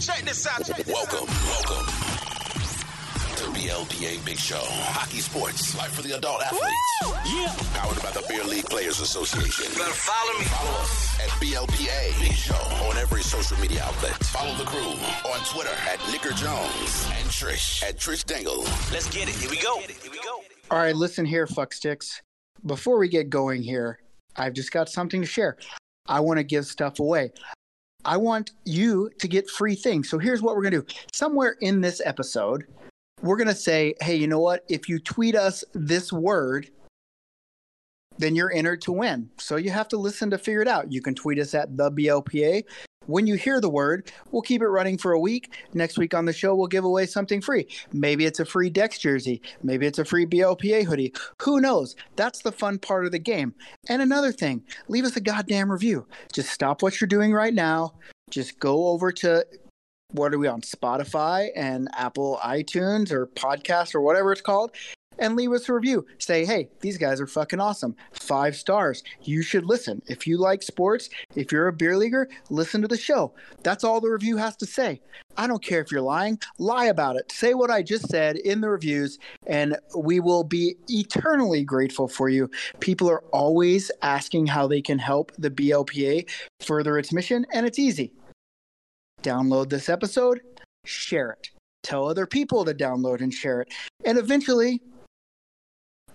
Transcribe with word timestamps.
Check 0.00 0.22
this 0.24 0.46
out. 0.46 0.60
Welcome, 0.86 1.26
welcome 1.48 1.86
to 3.36 3.44
BLPA 3.56 4.22
Big 4.26 4.36
Show. 4.38 4.60
Hockey 4.60 5.20
sports, 5.20 5.74
life 5.76 5.92
for 5.92 6.02
the 6.02 6.16
adult 6.18 6.42
athletes. 6.42 6.74
Yeah. 7.24 7.54
Powered 7.72 8.02
by 8.02 8.10
the 8.10 8.22
Beer 8.28 8.44
League 8.44 8.66
Players 8.66 9.00
Association. 9.00 9.72
Better 9.72 9.92
follow 9.92 10.38
me. 10.38 10.44
Follow 10.44 10.70
us 10.82 11.20
at 11.20 11.30
BLPA 11.40 12.20
Big 12.20 12.32
Show 12.34 12.54
on 12.86 12.98
every 12.98 13.22
social 13.22 13.58
media 13.58 13.84
outlet. 13.84 14.12
Follow 14.24 14.54
the 14.56 14.64
crew 14.64 14.92
on 15.32 15.40
Twitter 15.46 15.74
at 15.90 15.98
Nicker 16.12 16.34
Jones 16.34 17.08
and 17.16 17.28
Trish 17.30 17.82
at 17.82 17.96
Trish 17.96 18.26
Dangle. 18.26 18.64
Let's 18.92 19.08
get 19.08 19.30
it. 19.30 19.34
Here 19.36 19.48
we 19.48 19.58
go. 19.58 19.78
Here 19.78 20.10
we 20.10 20.18
go. 20.18 20.42
All 20.70 20.78
right, 20.78 20.94
listen 20.94 21.24
here, 21.24 21.46
fucksticks. 21.46 22.20
Before 22.66 22.98
we 22.98 23.08
get 23.08 23.30
going 23.30 23.62
here, 23.62 23.98
I've 24.36 24.52
just 24.52 24.72
got 24.72 24.90
something 24.90 25.22
to 25.22 25.26
share. 25.26 25.56
I 26.06 26.20
want 26.20 26.38
to 26.38 26.44
give 26.44 26.66
stuff 26.66 27.00
away. 27.00 27.32
I 28.06 28.16
want 28.16 28.52
you 28.64 29.10
to 29.18 29.28
get 29.28 29.50
free 29.50 29.74
things. 29.74 30.08
So 30.08 30.18
here's 30.18 30.40
what 30.40 30.54
we're 30.54 30.62
going 30.62 30.74
to 30.74 30.82
do. 30.82 30.94
Somewhere 31.12 31.56
in 31.60 31.80
this 31.80 32.00
episode, 32.04 32.64
we're 33.20 33.36
going 33.36 33.48
to 33.48 33.54
say, 33.54 33.94
hey, 34.00 34.14
you 34.14 34.28
know 34.28 34.38
what? 34.38 34.64
If 34.68 34.88
you 34.88 35.00
tweet 35.00 35.34
us 35.34 35.64
this 35.74 36.12
word, 36.12 36.70
then 38.18 38.34
you're 38.34 38.52
entered 38.52 38.80
to 38.82 38.92
win. 38.92 39.30
So 39.38 39.56
you 39.56 39.70
have 39.70 39.88
to 39.88 39.96
listen 39.96 40.30
to 40.30 40.38
figure 40.38 40.62
it 40.62 40.68
out. 40.68 40.92
You 40.92 41.00
can 41.00 41.14
tweet 41.14 41.38
us 41.38 41.54
at 41.54 41.76
the 41.76 41.90
BLPA. 41.90 42.64
When 43.06 43.26
you 43.28 43.36
hear 43.36 43.60
the 43.60 43.70
word, 43.70 44.10
we'll 44.32 44.42
keep 44.42 44.62
it 44.62 44.66
running 44.66 44.98
for 44.98 45.12
a 45.12 45.20
week. 45.20 45.54
Next 45.74 45.96
week 45.96 46.12
on 46.12 46.24
the 46.24 46.32
show, 46.32 46.56
we'll 46.56 46.66
give 46.66 46.84
away 46.84 47.06
something 47.06 47.40
free. 47.40 47.68
Maybe 47.92 48.26
it's 48.26 48.40
a 48.40 48.44
free 48.44 48.68
Dex 48.68 48.98
jersey. 48.98 49.40
Maybe 49.62 49.86
it's 49.86 50.00
a 50.00 50.04
free 50.04 50.26
BLPA 50.26 50.84
hoodie. 50.84 51.14
Who 51.42 51.60
knows? 51.60 51.94
That's 52.16 52.42
the 52.42 52.50
fun 52.50 52.78
part 52.78 53.06
of 53.06 53.12
the 53.12 53.20
game. 53.20 53.54
And 53.88 54.02
another 54.02 54.32
thing, 54.32 54.64
leave 54.88 55.04
us 55.04 55.16
a 55.16 55.20
goddamn 55.20 55.70
review. 55.70 56.06
Just 56.32 56.50
stop 56.50 56.82
what 56.82 57.00
you're 57.00 57.06
doing 57.06 57.32
right 57.32 57.54
now. 57.54 57.94
Just 58.30 58.58
go 58.58 58.88
over 58.88 59.12
to 59.12 59.46
what 60.10 60.34
are 60.34 60.38
we 60.38 60.48
on 60.48 60.62
Spotify 60.62 61.50
and 61.54 61.88
Apple 61.94 62.40
iTunes 62.42 63.12
or 63.12 63.26
podcast 63.28 63.94
or 63.94 64.00
whatever 64.00 64.32
it's 64.32 64.40
called 64.40 64.72
and 65.18 65.36
leave 65.36 65.52
us 65.52 65.68
a 65.68 65.72
review. 65.72 66.06
Say, 66.18 66.44
hey, 66.44 66.68
these 66.80 66.98
guys 66.98 67.20
are 67.20 67.26
fucking 67.26 67.60
awesome. 67.60 67.96
Five 68.12 68.56
stars. 68.56 69.02
You 69.22 69.42
should 69.42 69.64
listen. 69.64 70.02
If 70.06 70.26
you 70.26 70.38
like 70.38 70.62
sports, 70.62 71.10
if 71.34 71.52
you're 71.52 71.68
a 71.68 71.72
beer 71.72 71.96
leaguer, 71.96 72.28
listen 72.50 72.82
to 72.82 72.88
the 72.88 72.96
show. 72.96 73.34
That's 73.62 73.84
all 73.84 74.00
the 74.00 74.10
review 74.10 74.36
has 74.36 74.56
to 74.56 74.66
say. 74.66 75.00
I 75.36 75.46
don't 75.46 75.62
care 75.62 75.80
if 75.80 75.90
you're 75.90 76.00
lying, 76.00 76.38
lie 76.58 76.86
about 76.86 77.16
it. 77.16 77.30
Say 77.30 77.54
what 77.54 77.70
I 77.70 77.82
just 77.82 78.08
said 78.08 78.36
in 78.36 78.60
the 78.60 78.70
reviews, 78.70 79.18
and 79.46 79.76
we 79.96 80.20
will 80.20 80.44
be 80.44 80.76
eternally 80.88 81.62
grateful 81.62 82.08
for 82.08 82.28
you. 82.28 82.50
People 82.80 83.10
are 83.10 83.22
always 83.32 83.90
asking 84.02 84.46
how 84.46 84.66
they 84.66 84.80
can 84.80 84.98
help 84.98 85.32
the 85.38 85.50
BLPA 85.50 86.28
further 86.60 86.98
its 86.98 87.12
mission, 87.12 87.46
and 87.52 87.66
it's 87.66 87.78
easy. 87.78 88.12
Download 89.22 89.68
this 89.68 89.88
episode, 89.88 90.40
share 90.84 91.32
it, 91.32 91.50
tell 91.82 92.08
other 92.08 92.26
people 92.26 92.64
to 92.64 92.74
download 92.74 93.20
and 93.20 93.32
share 93.32 93.60
it, 93.60 93.72
and 94.04 94.18
eventually 94.18 94.80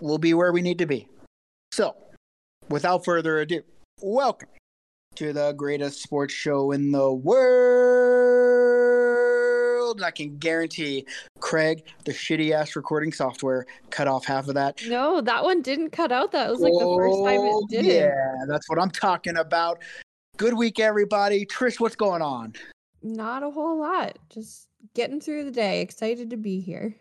we'll 0.02 0.18
be 0.18 0.34
where 0.34 0.52
we 0.52 0.60
need 0.60 0.78
to 0.78 0.86
be. 0.86 1.06
So, 1.70 1.94
without 2.68 3.04
further 3.04 3.38
ado, 3.38 3.62
welcome 4.02 4.48
to 5.14 5.32
the 5.32 5.52
greatest 5.52 6.02
sports 6.02 6.34
show 6.34 6.72
in 6.72 6.90
the 6.90 7.12
world. 7.12 7.42
I 10.02 10.10
can 10.10 10.38
guarantee 10.38 11.06
Craig, 11.38 11.84
the 12.04 12.12
shitty 12.12 12.50
ass 12.50 12.74
recording 12.74 13.12
software, 13.12 13.66
cut 13.90 14.08
off 14.08 14.24
half 14.24 14.48
of 14.48 14.54
that. 14.54 14.82
No, 14.88 15.20
that 15.20 15.44
one 15.44 15.62
didn't 15.62 15.90
cut 15.90 16.10
out. 16.10 16.32
That 16.32 16.50
was 16.50 16.60
like 16.60 16.72
the 16.72 16.96
first 16.96 17.24
time 17.24 17.40
Oh, 17.40 17.66
it 17.70 17.82
did. 17.82 17.84
Yeah, 17.84 18.44
that's 18.48 18.68
what 18.68 18.80
I'm 18.80 18.90
talking 18.90 19.36
about. 19.36 19.82
Good 20.36 20.54
week, 20.54 20.80
everybody. 20.80 21.46
Trish, 21.46 21.78
what's 21.78 21.94
going 21.94 22.22
on? 22.22 22.54
Not 23.02 23.42
a 23.42 23.50
whole 23.50 23.78
lot. 23.78 24.18
Just 24.30 24.66
getting 24.94 25.20
through 25.20 25.44
the 25.44 25.50
day. 25.50 25.80
Excited 25.82 26.30
to 26.30 26.36
be 26.36 26.58
here. 26.60 26.96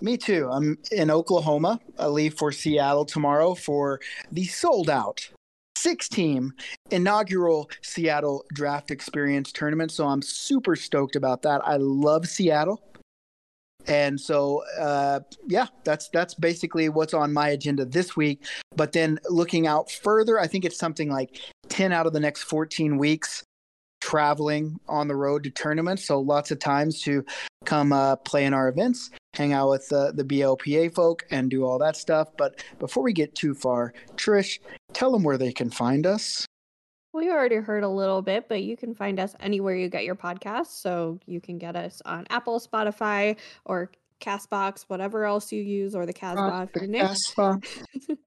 Me 0.00 0.16
too. 0.16 0.48
I'm 0.50 0.78
in 0.92 1.10
Oklahoma. 1.10 1.80
I 1.98 2.06
leave 2.06 2.34
for 2.34 2.52
Seattle 2.52 3.04
tomorrow 3.04 3.54
for 3.54 4.00
the 4.30 4.44
sold 4.44 4.90
out 4.90 5.30
six 5.76 6.08
team 6.08 6.52
inaugural 6.90 7.70
Seattle 7.82 8.44
Draft 8.52 8.90
Experience 8.90 9.52
tournament. 9.52 9.92
So 9.92 10.06
I'm 10.06 10.22
super 10.22 10.76
stoked 10.76 11.16
about 11.16 11.42
that. 11.42 11.66
I 11.66 11.76
love 11.76 12.26
Seattle. 12.26 12.82
And 13.86 14.20
so, 14.20 14.64
uh, 14.80 15.20
yeah, 15.46 15.66
that's 15.84 16.08
that's 16.08 16.34
basically 16.34 16.88
what's 16.88 17.14
on 17.14 17.32
my 17.32 17.50
agenda 17.50 17.84
this 17.84 18.16
week. 18.16 18.44
But 18.74 18.92
then 18.92 19.18
looking 19.30 19.68
out 19.68 19.90
further, 19.90 20.40
I 20.40 20.48
think 20.48 20.64
it's 20.64 20.78
something 20.78 21.08
like 21.08 21.40
ten 21.68 21.92
out 21.92 22.06
of 22.06 22.12
the 22.12 22.20
next 22.20 22.42
fourteen 22.42 22.98
weeks 22.98 23.44
traveling 24.06 24.78
on 24.88 25.08
the 25.08 25.16
road 25.16 25.42
to 25.42 25.50
tournaments. 25.50 26.04
So 26.04 26.20
lots 26.20 26.52
of 26.52 26.60
times 26.60 27.02
to 27.02 27.24
come 27.64 27.92
uh, 27.92 28.14
play 28.14 28.44
in 28.44 28.54
our 28.54 28.68
events, 28.68 29.10
hang 29.34 29.52
out 29.52 29.68
with 29.68 29.92
uh, 29.92 30.12
the 30.12 30.22
BLPA 30.22 30.94
folk, 30.94 31.26
and 31.32 31.50
do 31.50 31.64
all 31.64 31.76
that 31.80 31.96
stuff. 31.96 32.28
But 32.38 32.62
before 32.78 33.02
we 33.02 33.12
get 33.12 33.34
too 33.34 33.52
far, 33.52 33.92
Trish, 34.14 34.60
tell 34.92 35.10
them 35.10 35.24
where 35.24 35.36
they 35.36 35.52
can 35.52 35.70
find 35.70 36.06
us. 36.06 36.46
We 37.12 37.32
already 37.32 37.56
heard 37.56 37.82
a 37.82 37.88
little 37.88 38.22
bit, 38.22 38.48
but 38.48 38.62
you 38.62 38.76
can 38.76 38.94
find 38.94 39.18
us 39.18 39.34
anywhere 39.40 39.74
you 39.74 39.88
get 39.88 40.04
your 40.04 40.14
podcasts. 40.14 40.80
So 40.80 41.18
you 41.26 41.40
can 41.40 41.58
get 41.58 41.74
us 41.74 42.00
on 42.04 42.26
Apple, 42.30 42.60
Spotify, 42.60 43.36
or 43.64 43.90
Castbox, 44.20 44.84
whatever 44.86 45.24
else 45.24 45.50
you 45.50 45.62
use, 45.62 45.96
or 45.96 46.06
the 46.06 46.12
Casbah 46.12 46.68
if 46.68 46.72
the 46.72 46.86
you're 46.86 47.06
Casbah. 47.06 47.60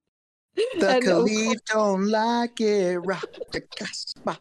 The 0.79 1.01
Khalif 1.03 1.65
don't 1.65 2.07
like 2.07 2.59
it. 2.61 2.97
Rock 2.99 3.29
the 3.51 3.61
Casbah. 3.61 4.37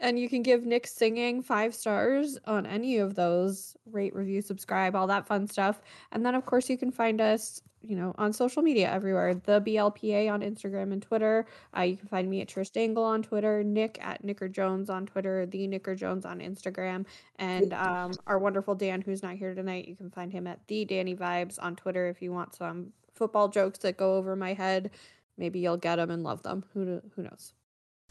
And 0.00 0.18
you 0.18 0.28
can 0.28 0.42
give 0.42 0.64
Nick 0.64 0.86
singing 0.86 1.42
five 1.42 1.74
stars 1.74 2.38
on 2.44 2.66
any 2.66 2.98
of 2.98 3.14
those. 3.14 3.76
Rate, 3.90 4.14
review, 4.14 4.42
subscribe, 4.42 4.94
all 4.94 5.06
that 5.08 5.26
fun 5.26 5.46
stuff. 5.46 5.80
And 6.12 6.24
then, 6.24 6.34
of 6.34 6.46
course, 6.46 6.70
you 6.70 6.78
can 6.78 6.92
find 6.92 7.20
us, 7.20 7.62
you 7.82 7.96
know, 7.96 8.14
on 8.18 8.32
social 8.32 8.62
media 8.62 8.90
everywhere. 8.92 9.34
The 9.34 9.60
BLPA 9.60 10.30
on 10.32 10.42
Instagram 10.42 10.92
and 10.92 11.02
Twitter. 11.02 11.46
Uh, 11.76 11.82
you 11.82 11.96
can 11.96 12.08
find 12.08 12.30
me 12.30 12.40
at 12.40 12.48
Trish 12.48 12.72
Dangle 12.72 13.04
on 13.04 13.22
Twitter, 13.22 13.64
Nick 13.64 13.98
at 14.00 14.22
Nicker 14.22 14.48
Jones 14.48 14.90
on 14.90 15.06
Twitter, 15.06 15.46
the 15.46 15.66
Nicker 15.66 15.94
Jones 15.94 16.24
on 16.24 16.38
Instagram, 16.38 17.06
and 17.36 17.72
um, 17.72 18.12
our 18.26 18.38
wonderful 18.38 18.74
Dan, 18.74 19.00
who's 19.00 19.22
not 19.22 19.36
here 19.36 19.54
tonight. 19.54 19.88
You 19.88 19.96
can 19.96 20.10
find 20.10 20.32
him 20.32 20.46
at 20.46 20.60
the 20.68 20.84
Danny 20.84 21.14
Vibes 21.14 21.58
on 21.60 21.74
Twitter 21.76 22.08
if 22.08 22.22
you 22.22 22.32
want 22.32 22.54
some 22.54 22.92
football 23.18 23.48
jokes 23.48 23.80
that 23.80 23.96
go 23.96 24.14
over 24.14 24.36
my 24.36 24.54
head. 24.54 24.90
Maybe 25.38 25.60
you'll 25.60 25.76
get 25.76 25.96
them 25.96 26.10
and 26.10 26.24
love 26.24 26.42
them. 26.42 26.64
Who 26.74 27.00
who 27.14 27.22
knows? 27.22 27.54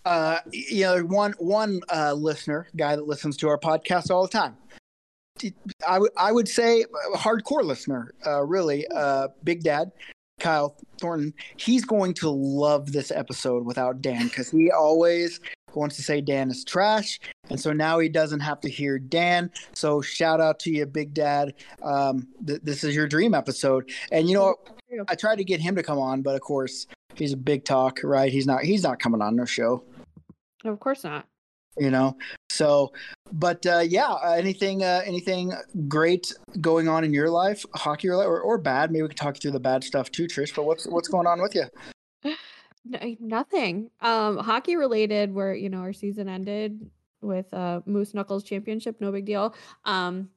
Uh, 0.05 0.39
you 0.51 0.83
know, 0.83 1.01
one 1.01 1.33
one 1.37 1.81
uh, 1.93 2.13
listener, 2.13 2.67
guy 2.77 2.95
that 2.95 3.05
listens 3.05 3.35
to 3.37 3.49
our 3.49 3.57
podcast 3.59 4.09
all 4.09 4.23
the 4.23 4.29
time. 4.29 4.55
I 5.87 5.99
would 5.99 6.11
I 6.17 6.31
would 6.31 6.47
say 6.47 6.85
a 7.13 7.17
hardcore 7.17 7.63
listener, 7.63 8.13
uh, 8.25 8.43
really. 8.43 8.87
Uh, 8.87 9.27
Big 9.43 9.63
Dad, 9.63 9.91
Kyle 10.39 10.77
Thornton. 10.99 11.33
He's 11.57 11.83
going 11.83 12.13
to 12.15 12.29
love 12.29 12.93
this 12.93 13.11
episode 13.11 13.65
without 13.65 14.01
Dan 14.01 14.29
because 14.29 14.49
he 14.49 14.71
always 14.71 15.41
wants 15.75 15.97
to 15.97 16.01
say 16.01 16.21
Dan 16.21 16.49
is 16.49 16.63
trash, 16.63 17.19
and 17.49 17.59
so 17.59 17.73
now 17.73 17.99
he 17.99 18.07
doesn't 18.07 18.39
have 18.39 18.61
to 18.61 18.69
hear 18.69 18.97
Dan. 18.97 19.51
So 19.73 20.01
shout 20.01 20.39
out 20.39 20.57
to 20.61 20.71
you, 20.71 20.85
Big 20.85 21.13
Dad. 21.13 21.53
Um, 21.83 22.29
th- 22.47 22.61
this 22.63 22.85
is 22.85 22.95
your 22.95 23.07
dream 23.07 23.33
episode, 23.33 23.91
and 24.13 24.29
you 24.29 24.35
know? 24.35 24.55
I 25.09 25.15
tried 25.15 25.35
to 25.35 25.43
get 25.43 25.59
him 25.59 25.75
to 25.75 25.83
come 25.83 25.99
on, 25.99 26.21
but 26.21 26.33
of 26.33 26.39
course 26.39 26.87
he's 27.17 27.33
a 27.33 27.37
big 27.37 27.65
talk, 27.65 27.99
right? 28.03 28.31
He's 28.31 28.45
not. 28.47 28.63
He's 28.63 28.83
not 28.83 28.99
coming 28.99 29.21
on 29.21 29.35
no 29.35 29.45
show, 29.45 29.83
Of 30.65 30.79
course 30.79 31.03
not. 31.03 31.25
you 31.77 31.91
know. 31.91 32.17
So, 32.49 32.91
but 33.31 33.65
uh, 33.65 33.79
yeah, 33.79 34.07
uh, 34.11 34.31
anything, 34.31 34.83
uh, 34.83 35.01
anything 35.05 35.53
great 35.87 36.33
going 36.59 36.87
on 36.87 37.03
in 37.03 37.13
your 37.13 37.29
life, 37.29 37.65
hockey 37.75 38.09
or, 38.09 38.39
or 38.41 38.57
bad? 38.57 38.91
Maybe 38.91 39.03
we 39.03 39.07
could 39.09 39.17
talk 39.17 39.37
through 39.39 39.51
the 39.51 39.59
bad 39.59 39.83
stuff 39.83 40.11
too, 40.11 40.25
Trish. 40.25 40.55
But 40.55 40.65
what's 40.65 40.87
what's 40.87 41.07
going 41.07 41.27
on 41.27 41.41
with 41.41 41.55
you? 41.55 41.65
Nothing. 43.19 43.89
Um, 44.01 44.37
hockey 44.37 44.75
related. 44.75 45.33
Where 45.33 45.53
you 45.53 45.69
know 45.69 45.79
our 45.79 45.93
season 45.93 46.29
ended 46.29 46.89
with 47.21 47.53
uh 47.53 47.81
Moose 47.85 48.13
Knuckles 48.13 48.43
Championship. 48.43 49.01
No 49.01 49.11
big 49.11 49.25
deal. 49.25 49.55
Um, 49.85 50.29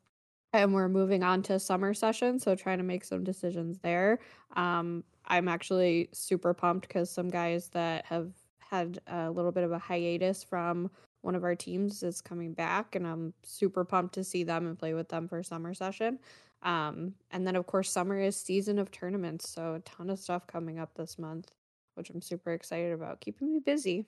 and 0.53 0.75
we're 0.75 0.89
moving 0.89 1.23
on 1.23 1.43
to 1.45 1.61
summer 1.61 1.95
session, 1.95 2.41
so 2.41 2.57
trying 2.57 2.79
to 2.79 2.85
make 2.85 3.05
some 3.05 3.23
decisions 3.23 3.79
there. 3.85 4.19
Um, 4.57 5.05
I'm 5.31 5.49
actually 5.49 6.11
super 6.13 6.53
pumped 6.53 6.89
because 6.89 7.11
some 7.11 7.29
guys 7.29 7.69
that 7.71 8.05
have 8.07 8.33
had 8.59 9.01
a 9.07 9.31
little 9.31 9.53
bit 9.53 9.65
of 9.65 9.73
a 9.73 9.79
hiatus 9.79 10.45
from 10.45 10.91
one 11.23 11.35
of 11.35 11.45
our 11.45 11.55
teams 11.55 12.03
is 12.03 12.21
coming 12.21 12.53
back, 12.53 12.95
and 12.95 13.07
I'm 13.07 13.33
super 13.43 13.85
pumped 13.85 14.15
to 14.15 14.25
see 14.25 14.45
them 14.45 14.67
and 14.67 14.79
play 14.79 14.93
with 14.93 15.09
them 15.09 15.29
for 15.29 15.43
summer 15.43 15.73
session. 15.73 16.19
Um, 16.63 17.15
and 17.31 17.47
then 17.47 17.57
of 17.57 17.67
course 17.67 17.91
summer 17.91 18.21
is 18.21 18.37
season 18.37 18.79
of 18.79 18.91
tournaments, 18.91 19.49
so 19.49 19.75
a 19.75 19.81
ton 19.81 20.11
of 20.11 20.19
stuff 20.19 20.47
coming 20.47 20.79
up 20.79 20.95
this 20.95 21.19
month 21.19 21.51
which 21.95 22.11
I'm 22.11 22.23
super 22.23 22.53
excited 22.53 22.93
about, 22.93 23.21
keeping 23.21 23.53
me 23.53 23.61
busy. 23.61 24.07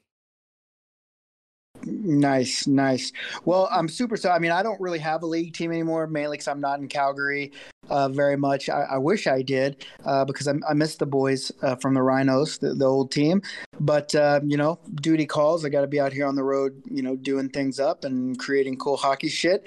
Nice, 1.84 2.66
nice. 2.66 3.12
Well, 3.44 3.68
I'm 3.70 3.88
super 3.88 4.16
so. 4.16 4.30
I 4.30 4.38
mean, 4.38 4.52
I 4.52 4.62
don't 4.62 4.80
really 4.80 4.98
have 5.00 5.22
a 5.22 5.26
league 5.26 5.54
team 5.54 5.72
anymore, 5.72 6.06
mainly 6.06 6.34
because 6.34 6.48
I'm 6.48 6.60
not 6.60 6.78
in 6.78 6.88
Calgary 6.88 7.52
uh, 7.88 8.08
very 8.08 8.36
much. 8.36 8.68
I, 8.68 8.82
I 8.82 8.98
wish 8.98 9.26
I 9.26 9.42
did 9.42 9.84
uh, 10.04 10.24
because 10.24 10.46
I, 10.46 10.54
I 10.68 10.74
miss 10.74 10.96
the 10.96 11.06
boys 11.06 11.50
uh, 11.62 11.76
from 11.76 11.94
the 11.94 12.02
Rhinos, 12.02 12.58
the, 12.58 12.74
the 12.74 12.84
old 12.84 13.10
team. 13.10 13.42
But 13.80 14.14
uh, 14.14 14.40
you 14.44 14.56
know, 14.56 14.78
duty 14.96 15.26
calls. 15.26 15.64
I 15.64 15.70
got 15.70 15.80
to 15.80 15.86
be 15.86 16.00
out 16.00 16.12
here 16.12 16.26
on 16.26 16.36
the 16.36 16.44
road, 16.44 16.80
you 16.90 17.02
know, 17.02 17.16
doing 17.16 17.48
things 17.48 17.80
up 17.80 18.04
and 18.04 18.38
creating 18.38 18.76
cool 18.76 18.96
hockey 18.96 19.28
shit. 19.28 19.66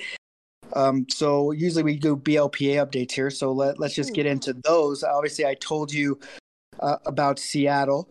Um, 0.74 1.06
so 1.10 1.52
usually 1.52 1.84
we 1.84 1.98
do 1.98 2.16
BLPA 2.16 2.86
updates 2.86 3.12
here. 3.12 3.30
So 3.30 3.52
let 3.52 3.80
let's 3.80 3.96
just 3.96 4.14
get 4.14 4.26
into 4.26 4.54
those. 4.54 5.04
Obviously, 5.04 5.46
I 5.46 5.56
told 5.56 5.92
you 5.92 6.20
uh, 6.80 6.98
about 7.06 7.40
Seattle 7.40 8.08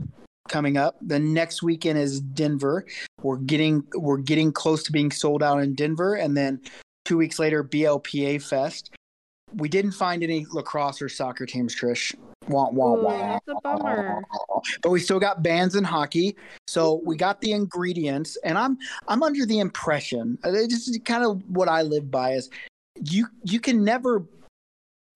coming 0.49 0.77
up. 0.77 0.97
The 1.01 1.19
next 1.19 1.63
weekend 1.63 1.99
is 1.99 2.21
Denver. 2.21 2.85
We're 3.23 3.39
getting 3.39 3.85
we're 3.95 4.19
getting 4.19 4.53
close 4.53 4.83
to 4.85 4.93
being 4.93 5.11
sold 5.11 5.43
out 5.43 5.63
in 5.63 5.75
Denver, 5.75 6.15
and 6.15 6.37
then 6.37 6.61
two 7.05 7.17
weeks 7.17 7.39
later, 7.39 7.65
BLPA 7.65 8.43
Fest. 8.43 8.91
We 9.57 9.69
didn't 9.69 9.93
find 9.93 10.25
any 10.25 10.47
lacrosse 10.51 11.01
or 11.01 11.09
soccer 11.09 11.47
teams, 11.47 11.77
Trish. 11.77 12.13
Wah, 12.49 12.71
wah, 12.71 12.95
Ooh, 12.95 13.05
wah. 13.05 13.33
that's 13.47 13.49
a 13.49 13.55
bummer. 13.63 14.23
But 14.83 14.91
we 14.91 14.99
still 15.01 15.21
got 15.21 15.43
bands 15.43 15.77
and 15.77 15.87
hockey, 15.87 16.37
so 16.67 17.01
we 17.05 17.17
got 17.17 17.41
the 17.41 17.53
ingredients. 17.53 18.37
And 18.45 18.59
I'm 18.59 18.79
I'm 19.09 19.23
under 19.23 19.47
the 19.47 19.61
impression, 19.61 20.39
uh, 20.45 20.51
this 20.51 20.89
is 20.89 20.99
kind 21.05 21.25
of 21.25 21.43
what 21.49 21.69
I 21.69 21.83
live 21.83 22.11
by 22.11 22.33
is 22.33 22.51
you 23.05 23.27
you 23.45 23.61
can 23.61 23.85
never 23.85 24.25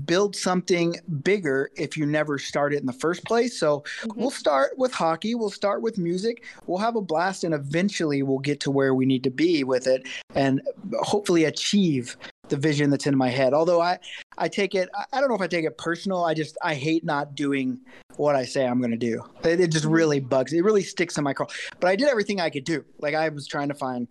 build 0.04 0.36
something 0.36 0.96
bigger 1.24 1.70
if 1.76 1.96
you 1.96 2.06
never 2.06 2.38
start 2.38 2.72
it 2.72 2.78
in 2.80 2.86
the 2.86 2.92
first 2.92 3.24
place. 3.24 3.58
So 3.58 3.82
Mhm. 4.02 4.16
we'll 4.16 4.30
start 4.30 4.78
with 4.78 4.92
hockey, 4.92 5.34
we'll 5.34 5.50
start 5.50 5.82
with 5.82 5.98
music, 5.98 6.44
we'll 6.66 6.78
have 6.78 6.96
a 6.96 7.00
blast, 7.00 7.42
and 7.44 7.52
eventually 7.52 8.22
we'll 8.22 8.38
get 8.38 8.60
to 8.60 8.70
where 8.70 8.94
we 8.94 9.06
need 9.06 9.24
to 9.24 9.30
be 9.30 9.64
with 9.64 9.86
it 9.86 10.06
and 10.34 10.62
hopefully 11.00 11.44
achieve 11.44 12.16
the 12.48 12.56
vision 12.56 12.90
that's 12.90 13.06
in 13.06 13.16
my 13.16 13.28
head. 13.28 13.52
Although 13.52 13.82
I, 13.82 13.98
I 14.38 14.48
take 14.48 14.74
it, 14.74 14.88
I- 14.94 15.04
I 15.12 15.20
don't 15.20 15.28
know 15.28 15.34
if 15.34 15.42
I 15.42 15.46
take 15.48 15.66
it 15.66 15.76
personal. 15.76 16.24
I 16.24 16.32
just, 16.32 16.56
I 16.62 16.74
hate 16.74 17.04
not 17.04 17.34
doing 17.34 17.78
what 18.16 18.34
I 18.36 18.44
say 18.44 18.66
I'm 18.66 18.78
going 18.78 18.90
to 18.92 18.96
do. 18.96 19.22
It, 19.44 19.60
it 19.60 19.70
just 19.70 19.84
really 19.84 20.20
bugs. 20.20 20.52
It 20.52 20.64
really 20.64 20.82
sticks 20.82 21.18
in 21.18 21.24
my 21.24 21.34
craw. 21.34 21.46
But 21.80 21.88
I 21.88 21.96
did 21.96 22.08
everything 22.08 22.40
I 22.40 22.48
could 22.50 22.64
do. 22.64 22.84
Like 23.00 23.14
I 23.14 23.28
was 23.28 23.46
trying 23.46 23.68
to 23.68 23.74
find 23.74 24.08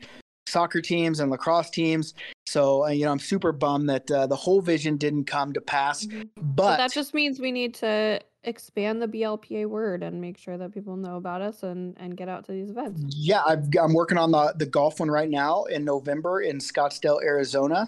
soccer 0.58 0.82
teams 0.82 1.20
and 1.20 1.30
lacrosse 1.30 1.70
teams. 1.70 2.16
So, 2.48 2.86
uh, 2.86 2.90
you 2.90 3.06
know, 3.06 3.12
I'm 3.12 3.20
super 3.20 3.52
bummed 3.52 3.90
that 3.90 4.10
uh, 4.10 4.26
the 4.26 4.36
whole 4.36 4.60
vision 4.60 4.98
didn't 4.98 5.26
come 5.26 5.54
to 5.54 5.62
pass. 5.62 6.06
Mhm. 6.08 6.30
But 6.36 6.56
But 6.56 6.78
that 6.78 6.92
just 6.92 7.14
means 7.14 7.40
we 7.40 7.52
need 7.52 7.76
to 7.76 8.20
expand 8.44 9.00
the 9.00 9.08
BLPA 9.08 9.68
word 9.68 10.02
and 10.02 10.20
make 10.20 10.38
sure 10.40 10.58
that 10.58 10.74
people 10.74 10.96
know 10.96 11.18
about 11.18 11.42
us 11.42 11.62
and 11.62 11.96
and 12.00 12.18
get 12.18 12.28
out 12.28 12.46
to 12.46 12.54
these 12.54 12.72
events. 12.72 13.04
Yeah, 13.10 13.44
I've, 13.46 13.68
I'm 13.80 13.94
working 13.94 14.18
on 14.18 14.32
the 14.32 14.54
the 14.58 14.66
golf 14.66 15.00
one 15.00 15.12
right 15.12 15.30
now 15.30 15.66
in 15.66 15.86
November 15.86 16.42
in 16.42 16.58
Scottsdale, 16.58 17.22
Arizona. 17.22 17.88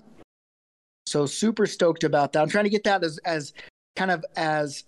So 1.07 1.25
super 1.25 1.65
stoked 1.65 2.03
about 2.03 2.33
that. 2.33 2.41
I'm 2.43 2.49
trying 2.49 2.65
to 2.65 2.69
get 2.69 2.83
that 2.83 3.03
as 3.03 3.17
as 3.25 3.53
kind 3.95 4.11
of 4.11 4.23
as 4.35 4.83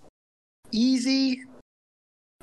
easy 0.71 1.41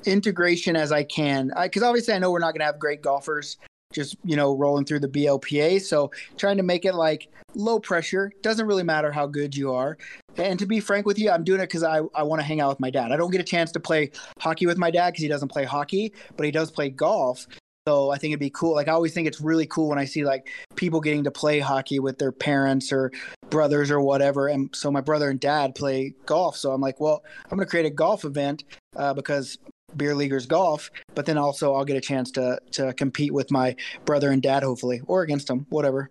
integration 0.05 0.75
as 0.75 0.91
I 0.91 1.03
can, 1.03 1.51
because 1.61 1.83
obviously 1.83 2.13
I 2.13 2.19
know 2.19 2.31
we're 2.31 2.39
not 2.39 2.51
going 2.51 2.59
to 2.59 2.65
have 2.65 2.79
great 2.79 3.01
golfers 3.01 3.57
just 3.93 4.15
you 4.23 4.35
know 4.35 4.55
rolling 4.55 4.85
through 4.85 4.99
the 4.99 5.07
BLPA. 5.07 5.81
So 5.81 6.11
trying 6.37 6.57
to 6.57 6.63
make 6.63 6.85
it 6.85 6.93
like 6.93 7.27
low 7.55 7.79
pressure 7.79 8.31
doesn't 8.41 8.67
really 8.67 8.83
matter 8.83 9.11
how 9.11 9.25
good 9.25 9.55
you 9.55 9.73
are. 9.73 9.97
And 10.37 10.59
to 10.59 10.67
be 10.67 10.79
frank 10.79 11.05
with 11.05 11.17
you, 11.17 11.31
I'm 11.31 11.43
doing 11.43 11.59
it 11.59 11.63
because 11.63 11.83
I, 11.83 12.01
I 12.13 12.23
want 12.23 12.39
to 12.39 12.45
hang 12.45 12.61
out 12.61 12.69
with 12.69 12.79
my 12.79 12.91
dad. 12.91 13.11
I 13.11 13.17
don't 13.17 13.31
get 13.31 13.41
a 13.41 13.45
chance 13.45 13.71
to 13.71 13.79
play 13.79 14.11
hockey 14.39 14.67
with 14.67 14.77
my 14.77 14.91
dad 14.91 15.11
because 15.11 15.23
he 15.23 15.27
doesn't 15.27 15.49
play 15.49 15.65
hockey, 15.65 16.13
but 16.37 16.45
he 16.45 16.51
does 16.51 16.69
play 16.69 16.89
golf. 16.89 17.47
So 17.87 18.11
I 18.11 18.19
think 18.19 18.31
it'd 18.31 18.39
be 18.39 18.51
cool. 18.51 18.75
Like 18.75 18.87
I 18.87 18.91
always 18.91 19.15
think 19.15 19.27
it's 19.27 19.41
really 19.41 19.65
cool 19.65 19.89
when 19.89 19.97
I 19.97 20.05
see 20.05 20.23
like 20.23 20.49
people 20.75 21.01
getting 21.01 21.23
to 21.23 21.31
play 21.31 21.59
hockey 21.59 21.99
with 21.99 22.19
their 22.19 22.31
parents 22.31 22.91
or 22.91 23.11
brothers 23.49 23.89
or 23.89 24.01
whatever. 24.01 24.47
And 24.47 24.69
so 24.75 24.91
my 24.91 25.01
brother 25.01 25.31
and 25.31 25.39
dad 25.39 25.73
play 25.73 26.13
golf. 26.27 26.55
So 26.55 26.71
I'm 26.71 26.81
like, 26.81 26.99
well, 26.99 27.23
I'm 27.45 27.57
going 27.57 27.65
to 27.65 27.69
create 27.69 27.87
a 27.87 27.89
golf 27.89 28.25
event 28.25 28.65
uh, 28.95 29.15
because 29.15 29.57
beer 29.95 30.15
leaguers 30.15 30.45
golf, 30.45 30.91
but 31.15 31.25
then 31.25 31.37
also 31.37 31.73
I'll 31.73 31.85
get 31.85 31.97
a 31.97 32.01
chance 32.01 32.31
to 32.31 32.59
to 32.71 32.93
compete 32.93 33.33
with 33.33 33.51
my 33.51 33.75
brother 34.05 34.31
and 34.31 34.41
dad, 34.41 34.63
hopefully, 34.63 35.01
or 35.07 35.23
against 35.23 35.47
them, 35.47 35.65
whatever. 35.69 36.09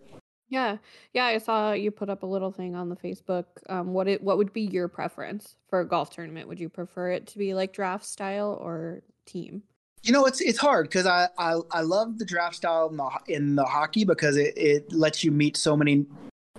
Yeah, 0.50 0.78
yeah. 1.12 1.26
I 1.26 1.38
saw 1.38 1.72
you 1.72 1.90
put 1.90 2.08
up 2.08 2.22
a 2.22 2.26
little 2.26 2.50
thing 2.50 2.75
on 2.75 2.88
the 2.88 2.96
Facebook. 2.96 3.44
Um, 3.69 3.92
what 3.92 4.08
it 4.08 4.22
what 4.22 4.38
would 4.38 4.52
be 4.52 4.62
your 4.62 4.88
preference 4.88 5.56
for 5.69 5.80
a 5.80 5.86
golf 5.86 6.10
tournament? 6.10 6.48
Would 6.48 6.60
you 6.60 6.69
prefer 6.69 7.10
it 7.10 7.26
to 7.28 7.38
be 7.38 7.54
like 7.54 7.72
draft 7.72 8.06
style 8.06 8.58
or 8.60 9.02
team? 9.26 9.62
You 10.02 10.12
know, 10.12 10.25
it's 10.25 10.40
it's 10.40 10.58
hard 10.58 10.86
because 10.88 11.06
I, 11.06 11.28
I 11.36 11.58
I 11.70 11.80
love 11.82 12.19
the 12.19 12.25
draft 12.25 12.56
style 12.56 12.88
in 12.88 12.96
the 12.96 13.10
in 13.26 13.56
the 13.56 13.64
hockey 13.64 14.04
because 14.04 14.36
it 14.36 14.56
it 14.56 14.92
lets 14.92 15.22
you 15.22 15.30
meet 15.30 15.56
so 15.56 15.76
many 15.76 16.06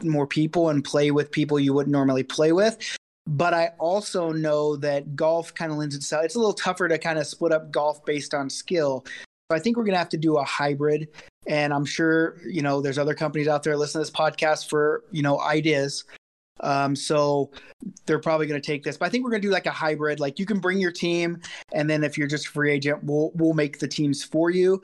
more 0.03 0.27
people 0.27 0.69
and 0.69 0.83
play 0.83 1.11
with 1.11 1.31
people 1.31 1.59
you 1.59 1.73
wouldn't 1.73 1.91
normally 1.91 2.23
play 2.23 2.51
with. 2.51 2.77
But 3.29 3.53
I 3.53 3.69
also 3.77 4.31
know 4.31 4.75
that 4.77 5.15
golf 5.15 5.53
kind 5.53 5.71
of 5.71 5.77
lends 5.77 5.95
itself. 5.95 6.25
It's 6.25 6.33
a 6.33 6.39
little 6.39 6.51
tougher 6.51 6.87
to 6.87 6.97
kind 6.97 7.19
of 7.19 7.27
split 7.27 7.51
up 7.51 7.69
golf 7.69 8.03
based 8.03 8.33
on 8.33 8.49
skill. 8.49 9.05
So 9.51 9.55
I 9.55 9.59
think 9.59 9.77
we're 9.77 9.83
gonna 9.83 9.99
have 9.99 10.09
to 10.09 10.17
do 10.17 10.37
a 10.37 10.43
hybrid. 10.43 11.09
And 11.47 11.71
I'm 11.71 11.85
sure 11.85 12.37
you 12.43 12.63
know 12.63 12.81
there's 12.81 12.97
other 12.97 13.13
companies 13.13 13.47
out 13.47 13.61
there 13.61 13.77
listening 13.77 14.03
to 14.03 14.11
this 14.11 14.17
podcast 14.19 14.67
for 14.67 15.03
you 15.11 15.21
know 15.21 15.39
ideas. 15.39 16.05
Um, 16.61 16.95
so 16.95 17.51
they're 18.05 18.19
probably 18.19 18.47
going 18.47 18.59
to 18.59 18.65
take 18.65 18.83
this, 18.83 18.97
but 18.97 19.05
I 19.05 19.09
think 19.09 19.23
we're 19.23 19.29
going 19.29 19.41
to 19.41 19.47
do 19.47 19.53
like 19.53 19.65
a 19.65 19.71
hybrid. 19.71 20.19
Like 20.19 20.39
you 20.39 20.45
can 20.45 20.59
bring 20.59 20.77
your 20.79 20.91
team, 20.91 21.39
and 21.71 21.89
then 21.89 22.03
if 22.03 22.17
you're 22.17 22.27
just 22.27 22.47
a 22.47 22.49
free 22.49 22.71
agent, 22.71 23.03
we'll 23.03 23.31
we'll 23.35 23.53
make 23.53 23.79
the 23.79 23.87
teams 23.87 24.23
for 24.23 24.49
you. 24.49 24.81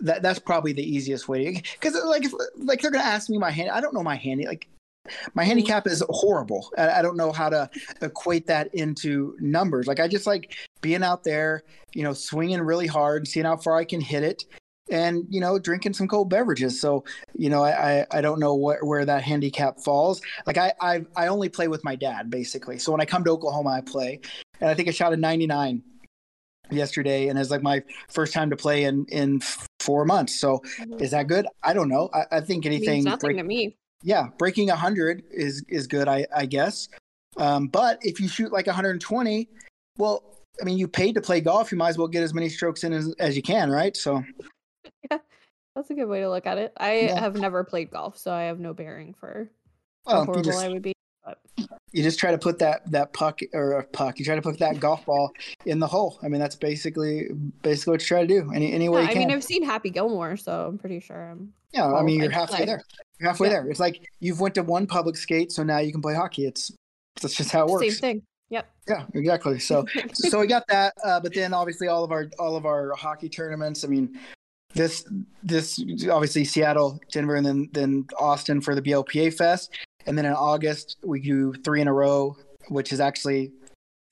That 0.00 0.22
that's 0.22 0.38
probably 0.38 0.72
the 0.72 0.88
easiest 0.88 1.28
way 1.28 1.54
to 1.54 1.62
because 1.72 1.94
like 2.04 2.24
like 2.56 2.80
they're 2.80 2.92
going 2.92 3.04
to 3.04 3.10
ask 3.10 3.28
me 3.30 3.38
my 3.38 3.50
hand. 3.50 3.70
I 3.70 3.80
don't 3.80 3.94
know 3.94 4.02
my 4.02 4.16
handy 4.16 4.46
like 4.46 4.68
my 5.34 5.42
mm-hmm. 5.42 5.48
handicap 5.48 5.86
is 5.86 6.02
horrible. 6.08 6.70
I, 6.76 6.90
I 6.90 7.02
don't 7.02 7.16
know 7.16 7.32
how 7.32 7.48
to 7.48 7.70
equate 8.02 8.46
that 8.46 8.74
into 8.74 9.36
numbers. 9.40 9.86
Like 9.86 10.00
I 10.00 10.08
just 10.08 10.26
like 10.26 10.56
being 10.80 11.02
out 11.02 11.24
there, 11.24 11.62
you 11.94 12.02
know, 12.02 12.12
swinging 12.12 12.60
really 12.60 12.86
hard, 12.86 13.28
seeing 13.28 13.46
how 13.46 13.56
far 13.56 13.76
I 13.76 13.84
can 13.84 14.00
hit 14.00 14.22
it, 14.22 14.44
and 14.90 15.24
you 15.28 15.40
know, 15.40 15.58
drinking 15.58 15.94
some 15.94 16.08
cold 16.08 16.30
beverages. 16.30 16.80
So 16.80 17.04
you 17.34 17.50
know, 17.50 17.62
I 17.62 18.00
I, 18.00 18.06
I 18.12 18.20
don't 18.20 18.40
know 18.40 18.54
where 18.54 18.84
where 18.84 19.04
that 19.04 19.22
handicap 19.22 19.80
falls. 19.80 20.20
Like 20.46 20.58
I 20.58 20.72
I 20.80 21.04
I 21.16 21.26
only 21.28 21.48
play 21.48 21.68
with 21.68 21.84
my 21.84 21.96
dad 21.96 22.30
basically. 22.30 22.78
So 22.78 22.92
when 22.92 23.00
I 23.00 23.04
come 23.04 23.24
to 23.24 23.30
Oklahoma, 23.30 23.70
I 23.70 23.80
play, 23.80 24.20
and 24.60 24.70
I 24.70 24.74
think 24.74 24.88
I 24.88 24.92
shot 24.92 25.12
a 25.12 25.16
99 25.16 25.82
yesterday, 26.70 27.28
and 27.28 27.38
it's 27.38 27.50
like 27.50 27.62
my 27.62 27.82
first 28.08 28.32
time 28.32 28.50
to 28.50 28.56
play 28.56 28.84
in 28.84 29.06
in 29.08 29.40
four 29.80 30.04
months. 30.04 30.38
So 30.38 30.58
mm-hmm. 30.58 31.02
is 31.02 31.10
that 31.12 31.28
good? 31.28 31.46
I 31.62 31.72
don't 31.72 31.88
know. 31.88 32.10
I, 32.12 32.36
I 32.36 32.40
think 32.40 32.66
anything 32.66 33.04
nothing 33.04 33.28
break- 33.28 33.36
to 33.38 33.44
me. 33.44 33.76
Yeah, 34.02 34.28
breaking 34.38 34.68
100 34.68 35.24
is 35.30 35.64
is 35.68 35.86
good, 35.86 36.08
I 36.08 36.26
I 36.34 36.46
guess. 36.46 36.88
Um, 37.38 37.68
but 37.68 37.98
if 38.02 38.20
you 38.20 38.28
shoot 38.28 38.52
like 38.52 38.66
120, 38.66 39.48
well, 39.98 40.22
I 40.60 40.64
mean, 40.64 40.78
you 40.78 40.88
paid 40.88 41.14
to 41.14 41.20
play 41.20 41.40
golf, 41.40 41.70
you 41.70 41.78
might 41.78 41.90
as 41.90 41.98
well 41.98 42.08
get 42.08 42.22
as 42.22 42.32
many 42.32 42.48
strokes 42.48 42.84
in 42.84 42.92
as, 42.92 43.14
as 43.18 43.36
you 43.36 43.42
can, 43.42 43.70
right? 43.70 43.96
So 43.96 44.22
yeah, 45.10 45.18
That's 45.74 45.90
a 45.90 45.94
good 45.94 46.06
way 46.06 46.20
to 46.20 46.30
look 46.30 46.46
at 46.46 46.58
it. 46.58 46.72
I 46.76 46.92
Yeah. 46.92 47.20
have 47.20 47.34
never 47.34 47.64
played 47.64 47.90
golf, 47.90 48.16
so 48.16 48.32
I 48.32 48.44
have 48.44 48.58
no 48.58 48.72
bearing 48.72 49.14
for 49.14 49.50
how 50.06 50.12
well, 50.12 50.20
you 50.20 50.26
horrible 50.26 50.52
just 50.52 50.64
I 50.64 50.68
would 50.68 50.82
be. 50.82 50.92
You 51.92 52.02
just 52.02 52.18
try 52.18 52.30
to 52.30 52.38
put 52.38 52.58
that 52.58 52.90
that 52.90 53.12
puck 53.12 53.40
or 53.54 53.72
a 53.72 53.84
puck, 53.84 54.18
you 54.18 54.24
try 54.24 54.34
to 54.34 54.42
put 54.42 54.58
that 54.58 54.78
golf 54.80 55.04
ball 55.06 55.32
in 55.64 55.78
the 55.78 55.86
hole. 55.86 56.18
I 56.22 56.28
mean, 56.28 56.40
that's 56.40 56.56
basically 56.56 57.28
basically 57.62 57.92
what 57.92 58.00
you 58.02 58.06
try 58.06 58.20
to 58.20 58.26
do. 58.26 58.52
Any 58.54 58.72
any 58.72 58.88
way 58.88 59.02
yeah, 59.02 59.10
you 59.10 59.16
I 59.16 59.18
mean, 59.20 59.30
I've 59.30 59.44
seen 59.44 59.62
Happy 59.64 59.90
Gilmore, 59.90 60.36
so 60.36 60.66
I'm 60.68 60.78
pretty 60.78 61.00
sure 61.00 61.30
I'm. 61.30 61.52
yeah, 61.72 61.86
I 61.92 62.02
mean, 62.02 62.20
you're 62.20 62.30
halfway 62.30 62.56
play. 62.58 62.66
there. 62.66 62.82
You're 63.18 63.30
halfway 63.30 63.48
Yeah. 63.48 63.54
there. 63.62 63.70
It's 63.70 63.80
like 63.80 64.06
you've 64.20 64.40
went 64.40 64.54
to 64.56 64.62
one 64.62 64.86
public 64.86 65.16
skate, 65.16 65.52
so 65.52 65.62
now 65.62 65.78
you 65.78 65.92
can 65.92 66.02
play 66.02 66.14
hockey. 66.14 66.44
It's 66.46 66.70
that's 67.22 67.34
just 67.34 67.50
how 67.50 67.66
it 67.66 67.70
works. 67.70 67.86
Same 67.86 68.00
thing. 68.00 68.22
Yep. 68.50 68.70
Yeah, 68.88 69.06
exactly. 69.14 69.58
So 69.58 69.86
so 70.12 70.40
we 70.40 70.46
got 70.46 70.66
that, 70.68 70.92
uh, 71.02 71.20
but 71.20 71.34
then 71.34 71.54
obviously 71.54 71.88
all 71.88 72.04
of 72.04 72.12
our 72.12 72.28
all 72.38 72.56
of 72.56 72.66
our 72.66 72.94
hockey 72.94 73.28
tournaments. 73.30 73.84
I 73.84 73.88
mean, 73.88 74.18
this 74.74 75.04
this 75.42 75.82
obviously 76.10 76.44
Seattle, 76.44 77.00
Denver, 77.10 77.36
and 77.36 77.46
then 77.46 77.70
then 77.72 78.06
Austin 78.20 78.60
for 78.60 78.74
the 78.74 78.82
BLPA 78.82 79.32
Fest, 79.32 79.74
and 80.06 80.16
then 80.16 80.24
in 80.24 80.32
August 80.32 80.96
we 81.04 81.20
do 81.20 81.52
three 81.64 81.80
in 81.80 81.88
a 81.88 81.92
row, 81.92 82.36
which 82.68 82.92
is 82.92 83.00
actually 83.00 83.52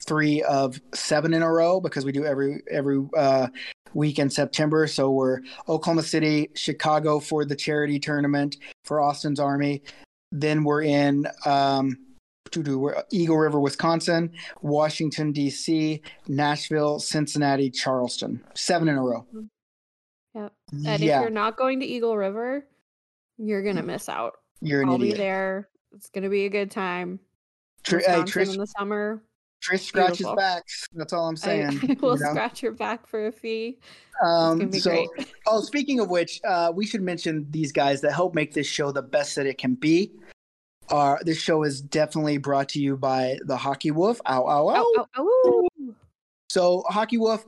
three 0.04 0.42
of 0.42 0.80
seven 0.94 1.34
in 1.34 1.42
a 1.42 1.50
row 1.50 1.80
because 1.80 2.04
we 2.04 2.12
do 2.12 2.24
every 2.24 2.62
every 2.70 3.02
uh, 3.16 3.48
week 3.94 4.18
in 4.18 4.28
September. 4.28 4.86
So 4.86 5.10
we're 5.10 5.40
Oklahoma 5.68 6.02
City, 6.02 6.50
Chicago 6.54 7.20
for 7.20 7.44
the 7.44 7.56
charity 7.56 7.98
tournament 7.98 8.56
for 8.84 9.00
Austin's 9.00 9.40
Army. 9.40 9.82
Then 10.32 10.64
we're 10.64 10.82
in 10.82 11.26
um, 11.46 11.98
we're 12.56 13.02
Eagle 13.10 13.38
River, 13.38 13.58
Wisconsin, 13.58 14.30
Washington 14.62 15.32
D.C., 15.32 16.00
Nashville, 16.28 17.00
Cincinnati, 17.00 17.68
Charleston. 17.70 18.40
Seven 18.54 18.88
in 18.88 18.96
a 18.96 19.02
row. 19.02 19.26
Yep. 20.34 20.52
And 20.72 20.84
yeah, 20.84 21.18
if 21.18 21.22
you're 21.22 21.30
not 21.30 21.56
going 21.56 21.80
to 21.80 21.86
Eagle 21.86 22.16
River, 22.16 22.66
you're 23.38 23.62
gonna 23.62 23.82
miss 23.82 24.08
out. 24.08 24.34
you're 24.60 24.82
an 24.82 24.88
I'll 24.88 24.98
be 24.98 25.12
there. 25.12 25.68
It's 25.94 26.10
gonna 26.10 26.30
be 26.30 26.46
a 26.46 26.50
good 26.50 26.70
time. 26.70 27.20
Tr- 27.84 27.98
hey, 27.98 28.22
Trish, 28.22 28.52
in 28.52 28.58
the 28.58 28.66
summer. 28.66 29.22
Trish 29.62 29.80
scratches 29.80 30.18
Beautiful. 30.18 30.36
backs. 30.36 30.86
That's 30.94 31.12
all 31.12 31.28
I'm 31.28 31.36
saying. 31.36 31.80
I 31.82 31.96
will 32.00 32.18
you 32.18 32.24
know? 32.24 32.30
scratch 32.30 32.62
your 32.62 32.72
back 32.72 33.06
for 33.06 33.26
a 33.26 33.32
fee. 33.32 33.78
Um, 34.24 34.72
so, 34.72 34.90
great. 34.90 35.08
oh, 35.46 35.60
speaking 35.60 36.00
of 36.00 36.10
which, 36.10 36.40
uh, 36.44 36.72
we 36.74 36.86
should 36.86 37.02
mention 37.02 37.46
these 37.50 37.72
guys 37.72 38.00
that 38.02 38.12
help 38.12 38.34
make 38.34 38.52
this 38.52 38.66
show 38.66 38.92
the 38.92 39.02
best 39.02 39.36
that 39.36 39.46
it 39.46 39.58
can 39.58 39.74
be. 39.74 40.12
Uh, 40.90 41.16
this 41.22 41.38
show 41.38 41.62
is 41.62 41.80
definitely 41.80 42.36
brought 42.36 42.68
to 42.70 42.80
you 42.80 42.96
by 42.96 43.38
the 43.46 43.56
Hockey 43.56 43.90
Wolf. 43.90 44.20
Ow, 44.26 44.46
ow, 44.46 44.68
ow. 44.68 44.74
Oh, 44.76 45.06
oh, 45.16 45.68
oh. 45.80 45.94
So, 46.50 46.84
Hockey 46.88 47.16
Wolf, 47.16 47.46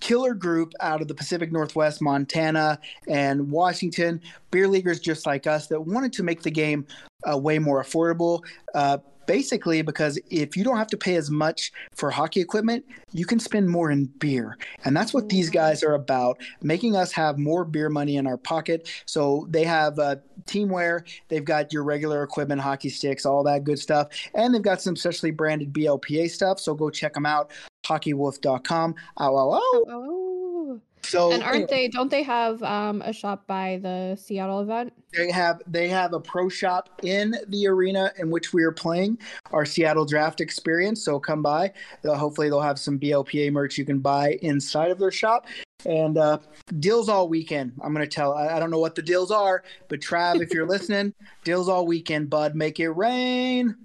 killer 0.00 0.34
group 0.34 0.72
out 0.80 1.00
of 1.00 1.08
the 1.08 1.14
Pacific 1.14 1.52
Northwest, 1.52 2.00
Montana, 2.00 2.78
and 3.08 3.50
Washington. 3.50 4.20
Beer 4.50 4.68
leaguers 4.68 5.00
just 5.00 5.26
like 5.26 5.46
us 5.46 5.66
that 5.68 5.80
wanted 5.80 6.12
to 6.14 6.22
make 6.22 6.42
the 6.42 6.50
game 6.50 6.86
uh, 7.30 7.36
way 7.36 7.58
more 7.58 7.82
affordable. 7.82 8.42
Uh, 8.74 8.98
basically, 9.28 9.82
because 9.82 10.18
if 10.30 10.56
you 10.56 10.64
don't 10.64 10.78
have 10.78 10.88
to 10.88 10.96
pay 10.96 11.14
as 11.14 11.30
much 11.30 11.70
for 11.94 12.10
hockey 12.10 12.40
equipment, 12.40 12.84
you 13.12 13.26
can 13.26 13.38
spend 13.38 13.68
more 13.68 13.90
in 13.90 14.06
beer. 14.06 14.56
And 14.84 14.96
that's 14.96 15.12
what 15.12 15.28
these 15.28 15.50
guys 15.50 15.84
are 15.84 15.92
about, 15.92 16.38
making 16.62 16.96
us 16.96 17.12
have 17.12 17.38
more 17.38 17.64
beer 17.64 17.90
money 17.90 18.16
in 18.16 18.26
our 18.26 18.38
pocket. 18.38 18.90
So 19.04 19.46
they 19.50 19.64
have 19.64 19.98
uh, 19.98 20.16
teamwear, 20.46 21.06
they've 21.28 21.44
got 21.44 21.74
your 21.74 21.84
regular 21.84 22.22
equipment, 22.22 22.62
hockey 22.62 22.88
sticks, 22.88 23.26
all 23.26 23.44
that 23.44 23.64
good 23.64 23.78
stuff. 23.78 24.08
And 24.34 24.54
they've 24.54 24.62
got 24.62 24.80
some 24.80 24.96
specially 24.96 25.30
branded 25.30 25.74
BLPA 25.74 26.30
stuff. 26.30 26.58
So 26.58 26.74
go 26.74 26.88
check 26.88 27.12
them 27.12 27.26
out, 27.26 27.50
hockeywolf.com. 27.88 28.94
Ow, 29.20 29.36
ow, 29.36 29.52
ow. 29.52 29.60
Oh. 29.88 30.80
So 31.02 31.32
And 31.32 31.42
aren't 31.42 31.68
they? 31.68 31.88
Don't 31.88 32.10
they 32.10 32.22
have 32.22 32.62
um, 32.62 33.00
a 33.02 33.12
shop 33.12 33.46
by 33.46 33.78
the 33.82 34.16
Seattle 34.20 34.60
event? 34.60 34.92
they 35.16 35.30
have 35.30 35.62
they 35.66 35.88
have 35.88 36.12
a 36.12 36.20
pro 36.20 36.48
shop 36.48 36.90
in 37.02 37.34
the 37.48 37.66
arena 37.66 38.12
in 38.18 38.30
which 38.30 38.52
we 38.52 38.62
are 38.62 38.72
playing 38.72 39.18
our 39.52 39.64
Seattle 39.64 40.04
Draft 40.04 40.40
experience. 40.40 41.02
So 41.02 41.18
come 41.18 41.42
by. 41.42 41.72
Uh, 42.04 42.14
hopefully 42.14 42.48
they'll 42.48 42.60
have 42.60 42.78
some 42.78 42.98
BLPA 42.98 43.50
merch 43.52 43.78
you 43.78 43.84
can 43.84 44.00
buy 44.00 44.38
inside 44.42 44.90
of 44.90 44.98
their 44.98 45.10
shop. 45.10 45.46
And 45.86 46.18
uh, 46.18 46.38
deals 46.80 47.08
all 47.08 47.28
weekend. 47.28 47.72
I'm 47.82 47.92
gonna 47.92 48.06
tell. 48.06 48.34
I, 48.34 48.56
I 48.56 48.58
don't 48.58 48.70
know 48.70 48.80
what 48.80 48.94
the 48.94 49.02
deals 49.02 49.30
are, 49.30 49.62
but 49.88 50.00
Trav, 50.00 50.42
if 50.42 50.52
you're 50.52 50.66
listening, 50.68 51.14
deals 51.44 51.68
all 51.68 51.86
weekend, 51.86 52.28
bud. 52.28 52.54
Make 52.54 52.80
it 52.80 52.90
rain. 52.90 53.76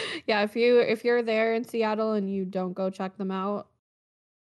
Yeah, 0.26 0.42
if 0.42 0.54
you 0.56 0.78
if 0.80 1.04
you're 1.04 1.22
there 1.22 1.54
in 1.54 1.64
Seattle 1.64 2.12
and 2.12 2.32
you 2.32 2.44
don't 2.44 2.72
go 2.72 2.90
check 2.90 3.16
them 3.16 3.30
out, 3.30 3.66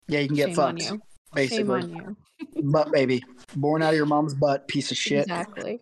Yeah, 0.08 0.20
you 0.20 0.28
can 0.28 0.36
get 0.36 0.56
fucked. 0.56 0.82
you. 0.82 1.02
Basically, 1.34 1.58
Shame 1.58 1.72
on 1.72 2.18
you. 2.56 2.62
butt 2.72 2.92
baby, 2.92 3.24
born 3.56 3.84
out 3.84 3.90
of 3.92 3.96
your 3.96 4.06
mom's 4.08 4.34
butt, 4.34 4.68
piece 4.68 4.90
of 4.92 4.98
shit. 4.98 5.24
Exactly. 5.24 5.82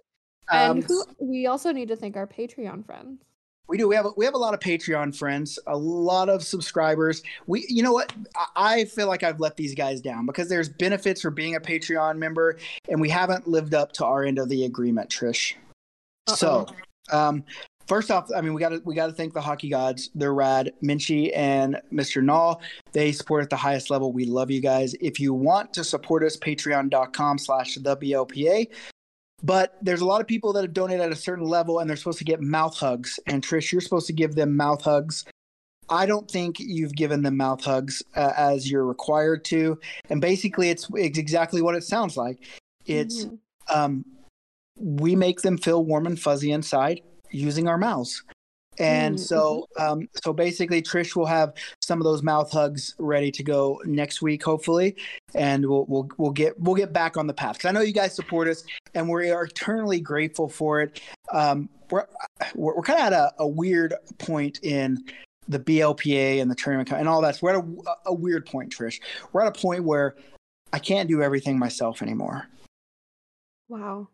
Um, 0.49 0.77
And 0.77 0.83
who, 0.83 1.03
we 1.19 1.47
also 1.47 1.71
need 1.71 1.87
to 1.89 1.95
thank 1.95 2.17
our 2.17 2.27
Patreon 2.27 2.85
friends. 2.85 3.21
We 3.69 3.77
do. 3.77 3.87
We 3.87 3.95
have 3.95 4.05
a, 4.05 4.11
we 4.15 4.23
have 4.23 4.33
a 4.33 4.37
lot 4.37 4.53
of 4.53 4.61
Patreon 4.61 5.13
friends, 5.15 5.59
a 5.67 5.77
lot 5.77 6.29
of 6.29 6.41
subscribers. 6.41 7.21
We, 7.47 7.65
you 7.67 7.83
know 7.83 7.91
what? 7.91 8.13
I- 8.35 8.47
I 8.55 8.85
feel 8.85 9.07
like 9.07 9.23
I've 9.23 9.39
let 9.41 9.57
these 9.57 9.75
guys 9.75 9.99
down 10.01 10.25
because 10.25 10.47
there's 10.47 10.69
benefits 10.69 11.21
for 11.21 11.31
being 11.31 11.55
a 11.55 11.59
Patreon 11.59 12.17
member, 12.17 12.57
and 12.89 12.99
we 13.01 13.09
haven't 13.09 13.45
lived 13.47 13.73
up 13.73 13.91
to 13.93 14.05
our 14.05 14.23
end 14.23 14.39
of 14.39 14.47
the 14.49 14.63
agreement, 14.65 15.09
Trish. 15.09 15.53
So, 16.29 16.67
um, 17.11 17.43
first 17.87 18.11
off, 18.11 18.29
I 18.35 18.41
mean, 18.41 18.53
we 18.53 18.59
got 18.61 18.69
to 18.69 18.81
we 18.85 18.95
got 18.95 19.07
to 19.07 19.13
thank 19.13 19.33
the 19.33 19.41
hockey 19.41 19.69
gods. 19.69 20.09
They're 20.13 20.33
rad. 20.33 20.73
Minchie 20.83 21.31
and 21.35 21.79
Mr. 21.91 22.21
Null, 22.23 22.61
they 22.91 23.11
support 23.11 23.43
at 23.43 23.49
the 23.49 23.55
highest 23.55 23.89
level. 23.89 24.11
We 24.11 24.25
love 24.25 24.51
you 24.51 24.61
guys. 24.61 24.93
If 25.01 25.19
you 25.19 25.33
want 25.33 25.73
to 25.73 25.83
support 25.83 26.23
us, 26.23 26.37
patreon.com 26.37 27.37
slash 27.37 27.75
the 27.75 27.97
BLPA. 27.97 28.67
But 29.43 29.77
there's 29.81 30.01
a 30.01 30.05
lot 30.05 30.19
of 30.19 30.27
people 30.27 30.51
that 30.53 30.63
have 30.63 30.73
donated 30.73 31.05
at 31.05 31.11
a 31.11 31.15
certain 31.15 31.45
level 31.45 31.79
and 31.79 31.89
they're 31.89 31.97
supposed 31.97 32.17
to 32.17 32.23
get 32.23 32.41
mouth 32.41 32.75
hugs. 32.75 33.19
And 33.27 33.43
Trish, 33.45 33.71
you're 33.71 33.81
supposed 33.81 34.07
to 34.07 34.13
give 34.13 34.33
them 34.33 34.55
mouth 34.55 34.81
hugs. 34.81 35.25
I 35.89 36.05
don't 36.07 36.29
think 36.29 36.59
you've 36.59 36.95
given 36.95 37.21
them 37.21 37.37
mouth 37.37 37.63
hugs 37.63 38.01
uh, 38.15 38.33
as 38.35 38.69
you're 38.69 38.85
required 38.85 39.45
to. 39.45 39.79
And 40.09 40.19
basically, 40.19 40.69
it's, 40.69 40.89
it's 40.95 41.19
exactly 41.19 41.61
what 41.61 41.75
it 41.75 41.83
sounds 41.83 42.17
like. 42.17 42.45
It's 42.87 43.25
Mhm. 43.25 43.37
um, 43.69 44.05
we 44.79 45.15
make 45.15 45.41
them 45.41 45.57
feel 45.57 45.83
warm 45.85 46.07
and 46.07 46.19
fuzzy 46.19 46.51
inside 46.51 47.01
using 47.31 47.67
our 47.67 47.77
mouths. 47.77 48.23
And 48.79 49.15
Mm, 49.15 49.19
so, 49.19 49.67
um, 49.79 50.07
so 50.23 50.33
basically, 50.33 50.83
Trish 50.83 51.15
will 51.15 51.25
have 51.25 51.53
some 51.81 51.99
of 51.99 52.03
those 52.05 52.21
mouth 52.21 52.51
hugs 52.51 52.93
ready 52.99 53.31
to 53.31 53.43
go 53.43 53.81
next 53.85 54.21
week, 54.21 54.43
hopefully, 54.43 54.95
and 55.33 55.67
we'll 55.67 55.85
we'll 55.87 56.07
we'll 56.17 56.31
get 56.31 56.59
we'll 56.59 56.75
get 56.75 56.93
back 56.93 57.17
on 57.17 57.25
the 57.25 57.33
path. 57.33 57.57
Because 57.57 57.69
I 57.69 57.71
know 57.71 57.81
you 57.81 57.91
guys 57.93 58.13
support 58.13 58.47
us, 58.47 58.63
and 58.93 59.09
we 59.09 59.31
are 59.31 59.45
eternally 59.45 59.99
grateful 59.99 60.47
for 60.47 60.81
it. 60.81 61.01
Um, 61.33 61.69
we're 61.89 62.05
we're, 62.53 62.75
we're 62.75 62.83
kind 62.83 62.99
of 62.99 63.05
at 63.05 63.13
a, 63.13 63.33
a 63.39 63.47
weird 63.47 63.95
point 64.19 64.59
in 64.61 65.03
the 65.47 65.59
BLPA 65.59 66.39
and 66.41 66.51
the 66.51 66.55
tournament 66.55 66.91
and 66.91 67.07
all 67.07 67.21
that. 67.21 67.37
So 67.37 67.39
we're 67.47 67.57
at 67.57 67.63
a, 67.63 68.09
a 68.09 68.13
weird 68.13 68.45
point, 68.45 68.71
Trish. 68.71 68.99
We're 69.33 69.41
at 69.41 69.47
a 69.47 69.59
point 69.59 69.85
where 69.85 70.15
I 70.71 70.79
can't 70.79 71.09
do 71.09 71.23
everything 71.23 71.57
myself 71.57 72.01
anymore. 72.01 72.45
Wow. 73.69 74.09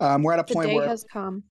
Um, 0.00 0.22
we're 0.22 0.32
at 0.32 0.40
a 0.40 0.42
The 0.42 0.54
point 0.54 0.68
day 0.70 0.74
where 0.74 0.88
has 0.88 1.04
come. 1.04 1.44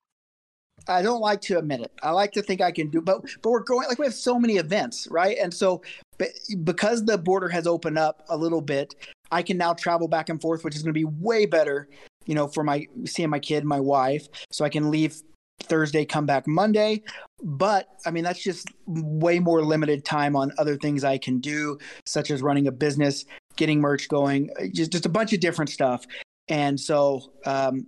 I 0.87 1.01
don't 1.01 1.21
like 1.21 1.41
to 1.41 1.57
admit 1.57 1.81
it. 1.81 1.91
I 2.01 2.11
like 2.11 2.31
to 2.33 2.41
think 2.41 2.61
I 2.61 2.71
can 2.71 2.89
do, 2.89 3.01
but 3.01 3.21
but 3.41 3.49
we're 3.49 3.63
going 3.63 3.87
like 3.87 3.99
we 3.99 4.05
have 4.05 4.13
so 4.13 4.39
many 4.39 4.57
events, 4.57 5.07
right? 5.09 5.37
And 5.41 5.53
so 5.53 5.81
be- 6.17 6.55
because 6.63 7.05
the 7.05 7.17
border 7.17 7.49
has 7.49 7.67
opened 7.67 7.97
up 7.97 8.23
a 8.29 8.37
little 8.37 8.61
bit, 8.61 8.95
I 9.31 9.41
can 9.41 9.57
now 9.57 9.73
travel 9.73 10.07
back 10.07 10.29
and 10.29 10.41
forth, 10.41 10.63
which 10.63 10.75
is 10.75 10.83
going 10.83 10.93
to 10.93 10.99
be 10.99 11.05
way 11.05 11.45
better, 11.45 11.87
you 12.25 12.35
know, 12.35 12.47
for 12.47 12.63
my 12.63 12.85
seeing 13.05 13.29
my 13.29 13.39
kid, 13.39 13.65
my 13.65 13.79
wife, 13.79 14.27
so 14.51 14.65
I 14.65 14.69
can 14.69 14.91
leave 14.91 15.21
Thursday, 15.61 16.05
come 16.05 16.25
back 16.25 16.47
Monday. 16.47 17.03
But 17.43 17.87
I 18.05 18.11
mean, 18.11 18.23
that's 18.23 18.43
just 18.43 18.67
way 18.85 19.39
more 19.39 19.63
limited 19.63 20.05
time 20.05 20.35
on 20.35 20.51
other 20.57 20.77
things 20.77 21.03
I 21.03 21.17
can 21.17 21.39
do, 21.39 21.77
such 22.05 22.31
as 22.31 22.41
running 22.41 22.67
a 22.67 22.71
business, 22.71 23.25
getting 23.55 23.79
merch 23.79 24.09
going, 24.09 24.49
just 24.73 24.91
just 24.91 25.05
a 25.05 25.09
bunch 25.09 25.33
of 25.33 25.39
different 25.39 25.69
stuff. 25.69 26.05
And 26.49 26.79
so, 26.79 27.31
um, 27.45 27.87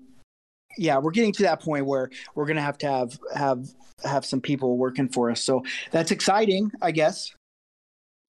yeah, 0.77 0.97
we're 0.97 1.11
getting 1.11 1.33
to 1.33 1.43
that 1.43 1.61
point 1.61 1.85
where 1.85 2.09
we're 2.35 2.45
gonna 2.45 2.61
have 2.61 2.77
to 2.79 2.87
have 2.87 3.19
have 3.33 3.67
have 4.03 4.25
some 4.25 4.41
people 4.41 4.77
working 4.77 5.09
for 5.09 5.31
us. 5.31 5.41
So 5.41 5.63
that's 5.91 6.11
exciting, 6.11 6.71
I 6.81 6.91
guess. 6.91 7.33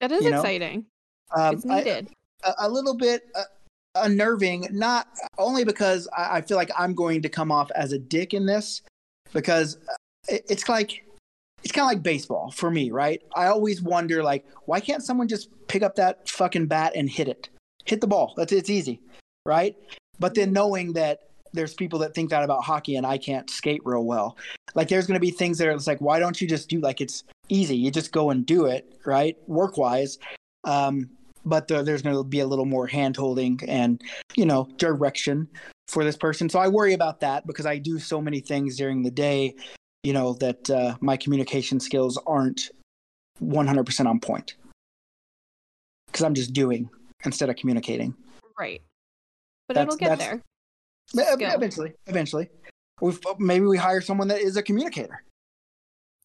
That 0.01 0.13
is 0.13 0.25
you 0.25 0.31
know, 0.31 0.41
exciting. 0.41 0.87
Um, 1.37 1.55
it's 1.55 1.65
needed. 1.65 2.09
a, 2.45 2.53
a 2.61 2.69
little 2.69 2.95
bit 2.97 3.29
uh, 3.35 3.43
unnerving, 3.97 4.69
not 4.71 5.09
only 5.39 5.65
because 5.65 6.09
I, 6.17 6.39
I 6.39 6.41
feel 6.43 6.57
like 6.57 6.71
I'm 6.79 6.95
going 6.95 7.23
to 7.23 7.29
come 7.29 7.51
off 7.51 7.71
as 7.75 7.93
a 7.93 7.99
dick 7.99 8.35
in 8.35 8.47
this, 8.47 8.83
because 9.33 9.79
it, 10.29 10.45
it's 10.49 10.69
like 10.69 11.05
it's 11.63 11.73
kind 11.73 11.85
of 11.85 11.89
like 11.89 12.03
baseball 12.03 12.51
for 12.53 12.71
me, 12.71 12.91
right? 12.91 13.23
I 13.35 13.47
always 13.47 13.83
wonder, 13.83 14.23
like, 14.23 14.45
why 14.67 14.81
can't 14.81 15.03
someone 15.03 15.29
just 15.29 15.49
pick 15.67 15.83
up 15.83 15.97
that 15.97 16.29
fucking 16.29 16.67
bat 16.67 16.93
and 16.95 17.11
hit 17.11 17.27
it, 17.29 17.49
hit 17.85 18.01
the 18.01 18.07
ball? 18.07 18.35
That's 18.37 18.53
it's 18.53 18.71
easy, 18.71 19.01
right? 19.45 19.75
But 20.21 20.35
then 20.35 20.53
knowing 20.53 20.93
that 20.93 21.31
there's 21.53 21.75
people 21.75 21.99
that 22.01 22.15
think 22.15 22.31
that 22.31 22.43
about 22.43 22.65
hockey 22.65 22.97
and 22.97 23.07
I 23.07 23.19
can't 23.19 23.49
skate 23.51 23.81
real 23.85 24.05
well. 24.05 24.37
Like 24.75 24.89
there's 24.89 25.07
going 25.07 25.15
to 25.17 25.21
be 25.21 25.31
things 25.31 25.59
that 25.59 25.69
are 25.69 25.73
it's 25.73 25.87
like, 25.87 26.01
why 26.01 26.19
don't 26.19 26.41
you 26.41 26.49
just 26.49 26.69
do 26.69 26.81
like 26.81 27.01
it's 27.01 27.25
easy? 27.49 27.77
You 27.77 27.91
just 27.91 28.13
go 28.13 28.31
and 28.31 28.45
do 28.45 28.67
it, 28.67 28.99
right? 29.05 29.37
Work 29.47 29.77
wise. 29.79 30.19
Um, 30.65 31.11
but 31.45 31.69
the, 31.69 31.83
there's 31.83 32.03
going 32.03 32.17
to 32.17 32.25
be 32.25 32.41
a 32.41 32.47
little 32.47 32.65
more 32.65 32.87
hand 32.87 33.17
holding 33.17 33.61
and, 33.69 34.03
you 34.35 34.45
know, 34.45 34.69
direction 34.79 35.49
for 35.89 36.05
this 36.05 36.17
person. 36.17 36.49
So 36.49 36.59
I 36.59 36.69
worry 36.69 36.93
about 36.93 37.21
that 37.21 37.47
because 37.47 37.67
I 37.67 37.79
do 37.79 37.99
so 37.99 38.21
many 38.21 38.41
things 38.41 38.77
during 38.77 39.03
the 39.03 39.11
day, 39.11 39.55
you 40.03 40.13
know, 40.13 40.35
that 40.35 40.69
uh, 40.69 40.97
my 41.01 41.17
communication 41.17 41.79
skills 41.79 42.19
aren't 42.27 42.71
100% 43.41 44.07
on 44.07 44.19
point 44.19 44.57
because 46.07 46.25
I'm 46.25 46.35
just 46.35 46.53
doing 46.53 46.91
instead 47.25 47.49
of 47.49 47.57
communicating. 47.57 48.15
Right. 48.59 48.83
But 49.69 49.75
That's- 49.75 49.95
it'll 49.95 50.09
get 50.09 50.19
there. 50.19 50.43
Skill. 51.07 51.25
Uh, 51.25 51.37
eventually, 51.55 51.93
eventually. 52.07 52.49
We've, 53.01 53.19
uh, 53.27 53.35
maybe 53.39 53.67
we 53.67 53.77
hire 53.77 54.01
someone 54.01 54.29
that 54.29 54.41
is 54.41 54.57
a 54.57 54.63
communicator. 54.63 55.23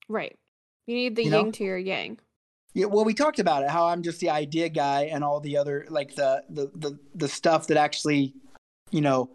Right. 0.07 0.35
You 0.87 0.95
need 0.95 1.15
the 1.15 1.23
You 1.23 1.29
know? 1.29 1.51
to 1.51 1.63
your 1.63 1.77
yang. 1.77 2.19
Yeah, 2.73 2.85
well, 2.85 3.03
we 3.03 3.13
talked 3.13 3.39
about 3.39 3.63
it. 3.63 3.69
How 3.69 3.87
I'm 3.87 4.01
just 4.01 4.19
the 4.21 4.29
idea 4.29 4.69
guy, 4.69 5.03
and 5.03 5.23
all 5.23 5.41
the 5.41 5.57
other 5.57 5.85
like 5.89 6.15
the 6.15 6.43
the 6.49 6.71
the, 6.75 6.97
the 7.15 7.27
stuff 7.27 7.67
that 7.67 7.77
actually, 7.77 8.33
you 8.91 9.01
know, 9.01 9.29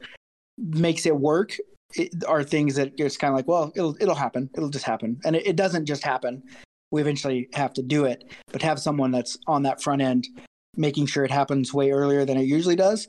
makes 0.57 1.05
it 1.05 1.15
work 1.15 1.55
it, 1.97 2.25
are 2.27 2.43
things 2.43 2.77
that 2.77 2.93
it's 2.97 3.19
kind 3.19 3.33
of 3.33 3.37
like, 3.37 3.47
well, 3.47 3.73
it'll 3.77 3.95
it'll 4.01 4.15
happen. 4.15 4.49
It'll 4.57 4.71
just 4.71 4.87
happen, 4.87 5.21
and 5.25 5.37
it, 5.37 5.47
it 5.47 5.57
doesn't 5.57 5.85
just 5.85 6.03
happen. 6.03 6.43
We 6.91 7.03
eventually 7.03 7.49
have 7.53 7.75
to 7.75 7.83
do 7.83 8.07
it, 8.07 8.25
but 8.53 8.63
have 8.63 8.79
someone 8.79 9.11
that's 9.11 9.37
on 9.47 9.63
that 9.65 9.83
front 9.83 10.01
end, 10.01 10.27
making 10.77 11.07
sure 11.07 11.25
it 11.25 11.31
happens 11.31 11.75
way 11.75 11.91
earlier 11.91 12.25
than 12.25 12.39
it 12.39 12.45
usually 12.45 12.77
does, 12.77 13.07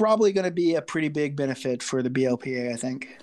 probably 0.00 0.32
going 0.32 0.44
to 0.46 0.50
be 0.50 0.74
a 0.76 0.82
pretty 0.82 1.08
big 1.08 1.36
benefit 1.36 1.82
for 1.82 2.02
the 2.02 2.10
BLPA. 2.10 2.72
I 2.72 2.76
think. 2.76 3.18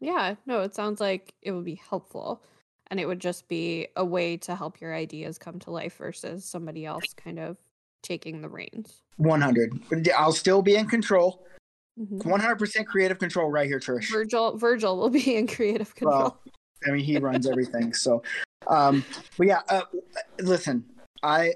Yeah. 0.00 0.36
No, 0.46 0.60
it 0.62 0.74
sounds 0.74 1.00
like 1.00 1.34
it 1.42 1.52
would 1.52 1.64
be 1.64 1.80
helpful. 1.90 2.42
And 2.90 2.98
it 2.98 3.06
would 3.06 3.20
just 3.20 3.48
be 3.48 3.88
a 3.96 4.04
way 4.04 4.36
to 4.38 4.54
help 4.56 4.80
your 4.80 4.94
ideas 4.94 5.38
come 5.38 5.58
to 5.60 5.70
life 5.70 5.96
versus 5.96 6.44
somebody 6.44 6.84
else 6.86 7.04
kind 7.16 7.38
of 7.38 7.56
taking 8.02 8.40
the 8.40 8.48
reins. 8.48 9.02
100. 9.16 9.80
I'll 10.16 10.32
still 10.32 10.62
be 10.62 10.76
in 10.76 10.86
control. 10.88 11.44
Mhm. 12.00 12.22
100% 12.24 12.86
creative 12.86 13.18
control 13.18 13.50
right 13.50 13.66
here, 13.66 13.78
Trish. 13.78 14.10
Virgil 14.10 14.56
Virgil 14.56 14.96
will 14.96 15.10
be 15.10 15.36
in 15.36 15.46
creative 15.46 15.94
control. 15.94 16.18
Well, 16.18 16.40
I 16.86 16.90
mean, 16.92 17.04
he 17.04 17.18
runs 17.18 17.46
everything. 17.48 17.92
So, 17.92 18.22
Um, 18.66 19.04
but 19.36 19.46
yeah, 19.46 19.60
uh, 19.68 19.82
listen, 20.40 20.84
I 21.22 21.54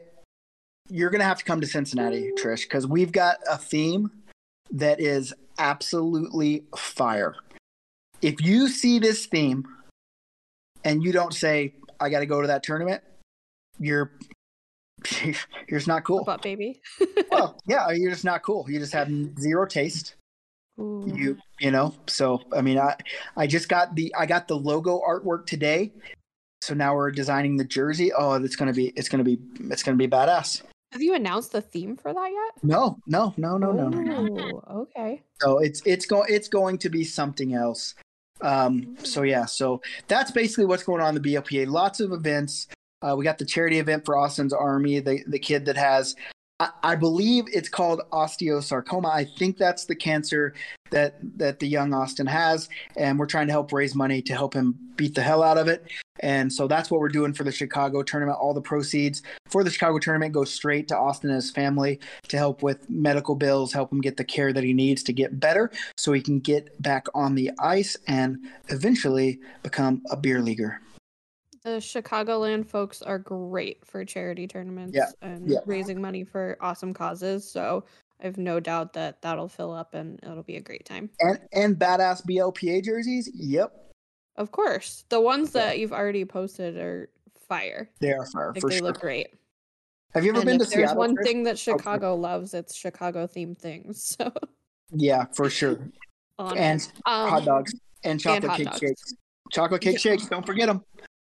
you're 0.90 1.10
gonna 1.10 1.24
have 1.24 1.38
to 1.38 1.44
come 1.44 1.60
to 1.62 1.66
Cincinnati, 1.66 2.30
Trish, 2.38 2.62
because 2.64 2.86
we've 2.86 3.12
got 3.12 3.38
a 3.50 3.56
theme 3.56 4.10
that 4.74 5.00
is 5.00 5.32
absolutely 5.58 6.64
fire. 6.76 7.36
If 8.20 8.42
you 8.42 8.68
see 8.68 8.98
this 8.98 9.26
theme 9.26 9.64
and 10.84 11.02
you 11.02 11.12
don't 11.12 11.32
say, 11.32 11.74
"I 12.00 12.10
got 12.10 12.20
to 12.20 12.26
go 12.26 12.40
to 12.40 12.48
that 12.48 12.62
tournament," 12.62 13.02
you're 13.78 14.12
you're 15.22 15.34
just 15.70 15.88
not 15.88 16.04
cool. 16.04 16.24
But 16.24 16.42
baby. 16.42 16.80
well, 17.30 17.58
yeah, 17.66 17.90
you're 17.90 18.10
just 18.10 18.24
not 18.24 18.42
cool. 18.42 18.66
You 18.68 18.78
just 18.78 18.92
have 18.92 19.08
zero 19.40 19.66
taste. 19.66 20.16
Ooh. 20.80 21.04
You 21.14 21.38
you 21.60 21.70
know. 21.70 21.94
So 22.06 22.42
I 22.54 22.60
mean, 22.60 22.78
I 22.78 22.96
I 23.36 23.46
just 23.46 23.68
got 23.68 23.94
the 23.94 24.14
I 24.18 24.26
got 24.26 24.48
the 24.48 24.56
logo 24.56 25.00
artwork 25.06 25.46
today. 25.46 25.92
So 26.62 26.74
now 26.74 26.94
we're 26.94 27.10
designing 27.10 27.56
the 27.56 27.64
jersey. 27.64 28.12
Oh, 28.12 28.32
it's 28.34 28.56
gonna 28.56 28.72
be 28.72 28.92
it's 28.96 29.08
gonna 29.08 29.24
be 29.24 29.38
it's 29.70 29.82
gonna 29.82 29.96
be 29.96 30.08
badass. 30.08 30.62
Have 30.94 31.02
you 31.02 31.14
announced 31.14 31.50
the 31.50 31.60
theme 31.60 31.96
for 31.96 32.14
that 32.14 32.30
yet? 32.30 32.62
No, 32.62 32.96
no, 33.08 33.34
no, 33.36 33.58
no, 33.58 33.72
no, 33.72 33.88
no. 33.88 34.26
Ooh, 34.28 34.62
okay. 34.82 35.22
So 35.40 35.58
it's 35.58 35.82
it's 35.84 36.06
going 36.06 36.32
it's 36.32 36.46
going 36.46 36.78
to 36.78 36.88
be 36.88 37.02
something 37.02 37.52
else. 37.52 37.96
Um, 38.40 38.96
so 39.02 39.22
yeah, 39.22 39.44
so 39.44 39.82
that's 40.06 40.30
basically 40.30 40.66
what's 40.66 40.84
going 40.84 41.02
on 41.02 41.16
in 41.16 41.20
the 41.20 41.34
BLPA. 41.34 41.66
Lots 41.66 41.98
of 41.98 42.12
events. 42.12 42.68
Uh, 43.02 43.16
we 43.16 43.24
got 43.24 43.38
the 43.38 43.44
charity 43.44 43.80
event 43.80 44.04
for 44.04 44.16
Austin's 44.16 44.52
Army, 44.52 45.00
the 45.00 45.24
the 45.26 45.38
kid 45.40 45.64
that 45.64 45.76
has, 45.76 46.14
I, 46.60 46.70
I 46.84 46.94
believe 46.94 47.46
it's 47.52 47.68
called 47.68 48.00
osteosarcoma. 48.12 49.12
I 49.12 49.24
think 49.24 49.58
that's 49.58 49.86
the 49.86 49.96
cancer 49.96 50.54
that 50.92 51.18
that 51.38 51.58
the 51.58 51.66
young 51.66 51.92
Austin 51.92 52.26
has, 52.26 52.68
and 52.96 53.18
we're 53.18 53.26
trying 53.26 53.48
to 53.48 53.52
help 53.52 53.72
raise 53.72 53.96
money 53.96 54.22
to 54.22 54.32
help 54.32 54.54
him 54.54 54.78
beat 54.94 55.16
the 55.16 55.22
hell 55.22 55.42
out 55.42 55.58
of 55.58 55.66
it. 55.66 55.90
And 56.20 56.52
so 56.52 56.68
that's 56.68 56.90
what 56.90 57.00
we're 57.00 57.08
doing 57.08 57.32
for 57.32 57.44
the 57.44 57.52
Chicago 57.52 58.02
tournament. 58.02 58.38
All 58.40 58.54
the 58.54 58.60
proceeds 58.60 59.22
for 59.48 59.64
the 59.64 59.70
Chicago 59.70 59.98
tournament 59.98 60.32
go 60.32 60.44
straight 60.44 60.88
to 60.88 60.96
Austin 60.96 61.30
and 61.30 61.36
his 61.36 61.50
family 61.50 61.98
to 62.28 62.36
help 62.36 62.62
with 62.62 62.88
medical 62.88 63.34
bills, 63.34 63.72
help 63.72 63.92
him 63.92 64.00
get 64.00 64.16
the 64.16 64.24
care 64.24 64.52
that 64.52 64.64
he 64.64 64.72
needs 64.72 65.02
to 65.04 65.12
get 65.12 65.40
better 65.40 65.70
so 65.96 66.12
he 66.12 66.20
can 66.20 66.38
get 66.38 66.80
back 66.80 67.06
on 67.14 67.34
the 67.34 67.50
ice 67.58 67.96
and 68.06 68.38
eventually 68.68 69.40
become 69.62 70.02
a 70.10 70.16
beer 70.16 70.40
leaguer. 70.40 70.80
The 71.64 71.78
Chicagoland 71.80 72.66
folks 72.66 73.00
are 73.00 73.18
great 73.18 73.84
for 73.86 74.04
charity 74.04 74.46
tournaments 74.46 74.94
Yeah, 74.94 75.06
and 75.22 75.50
yeah. 75.50 75.60
raising 75.64 76.00
money 76.00 76.22
for 76.22 76.58
awesome 76.60 76.92
causes. 76.92 77.50
So 77.50 77.84
I 78.20 78.26
have 78.26 78.36
no 78.36 78.60
doubt 78.60 78.92
that 78.92 79.22
that'll 79.22 79.48
fill 79.48 79.72
up 79.72 79.94
and 79.94 80.20
it'll 80.22 80.42
be 80.42 80.56
a 80.56 80.60
great 80.60 80.84
time. 80.84 81.10
And 81.20 81.40
and 81.52 81.76
badass 81.76 82.24
BLPA 82.26 82.84
jerseys. 82.84 83.30
Yep, 83.34 83.93
Of 84.36 84.50
course, 84.50 85.04
the 85.08 85.20
ones 85.20 85.52
Yeah. 85.54 85.66
that 85.66 85.78
you've 85.78 85.92
already 85.92 86.24
posted 86.24 86.76
are 86.76 87.08
fire. 87.48 87.88
they 88.00 88.12
are 88.12 88.26
fire 88.26 88.52
Like 88.54 88.62
they 88.64 88.78
sure. 88.78 88.86
look 88.88 89.00
great. 89.00 89.28
Have 90.14 90.24
you 90.24 90.30
ever 90.30 90.40
And 90.40 90.46
been 90.46 90.58
to 90.58 90.64
if 90.64 90.70
there's 90.70 90.80
Seattle? 90.90 90.96
one 90.98 91.14
Chris? 91.16 91.26
thing 91.26 91.42
that 91.44 91.58
sorry. 91.58 91.78
Chicago 91.78 92.14
loves, 92.16 92.54
it's 92.54 92.74
Chicago 92.74 93.26
themed 93.26 93.58
things. 93.58 94.16
So 94.20 94.32
Yeah, 94.90 95.24
for 95.34 95.48
sure. 95.50 95.78
And. 96.38 96.80
Um, 97.06 97.28
hot 97.30 97.44
dogs 97.44 97.72
and 98.04 98.20
chocolate 98.20 98.50
hot 98.50 98.56
cake 98.58 98.66
dogs. 98.66 98.78
shakes. 98.80 99.14
Chocolate 99.52 99.80
cake 99.82 99.94
Yeah. 99.94 99.98
shakes. 100.12 100.26
Don't 100.28 100.44
forget 100.46 100.68
them. 100.68 100.82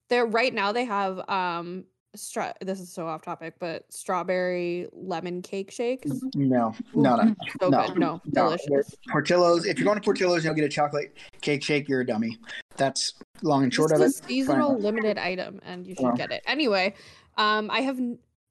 They're 0.10 0.25
right 0.25 0.53
now 0.53 0.72
they 0.72 0.86
have 0.86 1.27
um 1.29 1.86
stra- 2.15 2.53
this 2.62 2.80
is 2.80 2.91
so 2.91 3.08
off 3.08 3.22
topic, 3.22 3.56
but 3.60 3.86
strawberry 3.91 4.88
lemon 4.94 5.41
cake 5.41 5.72
shakes. 5.72 6.12
No, 6.36 6.74
no, 6.94 7.15
no. 7.15 7.36
So 7.62 7.70
No, 7.70 7.88
good. 7.88 7.98
No, 8.00 8.22
no. 8.25 8.56
delicious. 8.58 8.96
Portillo's. 9.10 9.65
If 9.65 9.77
you're 9.77 9.86
going 9.86 9.98
to 10.00 10.03
Portillo's, 10.03 10.44
you'll 10.44 10.53
get 10.53 10.65
a 10.65 10.70
chocolate 10.70 11.18
cake 11.41 11.63
shake. 11.63 11.88
You're 11.88 12.01
a 12.01 12.06
dummy. 12.06 12.38
That's 12.77 13.13
long 13.41 13.63
and 13.63 13.74
short 13.74 13.91
of 13.91 14.01
it. 14.01 14.06
It's 14.06 14.20
of 14.20 14.25
a 14.25 14.25
it. 14.25 14.30
seasonal 14.30 14.77
limited 14.80 15.18
item 15.18 15.60
and 15.63 15.86
you 15.88 15.96
should 15.96 16.03
Well. 16.03 16.15
get 16.15 16.32
it. 16.32 16.44
Anyway, 16.48 16.96
um 17.38 17.70
I 17.72 17.82
have 17.82 18.00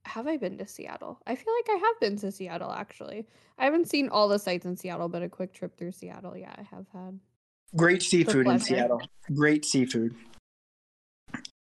have 0.07 0.27
I 0.27 0.37
been 0.37 0.57
to 0.59 0.67
Seattle? 0.67 1.21
I 1.27 1.35
feel 1.35 1.53
like 1.59 1.77
I 1.77 1.79
have 1.79 2.01
been 2.01 2.17
to 2.19 2.33
Seattle 2.33 2.73
actually. 2.73 3.27
I 3.59 3.65
haven't 3.65 3.89
seen 3.89 4.09
all 4.09 4.29
the 4.29 4.39
sites 4.39 4.65
in 4.65 4.77
Seattle, 4.77 5.09
but 5.09 5.23
a 5.23 5.29
quick 5.29 5.53
trip 5.53 5.77
through 5.77 5.93
Seattle, 5.93 6.37
yeah, 6.37 6.55
I 6.57 6.63
have 6.63 6.87
had. 6.93 7.21
Great 7.77 8.03
seafood 8.03 8.47
in. 8.49 8.59
Seattle. 8.59 9.01
Great 9.35 9.65
seafood. 9.65 10.15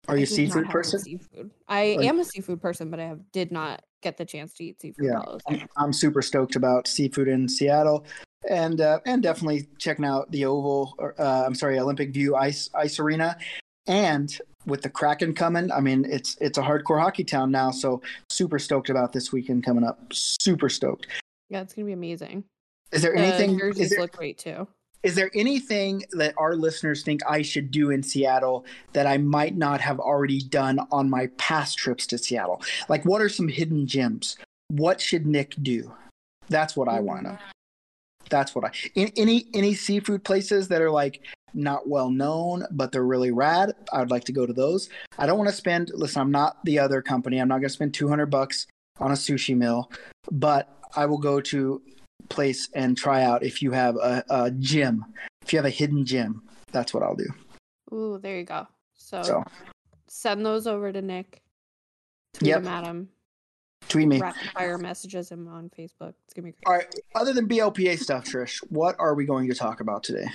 Are 0.08 0.16
you 0.16 0.24
a 0.24 0.26
seafood 0.26 0.68
person? 0.68 1.00
Seafood. 1.00 1.50
I 1.68 1.96
Or- 1.96 2.02
am 2.02 2.20
a 2.20 2.24
seafood 2.24 2.60
person, 2.60 2.90
but 2.90 3.00
I 3.00 3.04
have 3.06 3.20
did 3.32 3.50
not 3.50 3.82
get 4.02 4.16
the 4.16 4.24
chance 4.24 4.54
to 4.54 4.64
eat 4.64 4.80
seafood. 4.80 5.04
Yeah. 5.06 5.14
while 5.14 5.28
I 5.28 5.32
was 5.32 5.42
there. 5.58 5.68
I'm 5.76 5.92
super 5.92 6.22
stoked 6.22 6.56
about 6.56 6.86
seafood 6.86 7.28
in 7.28 7.48
Seattle, 7.48 8.04
and 8.48 8.80
uh, 8.80 9.00
and 9.06 9.22
definitely 9.22 9.68
checking 9.78 10.04
out 10.04 10.30
the 10.30 10.44
Oval. 10.44 10.94
Or, 10.98 11.20
uh, 11.20 11.44
I'm 11.46 11.54
sorry, 11.54 11.78
Olympic 11.78 12.12
View 12.12 12.36
Ice 12.36 12.70
Ice 12.74 12.98
Arena, 13.00 13.36
and 13.86 14.36
with 14.66 14.82
the 14.82 14.90
Kraken 14.90 15.34
coming, 15.34 15.70
I 15.72 15.80
mean 15.80 16.04
it's 16.08 16.36
it's 16.40 16.58
a 16.58 16.62
hardcore 16.62 17.00
hockey 17.00 17.24
town 17.24 17.50
now. 17.50 17.70
So 17.70 18.00
super 18.30 18.58
stoked 18.58 18.90
about 18.90 19.12
this 19.12 19.32
weekend 19.32 19.64
coming 19.64 19.84
up. 19.84 19.98
Super 20.12 20.68
stoked. 20.68 21.06
Yeah, 21.48 21.62
it's 21.62 21.74
gonna 21.74 21.86
be 21.86 21.92
amazing. 21.92 22.44
Is 22.92 23.02
there 23.02 23.12
The 23.12 23.18
anything? 23.20 23.58
jerseys 23.58 23.84
Is 23.86 23.90
there, 23.90 24.00
look 24.00 24.12
great 24.12 24.38
too. 24.38 24.68
Is 25.06 25.14
there 25.14 25.30
anything 25.36 26.02
that 26.14 26.34
our 26.36 26.56
listeners 26.56 27.04
think 27.04 27.20
I 27.28 27.42
should 27.42 27.70
do 27.70 27.90
in 27.90 28.02
Seattle 28.02 28.64
that 28.92 29.06
I 29.06 29.18
might 29.18 29.56
not 29.56 29.80
have 29.80 30.00
already 30.00 30.40
done 30.40 30.80
on 30.90 31.08
my 31.08 31.28
past 31.38 31.78
trips 31.78 32.08
to 32.08 32.18
Seattle? 32.18 32.60
Like, 32.88 33.04
what 33.04 33.22
are 33.22 33.28
some 33.28 33.46
hidden 33.46 33.86
gems? 33.86 34.36
What 34.66 35.00
should 35.00 35.24
Nick 35.24 35.54
do? 35.62 35.92
That's 36.48 36.76
what 36.76 36.88
I 36.88 36.98
want 36.98 37.22
to 37.22 37.28
know. 37.30 37.38
That's 38.30 38.52
what 38.52 38.64
I. 38.64 38.72
Any 38.96 39.46
any 39.54 39.74
seafood 39.74 40.24
places 40.24 40.66
that 40.68 40.82
are 40.82 40.90
like 40.90 41.22
not 41.54 41.88
well 41.88 42.10
known, 42.10 42.64
but 42.72 42.90
they're 42.90 43.04
really 43.04 43.30
rad. 43.30 43.74
I 43.92 44.00
would 44.00 44.10
like 44.10 44.24
to 44.24 44.32
go 44.32 44.44
to 44.44 44.52
those. 44.52 44.88
I 45.18 45.26
don't 45.26 45.38
want 45.38 45.48
to 45.48 45.54
spend. 45.54 45.92
Listen, 45.94 46.22
I'm 46.22 46.32
not 46.32 46.56
the 46.64 46.80
other 46.80 47.00
company. 47.00 47.38
I'm 47.38 47.46
not 47.46 47.58
going 47.58 47.68
to 47.68 47.74
spend 47.74 47.94
200 47.94 48.26
bucks 48.26 48.66
on 48.98 49.12
a 49.12 49.14
sushi 49.14 49.56
meal, 49.56 49.88
but 50.32 50.76
I 50.96 51.06
will 51.06 51.18
go 51.18 51.40
to 51.42 51.80
place 52.28 52.68
and 52.74 52.96
try 52.96 53.22
out 53.22 53.42
if 53.42 53.62
you 53.62 53.72
have 53.72 53.96
a, 53.96 54.24
a 54.28 54.50
gym. 54.50 55.04
If 55.42 55.52
you 55.52 55.58
have 55.58 55.66
a 55.66 55.70
hidden 55.70 56.04
gym, 56.04 56.42
that's 56.72 56.92
what 56.92 57.02
I'll 57.02 57.16
do. 57.16 57.28
Ooh, 57.92 58.18
there 58.18 58.38
you 58.38 58.44
go. 58.44 58.66
So, 58.94 59.22
So 59.22 59.44
send 60.08 60.44
those 60.44 60.66
over 60.66 60.92
to 60.92 61.02
Nick. 61.02 61.42
Tweet 62.34 62.48
Yep. 62.48 62.64
him. 62.64 63.08
tweet 63.88 64.08
me. 64.08 64.20
Rapid 64.20 64.50
fire 64.50 64.78
messages 64.78 65.30
him 65.30 65.48
on 65.48 65.70
Facebook. 65.70 66.14
It's 66.24 66.34
gonna 66.34 66.46
be 66.46 66.52
great. 66.52 66.66
All 66.66 66.74
right. 66.74 66.94
Other 67.14 67.32
than 67.32 67.48
BLPA 67.48 67.98
stuff, 67.98 68.24
Trish, 68.24 68.58
what 68.70 68.96
are 68.98 69.14
we 69.14 69.24
going 69.24 69.48
to 69.48 69.54
talk 69.54 69.80
about 69.80 70.02
today? 70.02 70.26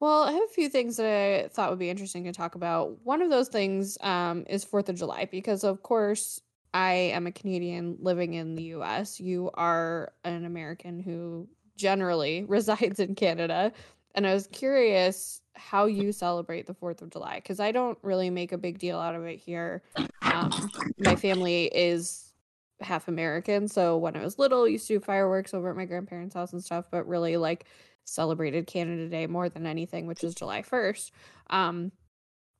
Well, 0.00 0.22
I 0.22 0.30
have 0.32 0.44
a 0.44 0.52
few 0.54 0.68
things 0.68 0.96
that 0.98 1.06
I 1.44 1.48
thought 1.48 1.70
would 1.70 1.80
be 1.80 1.90
interesting 1.90 2.22
to 2.24 2.32
talk 2.32 2.54
about. 2.54 3.04
One 3.04 3.20
of 3.20 3.30
those 3.30 3.48
things 3.48 3.98
um, 4.00 4.44
is 4.48 4.62
Fourth 4.64 4.88
of 4.88 4.94
July, 4.94 5.24
because 5.24 5.64
of 5.64 5.82
course 5.82 6.40
I 6.74 6.92
am 6.92 7.26
a 7.26 7.32
Canadian 7.32 7.96
living 8.00 8.34
in 8.34 8.54
the 8.54 8.64
U.S. 8.64 9.20
You 9.20 9.50
are 9.54 10.12
an 10.24 10.44
American 10.44 11.00
who 11.00 11.48
generally 11.76 12.44
resides 12.48 13.00
in 13.00 13.14
Canada, 13.14 13.72
and 14.14 14.26
I 14.26 14.34
was 14.34 14.46
curious 14.48 15.40
how 15.54 15.86
you 15.86 16.12
celebrate 16.12 16.66
the 16.66 16.74
Fourth 16.74 17.02
of 17.02 17.10
July 17.10 17.36
because 17.36 17.60
I 17.60 17.72
don't 17.72 17.98
really 18.02 18.30
make 18.30 18.52
a 18.52 18.58
big 18.58 18.78
deal 18.78 18.98
out 18.98 19.14
of 19.14 19.24
it 19.24 19.38
here. 19.38 19.82
Um, 20.22 20.70
my 20.98 21.16
family 21.16 21.64
is 21.66 22.32
half 22.80 23.08
American, 23.08 23.68
so 23.68 23.96
when 23.96 24.16
I 24.16 24.24
was 24.24 24.38
little, 24.38 24.68
used 24.68 24.86
to 24.88 24.94
do 24.94 25.00
fireworks 25.00 25.54
over 25.54 25.70
at 25.70 25.76
my 25.76 25.84
grandparents' 25.84 26.34
house 26.34 26.52
and 26.52 26.62
stuff, 26.62 26.86
but 26.90 27.08
really 27.08 27.36
like 27.36 27.64
celebrated 28.04 28.66
Canada 28.66 29.08
Day 29.08 29.26
more 29.26 29.48
than 29.48 29.66
anything, 29.66 30.06
which 30.06 30.24
is 30.24 30.34
July 30.34 30.62
1st. 30.62 31.10
Um, 31.50 31.92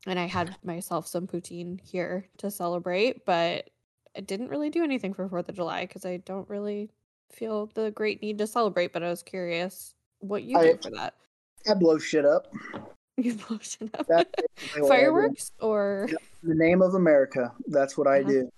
and 0.07 0.19
I 0.19 0.27
had 0.27 0.57
myself 0.63 1.07
some 1.07 1.27
poutine 1.27 1.81
here 1.81 2.27
to 2.39 2.51
celebrate, 2.51 3.25
but 3.25 3.71
I 4.17 4.21
didn't 4.21 4.49
really 4.49 4.71
do 4.71 4.83
anything 4.85 5.13
for 5.15 5.29
4th 5.29 5.49
of 5.49 5.55
July 5.57 5.83
because 5.87 6.05
I 6.05 6.19
don't 6.19 6.49
really 6.49 6.91
feel 7.31 7.67
the 7.75 7.91
great 7.91 8.21
need 8.23 8.39
to 8.39 8.47
celebrate. 8.47 8.93
But 8.93 9.03
I 9.03 9.09
was 9.11 9.23
curious 9.23 9.95
what 10.21 10.43
you 10.43 10.59
I- 10.59 10.73
do 10.73 10.79
for 10.83 10.91
that. 10.91 11.15
I 11.69 11.75
blow 11.75 11.99
shit 11.99 12.25
up. 12.25 12.53
You 13.21 13.35
blow 13.35 13.59
shit 13.61 13.91
up. 13.99 14.07
That's 14.07 14.31
basically 14.57 14.83
what 14.83 14.93
I 14.93 14.97
do. 15.01 15.01
Fireworks 15.01 15.51
or 15.61 16.09
the 16.45 16.55
name 16.55 16.83
of 16.83 16.95
America. 16.95 17.53
That's 17.67 17.99
what 17.99 18.07
I 18.07 18.21
Uh-huh. 18.21 18.31
do. 18.31 18.51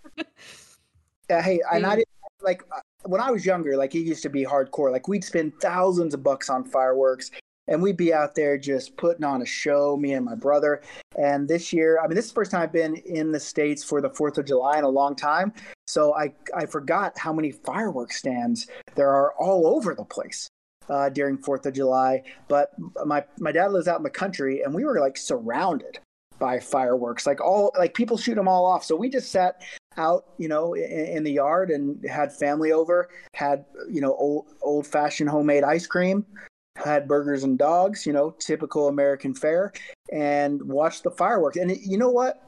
Yeah, 1.31 1.41
hey, 1.41 1.61
and 1.73 1.87
I 1.87 1.95
didn't 1.97 2.09
like 2.43 2.63
uh, 2.71 2.81
when 3.07 3.23
I 3.23 3.31
was 3.31 3.47
younger. 3.47 3.75
Like 3.79 3.95
it 3.95 4.01
used 4.01 4.23
to 4.25 4.29
be 4.29 4.45
hardcore. 4.45 4.93
Like 4.93 5.09
we'd 5.09 5.25
spend 5.25 5.55
thousands 5.63 6.13
of 6.13 6.23
bucks 6.23 6.51
on 6.51 6.65
fireworks, 6.65 7.31
and 7.71 7.81
we'd 7.81 7.97
be 7.97 8.13
out 8.13 8.35
there 8.35 8.59
just 8.59 8.97
putting 8.97 9.25
on 9.25 9.41
a 9.41 9.47
show. 9.47 9.97
Me 9.97 10.13
and 10.13 10.25
my 10.25 10.35
brother. 10.35 10.83
And 11.17 11.49
this 11.49 11.73
year, 11.73 11.99
I 12.03 12.07
mean, 12.07 12.17
this 12.17 12.27
is 12.27 12.33
the 12.33 12.35
first 12.35 12.51
time 12.51 12.63
I've 12.63 12.73
been 12.73 12.97
in 12.97 13.33
the 13.33 13.41
states 13.41 13.83
for 13.83 14.01
the 14.03 14.11
Fourth 14.11 14.37
of 14.37 14.45
July 14.45 14.79
in 14.79 14.85
a 14.85 14.89
long 14.89 15.17
time. 15.17 15.53
So 15.87 16.15
I 16.15 16.35
I 16.55 16.67
forgot 16.67 17.17
how 17.17 17.33
many 17.33 17.53
fireworks 17.53 18.17
stands 18.17 18.67
there 18.97 19.11
are 19.11 19.33
all 19.39 19.67
over 19.67 19.95
the 19.95 20.05
place. 20.05 20.49
Uh, 20.89 21.09
during 21.09 21.39
Fourth 21.39 21.65
of 21.67 21.73
July, 21.73 22.21
but 22.49 22.73
my 23.07 23.25
my 23.39 23.53
dad 23.53 23.71
lives 23.71 23.87
out 23.87 23.99
in 23.99 24.03
the 24.03 24.11
country, 24.11 24.63
and 24.63 24.75
we 24.75 24.85
were 24.85 24.99
like 24.99 25.17
surrounded 25.17 26.01
by 26.41 26.59
fireworks, 26.59 27.29
like 27.29 27.41
all 27.41 27.71
like 27.79 27.95
people 27.95 28.17
shoot 28.17 28.35
them 28.35 28.49
all 28.49 28.67
off. 28.67 28.83
So 28.83 28.97
we 28.97 29.09
just 29.09 29.31
sat 29.31 29.63
out, 29.97 30.25
you 30.39 30.49
know, 30.49 30.75
in, 30.75 30.91
in 30.91 31.23
the 31.23 31.31
yard 31.31 31.71
and 31.71 32.05
had 32.05 32.33
family 32.33 32.73
over, 32.73 33.09
had 33.35 33.67
you 33.89 34.01
know 34.01 34.17
old 34.17 34.47
old 34.63 34.85
fashioned 34.85 35.31
homemade 35.31 35.63
ice 35.63 35.87
cream, 35.87 36.27
had 36.77 37.09
burgers 37.09 37.45
and 37.45 37.59
dogs, 37.59 38.07
you 38.07 38.13
know, 38.13 38.31
typical 38.39 38.89
American 38.89 39.35
fare, 39.35 39.73
and 40.13 40.63
watched 40.63 41.03
the 41.03 41.11
fireworks. 41.11 41.57
And 41.57 41.71
it, 41.71 41.81
you 41.83 41.99
know 41.99 42.11
what? 42.11 42.47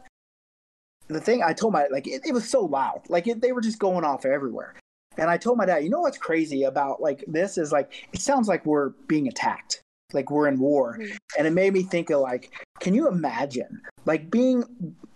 the 1.08 1.20
thing 1.20 1.42
I 1.42 1.52
told 1.52 1.74
my 1.74 1.88
like 1.90 2.06
it, 2.06 2.22
it 2.24 2.32
was 2.32 2.48
so 2.48 2.64
loud, 2.64 3.02
like 3.10 3.26
it, 3.26 3.42
they 3.42 3.52
were 3.52 3.60
just 3.60 3.78
going 3.78 4.02
off 4.04 4.24
everywhere. 4.24 4.74
And 5.18 5.28
I 5.28 5.36
told 5.36 5.58
my 5.58 5.66
dad, 5.66 5.84
you 5.84 5.90
know 5.90 6.00
what's 6.00 6.16
crazy 6.16 6.62
about 6.62 7.02
like 7.02 7.22
this 7.26 7.58
is 7.58 7.70
like 7.70 8.06
it 8.14 8.20
sounds 8.22 8.48
like 8.48 8.64
we're 8.64 8.90
being 9.08 9.28
attacked, 9.28 9.82
like 10.14 10.30
we're 10.30 10.48
in 10.48 10.58
war, 10.58 10.96
Mhm. 10.98 11.16
and 11.36 11.46
it 11.46 11.52
made 11.52 11.74
me 11.74 11.82
think 11.82 12.08
of 12.08 12.20
like, 12.20 12.52
can 12.80 12.94
you 12.94 13.08
imagine 13.08 13.82
like 14.06 14.30
being 14.30 14.64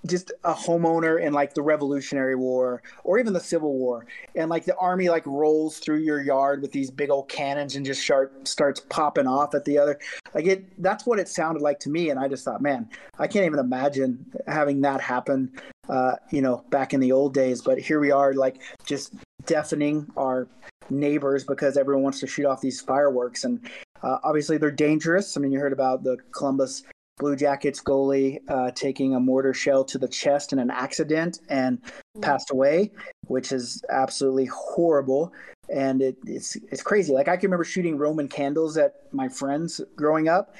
just 0.06 0.32
a 0.44 0.54
homeowner 0.54 1.20
in 1.20 1.32
like 1.32 1.54
the 1.54 1.62
Revolutionary 1.62 2.36
War 2.36 2.82
or 3.04 3.18
even 3.18 3.32
the 3.32 3.40
Civil 3.40 3.74
War, 3.74 4.06
and 4.34 4.48
like 4.50 4.64
the 4.64 4.76
army 4.76 5.08
like 5.08 5.26
rolls 5.26 5.78
through 5.78 5.98
your 5.98 6.22
yard 6.22 6.62
with 6.62 6.72
these 6.72 6.90
big 6.90 7.10
old 7.10 7.28
cannons 7.28 7.76
and 7.76 7.84
just 7.84 8.02
start 8.02 8.46
starts 8.46 8.80
popping 8.80 9.26
off 9.26 9.54
at 9.54 9.64
the 9.64 9.78
other, 9.78 9.98
like 10.34 10.46
it. 10.46 10.82
That's 10.82 11.06
what 11.06 11.18
it 11.18 11.28
sounded 11.28 11.62
like 11.62 11.78
to 11.80 11.90
me, 11.90 12.10
and 12.10 12.20
I 12.20 12.28
just 12.28 12.44
thought, 12.44 12.60
man, 12.60 12.88
I 13.18 13.26
can't 13.26 13.46
even 13.46 13.58
imagine 13.58 14.24
having 14.46 14.80
that 14.82 15.00
happen. 15.00 15.52
Uh, 15.88 16.16
you 16.30 16.42
know, 16.42 16.64
back 16.70 16.94
in 16.94 17.00
the 17.00 17.12
old 17.12 17.32
days, 17.32 17.62
but 17.62 17.78
here 17.78 18.00
we 18.00 18.10
are, 18.10 18.34
like 18.34 18.60
just 18.84 19.14
deafening 19.44 20.04
our 20.16 20.48
neighbors 20.90 21.44
because 21.44 21.76
everyone 21.76 22.02
wants 22.02 22.18
to 22.20 22.26
shoot 22.26 22.44
off 22.44 22.60
these 22.60 22.80
fireworks, 22.80 23.44
and 23.44 23.60
uh, 24.02 24.18
obviously 24.24 24.58
they're 24.58 24.70
dangerous. 24.70 25.36
I 25.36 25.40
mean, 25.40 25.52
you 25.52 25.60
heard 25.60 25.72
about 25.72 26.02
the 26.02 26.16
Columbus 26.32 26.82
Blue 27.18 27.37
Jackets 27.37 27.83
goalie 27.83 28.40
uh, 28.48 28.70
taking 28.72 29.14
a 29.14 29.20
mortar 29.20 29.55
shell 29.55 29.85
to 29.85 29.98
the 29.98 30.09
chest 30.09 30.52
in 30.52 30.59
an 30.59 30.70
accident 30.70 31.40
and 31.48 31.81
Mm. 32.16 32.22
passed 32.22 32.50
away, 32.50 32.90
which 33.26 33.52
is 33.52 33.83
absolutely 33.90 34.46
horrible. 34.46 35.33
And 35.68 36.00
it, 36.00 36.16
it's 36.26 36.57
it's 36.70 36.83
crazy. 36.83 37.12
Like 37.12 37.29
I 37.29 37.37
can 37.37 37.48
remember 37.48 37.64
shooting 37.64 37.98
Roman 37.98 38.29
candles 38.29 38.76
at 38.76 38.94
my 39.12 39.29
friends 39.29 39.81
growing 39.96 40.29
up, 40.29 40.55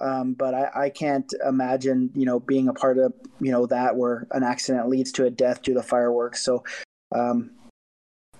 um, 0.00 0.34
but 0.34 0.54
I, 0.54 0.70
I 0.84 0.90
can't 0.90 1.32
imagine 1.46 2.10
you 2.14 2.26
know 2.26 2.38
being 2.40 2.68
a 2.68 2.74
part 2.74 2.98
of 2.98 3.12
you 3.40 3.50
know 3.50 3.66
that 3.66 3.96
where 3.96 4.26
an 4.32 4.42
accident 4.42 4.88
leads 4.88 5.12
to 5.12 5.24
a 5.24 5.30
death 5.30 5.62
due 5.62 5.74
to 5.74 5.82
fireworks. 5.82 6.42
So. 6.42 6.64
Um, 7.12 7.52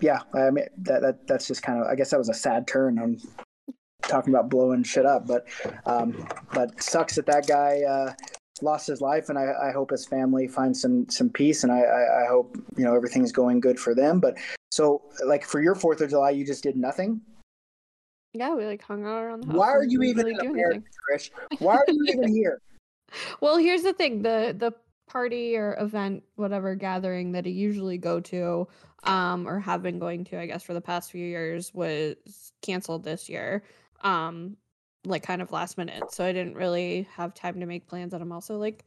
yeah, 0.01 0.21
I 0.33 0.51
mean 0.51 0.65
that, 0.79 1.03
that 1.03 1.27
that's 1.27 1.47
just 1.47 1.63
kind 1.63 1.79
of 1.79 1.87
I 1.87 1.95
guess 1.95 2.11
that 2.11 2.19
was 2.19 2.31
a 2.31 2.35
sad 2.35 2.67
turn 2.67 2.99
on 2.99 3.19
talking 4.03 4.33
about 4.33 4.49
blowing 4.49 4.83
shit 4.83 5.07
up, 5.07 5.27
but 5.27 5.47
um, 5.87 6.27
but 6.53 6.83
sucks 6.83 7.17
that 7.17 7.27
that 7.27 7.47
guy 7.47 7.83
uh, 7.83 8.13
lost 8.63 8.87
his 8.87 9.01
life, 9.01 9.29
and 9.29 9.39
I, 9.39 9.53
I 9.69 9.73
hope 9.73 9.91
his 9.91 10.07
family 10.07 10.49
finds 10.49 10.81
some 10.81 11.09
some 11.09 11.31
peace, 11.31 11.63
and 11.65 11.73
I, 11.73 11.81
I, 11.81 12.25
I 12.25 12.27
hope 12.29 12.57
you 12.77 12.85
know 12.85 12.95
everything's 12.95 13.33
going 13.33 13.61
good 13.61 13.79
for 13.79 13.95
them. 13.95 14.21
But 14.21 14.37
so 14.71 15.03
like 15.27 15.45
for 15.45 15.61
your 15.61 15.75
Fourth 15.75 16.01
of 16.01 16.11
July, 16.11 16.31
you 16.31 16.45
just 16.45 16.63
did 16.63 16.77
nothing. 16.77 17.21
Yeah, 18.33 18.55
we 18.55 18.65
like 18.65 18.83
hung 18.83 19.05
out 19.05 19.23
around 19.23 19.41
the 19.41 19.47
house. 19.49 19.57
Why 19.57 19.71
are 19.71 19.85
you 19.85 20.03
even 20.03 20.27
really 20.27 20.39
in 20.45 20.51
America. 20.51 20.83
Trish? 21.11 21.31
Why 21.59 21.77
are 21.77 21.85
you 21.89 22.05
even 22.09 22.35
here? 22.35 22.61
Well, 23.41 23.57
here's 23.57 23.83
the 23.83 23.93
thing: 23.93 24.23
the 24.23 24.55
the 24.57 24.73
party 25.09 25.57
or 25.57 25.77
event, 25.81 26.23
whatever 26.37 26.77
gathering 26.77 27.33
that 27.33 27.45
I 27.45 27.49
usually 27.49 27.99
go 27.99 28.21
to, 28.21 28.69
um, 29.03 29.49
or 29.49 29.59
have 29.59 29.83
been 29.83 29.99
going 29.99 30.25
to, 30.27 30.39
I 30.39 30.47
guess, 30.47 30.63
for 30.63 30.75
the 30.75 30.81
past 30.81 31.11
few 31.11 31.27
years, 31.27 31.75
was 31.75 32.15
canceled 32.63 33.03
this 33.03 33.29
year. 33.29 33.65
Um, 34.03 34.57
like 35.05 35.23
kind 35.23 35.41
of 35.41 35.51
last 35.53 35.79
minute, 35.79 36.13
so 36.13 36.25
I 36.25 36.33
didn't 36.33 36.55
really 36.55 37.09
have 37.15 37.35
time 37.35 37.61
to 37.61 37.67
make 37.67 37.87
plans. 37.87 38.13
And 38.13 38.23
I'm 38.23 38.33
also 38.33 38.59
like, 38.59 38.85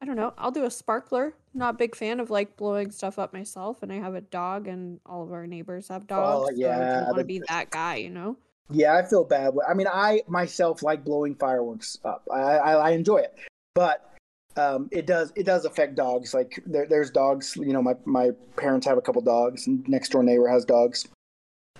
I 0.00 0.04
don't 0.04 0.16
know, 0.16 0.34
I'll 0.36 0.50
do 0.50 0.64
a 0.64 0.70
sparkler. 0.70 1.34
Not 1.54 1.74
a 1.74 1.78
big 1.78 1.94
fan 1.94 2.18
of 2.18 2.30
like 2.30 2.56
blowing 2.56 2.90
stuff 2.90 3.18
up 3.18 3.32
myself, 3.32 3.82
and 3.82 3.92
I 3.92 3.96
have 3.96 4.14
a 4.14 4.20
dog, 4.20 4.66
and 4.66 4.98
all 5.06 5.22
of 5.22 5.32
our 5.32 5.46
neighbors 5.46 5.88
have 5.88 6.06
dogs. 6.06 6.48
so 6.48 6.54
I 6.54 6.56
yeah, 6.56 6.94
don't 6.94 7.06
want 7.06 7.18
to 7.18 7.24
be 7.24 7.42
that 7.48 7.70
guy, 7.70 7.96
you 7.96 8.10
know. 8.10 8.36
Yeah, 8.70 8.96
I 8.96 9.02
feel 9.04 9.24
bad. 9.24 9.54
I 9.68 9.74
mean, 9.74 9.86
I 9.86 10.22
myself 10.26 10.82
like 10.82 11.04
blowing 11.04 11.34
fireworks 11.34 11.98
up. 12.04 12.26
I 12.32 12.40
I, 12.40 12.72
I 12.72 12.90
enjoy 12.90 13.18
it, 13.18 13.38
but 13.74 14.12
um, 14.56 14.88
it 14.90 15.06
does 15.06 15.32
it 15.36 15.44
does 15.44 15.64
affect 15.64 15.94
dogs. 15.94 16.34
Like 16.34 16.62
there, 16.66 16.86
there's 16.86 17.10
dogs. 17.10 17.56
You 17.56 17.72
know, 17.72 17.82
my 17.82 17.94
my 18.04 18.30
parents 18.56 18.86
have 18.86 18.98
a 18.98 19.02
couple 19.02 19.22
dogs, 19.22 19.66
and 19.66 19.86
next 19.88 20.10
door 20.10 20.22
neighbor 20.22 20.48
has 20.48 20.64
dogs, 20.64 21.08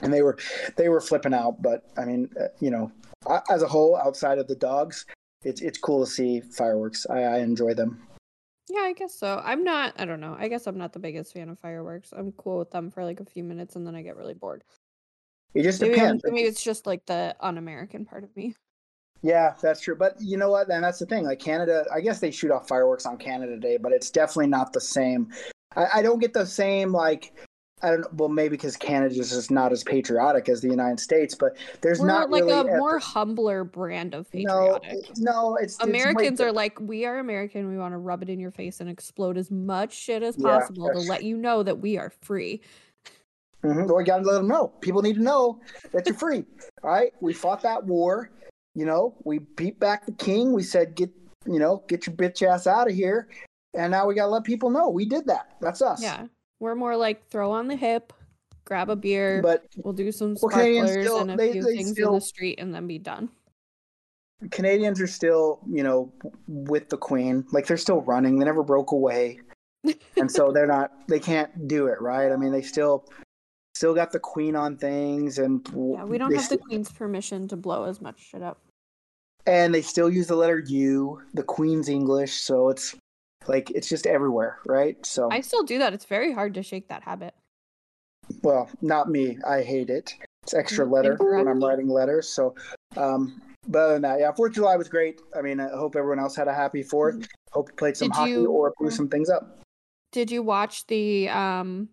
and 0.03 0.13
they 0.13 0.23
were 0.23 0.37
they 0.77 0.89
were 0.89 1.01
flipping 1.01 1.35
out. 1.35 1.63
But 1.63 1.85
I 1.97 2.05
mean, 2.05 2.29
uh, 2.41 2.49
you 2.61 2.71
know, 2.71 2.93
as 3.51 3.63
a 3.63 3.69
whole, 3.69 3.97
outside 3.97 4.39
of 4.39 4.49
the 4.49 4.57
dogs, 4.57 5.07
it's 5.45 5.61
it's 5.61 5.79
cool 5.79 6.05
to 6.05 6.11
see 6.11 6.41
fireworks. 6.41 7.07
I, 7.09 7.23
I 7.23 7.39
enjoy 7.39 7.75
them. 7.75 8.07
Yeah, 8.71 8.83
I 8.83 8.93
guess 8.93 9.15
so. 9.15 9.43
I'm 9.45 9.65
not, 9.65 9.93
I 9.99 10.05
don't 10.05 10.21
know. 10.21 10.37
I 10.39 10.49
guess 10.49 10.67
I'm 10.67 10.79
not 10.79 10.93
the 10.93 10.99
biggest 10.99 11.33
fan 11.35 11.49
of 11.49 11.59
fireworks. 11.59 12.13
I'm 12.17 12.33
cool 12.33 12.59
with 12.59 12.71
them 12.71 12.91
for 12.91 13.05
like 13.05 13.21
a 13.21 13.25
few 13.25 13.43
minutes 13.43 13.77
and 13.77 13.87
then 13.87 13.95
I 13.95 14.03
get 14.03 14.17
really 14.17 14.35
bored. 14.35 14.63
It 15.53 15.65
just 15.65 15.83
Maybe, 15.83 15.95
depends. 15.95 16.23
maybe 16.25 16.47
it's 16.47 16.63
just 16.63 16.87
like 16.87 17.05
the 17.05 17.37
un 17.41 17.59
American 17.59 18.07
part 18.07 18.25
of 18.25 18.35
me. 18.37 18.55
Yeah, 19.21 19.55
that's 19.61 19.81
true. 19.81 19.97
But 19.97 20.15
you 20.21 20.37
know 20.37 20.51
what? 20.51 20.71
And 20.71 20.83
that's 20.83 21.01
the 21.01 21.07
thing. 21.07 21.25
Like 21.25 21.39
Canada, 21.39 21.85
I 21.93 22.01
guess 22.01 22.19
they 22.21 22.31
shoot 22.31 22.51
off 22.51 22.67
fireworks 22.67 23.05
on 23.05 23.19
Canada 23.19 23.59
Day, 23.59 23.77
but 23.77 23.93
it's 23.93 24.11
definitely 24.11 24.47
not 24.47 24.73
the 24.73 24.81
same. 24.81 25.29
I, 25.77 25.87
I 25.97 26.03
don't 26.03 26.21
get 26.21 26.33
the 26.33 26.47
same 26.47 26.93
like. 26.93 27.35
I 27.83 27.91
don't 27.91 28.01
know. 28.03 28.09
Well, 28.15 28.29
maybe 28.29 28.51
because 28.51 28.77
Canada 28.77 29.19
is 29.19 29.31
just 29.31 29.51
not 29.51 29.73
as 29.73 29.83
patriotic 29.83 30.49
as 30.49 30.61
the 30.61 30.69
United 30.69 31.01
States, 31.01 31.35
but 31.35 31.57
there's 31.81 31.99
We're 31.99 32.07
not 32.07 32.31
like 32.31 32.45
really 32.45 32.71
a 32.71 32.77
more 32.77 32.99
humbler 32.99 33.65
brand 33.65 34.15
of 34.15 34.31
patriotic. 34.31 34.99
no. 35.19 35.57
It's 35.57 35.75
it's 35.75 35.83
Americans 35.85 36.41
are 36.41 36.53
like, 36.53 36.81
we 36.81 37.05
are 37.05 37.19
American. 37.19 37.69
We 37.69 37.79
want 37.79 37.93
to 37.93 37.99
rub 37.99 38.23
it 38.23 38.29
in 38.29 38.39
your 38.39 38.53
face 38.53 38.81
and 38.81 38.89
explode 38.89 39.37
as 39.37 39.51
much 39.51 39.93
shit 39.93 40.23
as 40.23 40.37
Yeah, 40.39 40.59
possible 40.59 40.91
to 40.93 40.99
let 41.01 41.25
you 41.25 41.37
know 41.37 41.63
that 41.63 41.81
we 41.81 41.99
are 41.99 42.13
free. 42.23 42.61
Mhm. 43.65 43.89
Well, 43.89 44.01
you 44.01 44.07
got 44.07 44.19
to 44.19 44.25
let 44.25 44.35
them 44.35 44.49
know. 44.49 44.69
People 44.81 45.03
need 45.03 45.15
to 45.15 45.23
know 45.23 45.61
that 45.93 46.07
you're 46.07 46.17
free. 46.17 46.45
All 46.83 46.91
right, 46.91 47.13
we 47.21 47.33
fought 47.33 47.63
that 47.63 47.85
war. 47.85 48.31
You 48.75 48.87
know, 48.87 49.15
we 49.25 49.41
beat 49.41 49.79
back 49.79 50.07
the 50.07 50.13
king. 50.13 50.53
We 50.53 50.63
said, 50.63 50.95
get 50.95 51.11
you 51.47 51.59
know, 51.59 51.83
get 51.89 52.07
your 52.07 52.15
bitch 52.15 52.47
ass 52.47 52.67
out 52.67 52.89
of 52.89 52.95
here. 52.95 53.29
And 53.75 53.91
now 53.91 54.07
we 54.07 54.15
got 54.15 54.27
to 54.27 54.31
let 54.31 54.45
people 54.45 54.71
know 54.71 54.89
we 54.91 55.05
did 55.05 55.27
that. 55.27 55.57
That's 55.61 55.83
us. 55.83 56.03
Yeah. 56.03 56.27
We're 56.63 56.77
more 56.77 56.97
like 56.97 57.27
throw 57.29 57.51
on 57.51 57.67
the 57.67 57.75
hip, 57.75 58.13
grab 58.65 58.89
a 58.89 58.95
beer, 58.95 59.43
But 59.43 59.67
we'll 59.79 59.93
do 59.95 60.13
some 60.13 60.37
Well, 60.41 60.53
sparklers 60.53 60.91
still- 61.05 61.19
and 61.19 61.33
a 61.33 61.37
they- 61.37 61.51
few 61.55 61.65
they 61.65 61.75
things 61.77 61.99
in 61.99 62.13
the 62.13 62.21
street 62.21 62.61
and 62.61 62.73
then 62.73 62.87
be 62.87 62.99
done. 62.99 63.31
Canadians 64.53 65.01
are 65.01 65.09
still, 65.09 65.59
you 65.69 65.83
know, 65.83 66.13
with 66.47 66.89
the 66.89 66.97
Queen. 66.97 67.45
Like 67.51 67.67
they're 67.67 67.77
still 67.77 68.03
running. 68.03 68.39
They 68.39 68.45
never 68.45 68.63
broke 68.63 68.93
away, 68.93 69.41
and 70.17 70.31
so 70.31 70.53
they're 70.53 70.69
not. 70.69 70.93
They 71.09 71.19
can't 71.19 71.67
do 71.67 71.89
it, 71.89 72.01
right? 72.01 72.31
I 72.31 72.37
mean, 72.37 72.53
they 72.53 72.63
still, 72.63 73.07
still 73.75 73.93
got 73.95 74.13
the 74.13 74.21
Queen 74.21 74.55
on 74.55 74.77
things, 74.77 75.39
and 75.39 75.67
Yeah, 75.75 76.05
we 76.05 76.17
don't 76.17 76.33
have 76.33 76.49
the 76.49 76.59
queen's 76.59 76.93
permission 76.93 77.49
to 77.49 77.57
blow 77.57 77.85
as 77.85 78.01
much 78.01 78.21
shit 78.21 78.43
up. 78.43 78.61
and 79.47 79.75
they 79.75 79.83
still 79.83 80.09
use 80.09 80.29
the 80.29 80.37
letter 80.37 80.61
U, 80.61 81.21
the 81.35 81.43
Queen's 81.43 81.89
English. 81.89 82.35
So 82.35 82.69
it's 82.69 82.95
like 83.49 83.71
it's 83.71 83.89
just 83.89 84.07
everywhere, 84.07 84.59
right? 84.67 85.05
So 85.05 85.29
I 85.31 85.41
still 85.41 85.63
do 85.65 85.79
that. 85.79 85.93
It's 85.93 86.05
very 86.05 86.33
hard 86.33 86.55
to 86.55 86.63
shake 86.63 86.89
that 86.89 87.03
habit. 87.03 87.35
well, 88.43 88.69
not 88.81 89.11
me. 89.11 89.39
I 89.47 89.63
hate 89.63 89.91
it. 89.91 90.15
It's 90.45 90.55
extra 90.55 90.87
Mm, 90.87 90.91
letter 90.93 91.17
when 91.21 91.47
I'm 91.49 91.63
writing 91.63 91.89
letters. 91.89 92.29
So, 92.29 92.55
um, 92.97 93.41
but 93.69 93.79
other 93.79 93.93
than 93.95 94.03
that, 94.03 94.21
yeah, 94.21 94.33
Fourth 94.33 94.51
of 94.51 94.55
July 94.57 94.77
was 94.77 94.89
great. 94.89 95.21
I 95.37 95.43
mean, 95.43 95.61
I 95.61 95.69
hope 95.69 95.95
everyone 95.97 96.19
else 96.19 96.35
had 96.35 96.49
a 96.49 96.55
happy 96.55 96.83
Fourth. 96.83 97.29
Hope 97.53 97.69
you 97.69 97.75
played 97.77 97.97
some 97.97 98.09
Did 98.09 98.17
hockey 98.17 98.31
you- 98.33 98.51
or 98.51 98.73
blew 98.79 98.91
some 98.91 99.09
things 99.09 99.29
up. 99.31 99.61
Did 100.11 100.31
you 100.31 100.43
watch 100.43 100.87
the 100.89 101.29
um 101.29 101.89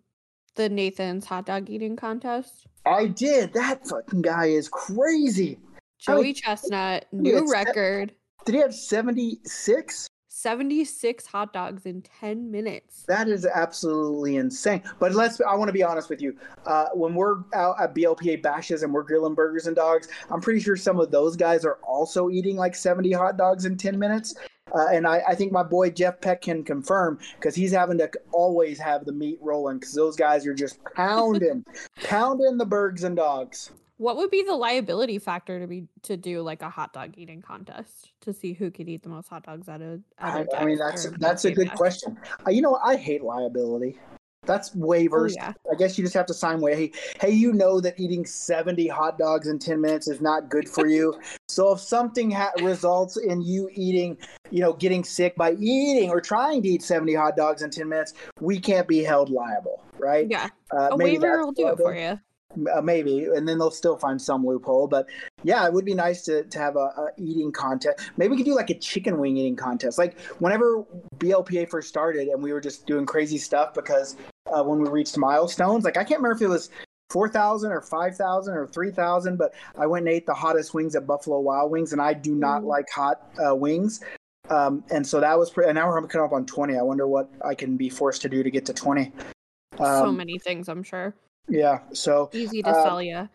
the 0.56 0.68
Nathan's 0.68 1.24
hot 1.26 1.46
dog 1.46 1.70
eating 1.70 1.96
contest? 1.96 2.66
I 2.84 3.06
did. 3.06 3.52
That 3.54 3.86
fucking 3.86 4.22
guy 4.22 4.46
is 4.46 4.68
crazy. 4.68 5.58
Joey 5.98 6.16
many- 6.16 6.32
Chestnut, 6.32 7.06
new 7.12 7.50
record, 7.50 8.12
Did 8.46 8.54
he 8.54 8.60
have 8.62 8.74
76? 8.74 10.06
76 10.40 11.26
hot 11.26 11.52
dogs 11.52 11.84
in 11.84 12.02
10 12.02 12.50
minutes. 12.50 13.04
That 13.06 13.28
is 13.28 13.44
absolutely 13.44 14.36
insane. 14.36 14.82
But 14.98 15.12
let's, 15.12 15.40
I 15.40 15.54
want 15.54 15.68
to 15.68 15.72
be 15.72 15.82
honest 15.82 16.08
with 16.08 16.22
you. 16.22 16.36
Uh, 16.64 16.86
when 16.94 17.14
we're 17.14 17.42
out 17.54 17.76
at 17.80 17.94
BLPA 17.94 18.42
bashes 18.42 18.82
and 18.82 18.92
we're 18.92 19.02
grilling 19.02 19.34
burgers 19.34 19.66
and 19.66 19.76
dogs, 19.76 20.08
I'm 20.30 20.40
pretty 20.40 20.60
sure 20.60 20.76
some 20.76 20.98
of 20.98 21.10
those 21.10 21.36
guys 21.36 21.64
are 21.66 21.78
also 21.82 22.30
eating 22.30 22.56
like 22.56 22.74
70 22.74 23.12
hot 23.12 23.36
dogs 23.36 23.66
in 23.66 23.76
10 23.76 23.98
minutes. 23.98 24.34
Uh, 24.74 24.86
and 24.92 25.06
I, 25.06 25.22
I 25.28 25.34
think 25.34 25.52
my 25.52 25.62
boy 25.62 25.90
Jeff 25.90 26.20
Peck 26.20 26.42
can 26.42 26.64
confirm 26.64 27.18
because 27.34 27.54
he's 27.54 27.72
having 27.72 27.98
to 27.98 28.10
always 28.32 28.78
have 28.78 29.04
the 29.04 29.12
meat 29.12 29.38
rolling 29.42 29.78
because 29.78 29.94
those 29.94 30.16
guys 30.16 30.46
are 30.46 30.54
just 30.54 30.78
pounding, 30.96 31.64
pounding 32.04 32.56
the 32.56 32.66
burgers 32.66 33.04
and 33.04 33.16
dogs. 33.16 33.72
What 34.00 34.16
would 34.16 34.30
be 34.30 34.42
the 34.42 34.54
liability 34.54 35.18
factor 35.18 35.60
to 35.60 35.66
be 35.66 35.86
to 36.04 36.16
do 36.16 36.40
like 36.40 36.62
a 36.62 36.70
hot 36.70 36.94
dog 36.94 37.18
eating 37.18 37.42
contest 37.42 38.12
to 38.22 38.32
see 38.32 38.54
who 38.54 38.70
could 38.70 38.88
eat 38.88 39.02
the 39.02 39.10
most 39.10 39.28
hot 39.28 39.44
dogs 39.44 39.68
at 39.68 39.82
a 39.82 40.00
at 40.18 40.34
I, 40.34 40.40
a 40.40 40.56
I 40.56 40.64
mean, 40.64 40.78
that's 40.78 41.04
or 41.04 41.10
that's 41.18 41.44
a 41.44 41.52
good 41.52 41.70
question. 41.74 42.18
Uh, 42.46 42.50
you 42.50 42.62
know. 42.62 42.76
I 42.76 42.96
hate 42.96 43.22
liability. 43.22 43.98
That's 44.46 44.70
waivers. 44.74 45.32
Oh, 45.32 45.34
yeah. 45.36 45.52
I 45.70 45.74
guess 45.74 45.98
you 45.98 46.04
just 46.04 46.14
have 46.14 46.24
to 46.26 46.34
sign 46.34 46.62
way. 46.62 46.74
Hey, 46.74 46.92
hey, 47.20 47.30
you 47.32 47.52
know 47.52 47.78
that 47.82 48.00
eating 48.00 48.24
seventy 48.24 48.88
hot 48.88 49.18
dogs 49.18 49.48
in 49.48 49.58
ten 49.58 49.82
minutes 49.82 50.08
is 50.08 50.22
not 50.22 50.48
good 50.48 50.66
for 50.66 50.86
you. 50.86 51.20
so 51.46 51.72
if 51.72 51.80
something 51.80 52.30
ha- 52.30 52.52
results 52.62 53.18
in 53.18 53.42
you 53.42 53.68
eating, 53.74 54.16
you 54.50 54.60
know, 54.60 54.72
getting 54.72 55.04
sick 55.04 55.36
by 55.36 55.52
eating 55.60 56.08
or 56.08 56.22
trying 56.22 56.62
to 56.62 56.70
eat 56.70 56.82
seventy 56.82 57.12
hot 57.12 57.36
dogs 57.36 57.60
in 57.60 57.68
ten 57.68 57.90
minutes, 57.90 58.14
we 58.40 58.58
can't 58.58 58.88
be 58.88 59.02
held 59.02 59.28
liable, 59.28 59.84
right? 59.98 60.26
Yeah, 60.26 60.48
Uh, 60.74 60.88
a 60.92 60.96
waiver 60.96 61.44
will 61.44 61.52
do 61.52 61.68
it 61.68 61.76
for 61.76 61.94
you. 61.94 62.18
Uh, 62.74 62.80
maybe, 62.80 63.24
and 63.26 63.48
then 63.48 63.58
they'll 63.58 63.70
still 63.70 63.96
find 63.96 64.20
some 64.20 64.44
loophole. 64.46 64.86
But 64.88 65.06
yeah, 65.42 65.66
it 65.66 65.72
would 65.72 65.84
be 65.84 65.94
nice 65.94 66.22
to, 66.24 66.44
to 66.44 66.58
have 66.58 66.76
a, 66.76 66.78
a 66.96 67.08
eating 67.16 67.52
contest. 67.52 67.98
Maybe 68.16 68.30
we 68.32 68.36
could 68.36 68.46
do 68.46 68.54
like 68.54 68.70
a 68.70 68.78
chicken 68.78 69.18
wing 69.18 69.36
eating 69.36 69.56
contest. 69.56 69.98
Like 69.98 70.18
whenever 70.38 70.84
BLPA 71.18 71.68
first 71.68 71.88
started, 71.88 72.28
and 72.28 72.42
we 72.42 72.52
were 72.52 72.60
just 72.60 72.86
doing 72.86 73.06
crazy 73.06 73.38
stuff 73.38 73.74
because 73.74 74.16
uh, 74.52 74.62
when 74.62 74.80
we 74.80 74.88
reached 74.88 75.16
milestones, 75.16 75.84
like 75.84 75.96
I 75.96 76.04
can't 76.04 76.20
remember 76.20 76.36
if 76.36 76.42
it 76.42 76.48
was 76.48 76.70
four 77.10 77.28
thousand 77.28 77.72
or 77.72 77.80
five 77.80 78.16
thousand 78.16 78.54
or 78.54 78.66
three 78.66 78.90
thousand, 78.90 79.36
but 79.36 79.52
I 79.78 79.86
went 79.86 80.06
and 80.06 80.14
ate 80.14 80.26
the 80.26 80.34
hottest 80.34 80.74
wings 80.74 80.94
at 80.96 81.06
Buffalo 81.06 81.40
Wild 81.40 81.70
Wings, 81.70 81.92
and 81.92 82.00
I 82.02 82.14
do 82.14 82.34
not 82.34 82.62
Mm. 82.62 82.66
like 82.66 82.86
hot 82.94 83.22
uh, 83.44 83.54
wings. 83.54 84.00
Um, 84.48 84.82
and 84.90 85.06
so 85.06 85.20
that 85.20 85.38
was, 85.38 85.48
pretty. 85.50 85.68
and 85.70 85.76
now 85.76 85.88
we're 85.88 86.04
coming 86.08 86.24
up 86.26 86.32
on 86.32 86.44
20. 86.44 86.76
I 86.76 86.82
wonder 86.82 87.06
what 87.06 87.30
I 87.44 87.54
can 87.54 87.76
be 87.76 87.88
forced 87.88 88.22
to 88.22 88.28
do 88.28 88.42
to 88.42 88.50
get 88.50 88.66
to 88.66 88.72
20. 88.74 89.12
so 89.78 89.84
Um, 89.84 90.16
many 90.16 90.40
things, 90.40 90.68
I'm 90.68 90.82
sure. 90.82 91.14
Yeah. 91.48 91.80
So 91.92 92.30
Easy 92.32 92.62
to 92.62 92.70
uh, 92.70 92.82
sell 92.82 93.02
you. 93.02 93.28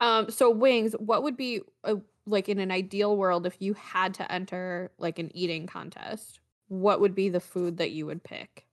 Um, 0.00 0.30
so 0.30 0.50
wings, 0.50 0.94
what 0.98 1.22
would 1.22 1.36
be 1.36 1.60
a, 1.84 1.96
like 2.26 2.48
in 2.48 2.58
an 2.58 2.70
ideal 2.70 3.16
world 3.16 3.46
if 3.46 3.56
you 3.60 3.74
had 3.74 4.14
to 4.14 4.30
enter 4.30 4.90
like 4.98 5.18
an 5.18 5.34
eating 5.34 5.66
contest? 5.66 6.40
What 6.68 7.00
would 7.00 7.14
be 7.14 7.28
the 7.28 7.40
food 7.40 7.78
that 7.78 7.90
you 7.92 8.06
would 8.06 8.22
pick? 8.22 8.66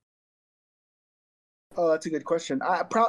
Oh, 1.77 1.89
that's 1.89 2.05
a 2.05 2.09
good 2.09 2.25
question. 2.25 2.61
I 2.61 2.83
pro- 2.83 3.07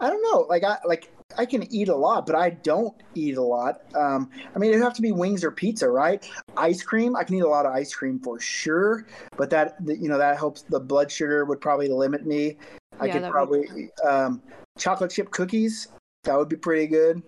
I 0.00 0.10
don't 0.10 0.22
know. 0.22 0.40
Like 0.48 0.64
I 0.64 0.78
like 0.84 1.10
I 1.38 1.46
can 1.46 1.72
eat 1.72 1.88
a 1.88 1.96
lot, 1.96 2.26
but 2.26 2.34
I 2.34 2.50
don't 2.50 2.94
eat 3.14 3.36
a 3.36 3.42
lot. 3.42 3.82
Um, 3.94 4.30
I 4.54 4.58
mean, 4.58 4.70
it'd 4.70 4.82
have 4.82 4.94
to 4.94 5.02
be 5.02 5.12
wings 5.12 5.44
or 5.44 5.50
pizza, 5.50 5.88
right? 5.88 6.28
Ice 6.56 6.82
cream. 6.82 7.16
I 7.16 7.24
can 7.24 7.36
eat 7.36 7.40
a 7.40 7.48
lot 7.48 7.66
of 7.66 7.72
ice 7.72 7.94
cream 7.94 8.18
for 8.20 8.38
sure, 8.38 9.06
but 9.36 9.50
that 9.50 9.84
that, 9.86 9.98
you 9.98 10.08
know 10.08 10.18
that 10.18 10.36
helps. 10.36 10.62
The 10.62 10.80
blood 10.80 11.10
sugar 11.10 11.44
would 11.44 11.60
probably 11.60 11.88
limit 11.88 12.26
me. 12.26 12.58
I 13.00 13.06
Yeah, 13.06 13.20
could 13.20 13.30
probably 13.30 13.90
um, 14.04 14.42
chocolate 14.78 15.10
chip 15.10 15.30
cookies. 15.30 15.88
That 16.24 16.36
would 16.36 16.48
be 16.48 16.56
pretty 16.56 16.86
good. 16.86 17.22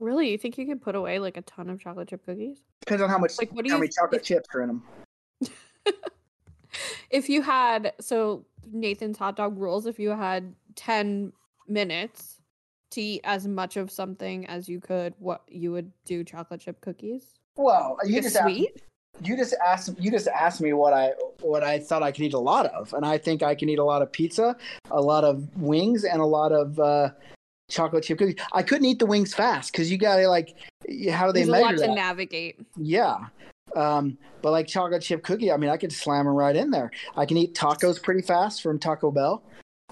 Really, 0.00 0.30
you 0.30 0.38
think 0.38 0.58
you 0.58 0.66
could 0.66 0.82
put 0.82 0.94
away 0.94 1.18
like 1.18 1.36
a 1.36 1.42
ton 1.42 1.70
of 1.70 1.80
chocolate 1.80 2.08
chip 2.08 2.24
cookies? 2.24 2.58
Depends 2.80 3.02
on 3.02 3.08
how 3.08 3.18
much 3.18 3.38
Like, 3.38 3.52
what 3.52 3.68
how 3.68 3.78
many 3.78 3.88
chocolate 3.88 4.20
if- 4.20 4.26
chips 4.26 4.48
are 4.54 4.62
in 4.62 4.68
them. 4.68 4.82
If 7.08 7.28
you 7.28 7.40
had 7.40 7.92
so 8.00 8.44
Nathan's 8.70 9.16
hot 9.16 9.36
dog 9.36 9.58
rules, 9.58 9.86
if 9.86 9.98
you 9.98 10.10
had 10.10 10.54
10 10.74 11.32
minutes 11.68 12.42
to 12.90 13.00
eat 13.00 13.20
as 13.24 13.46
much 13.46 13.76
of 13.76 13.90
something 13.90 14.46
as 14.46 14.68
you 14.68 14.80
could, 14.80 15.14
what 15.18 15.42
you 15.48 15.72
would 15.72 15.92
do 16.04 16.24
chocolate 16.24 16.60
chip 16.60 16.80
cookies? 16.80 17.32
Well, 17.56 17.96
are 18.02 18.06
you 18.06 18.20
just 18.20 18.36
asked, 18.36 18.44
sweet? 18.44 18.82
You 19.22 19.36
just 19.36 19.54
asked 19.64 19.90
you 19.98 20.10
just 20.10 20.28
asked 20.28 20.60
me 20.60 20.72
what 20.72 20.92
I 20.92 21.12
what 21.40 21.62
I 21.62 21.78
thought 21.78 22.02
I 22.02 22.12
could 22.12 22.22
eat 22.24 22.34
a 22.34 22.38
lot 22.38 22.66
of, 22.66 22.92
and 22.92 23.04
I 23.04 23.18
think 23.18 23.42
I 23.42 23.54
can 23.54 23.68
eat 23.68 23.78
a 23.78 23.84
lot 23.84 24.02
of 24.02 24.12
pizza, 24.12 24.56
a 24.90 25.00
lot 25.00 25.24
of 25.24 25.56
wings, 25.56 26.04
and 26.04 26.20
a 26.20 26.26
lot 26.26 26.52
of 26.52 26.78
uh, 26.78 27.10
chocolate 27.70 28.04
chip 28.04 28.18
cookies. 28.18 28.36
I 28.52 28.62
couldn't 28.62 28.86
eat 28.86 28.98
the 28.98 29.06
wings 29.06 29.34
fast 29.34 29.72
because 29.72 29.90
you 29.90 29.98
gotta 29.98 30.28
like, 30.28 30.54
how 31.10 31.26
do 31.26 31.32
they 31.32 31.40
There's 31.44 31.48
a 31.48 31.52
measure 31.52 31.64
lot 31.64 31.72
to 31.72 31.78
that? 31.78 31.94
navigate. 31.94 32.60
yeah, 32.76 33.16
um, 33.74 34.18
but 34.42 34.52
like 34.52 34.66
chocolate 34.66 35.02
chip 35.02 35.22
cookie, 35.22 35.50
I 35.50 35.56
mean, 35.56 35.70
I 35.70 35.76
could 35.76 35.92
slam 35.92 36.26
them 36.26 36.34
right 36.34 36.54
in 36.54 36.70
there. 36.70 36.90
I 37.16 37.26
can 37.26 37.36
eat 37.36 37.54
tacos 37.54 38.02
pretty 38.02 38.22
fast 38.22 38.62
from 38.62 38.78
Taco 38.78 39.10
Bell. 39.10 39.42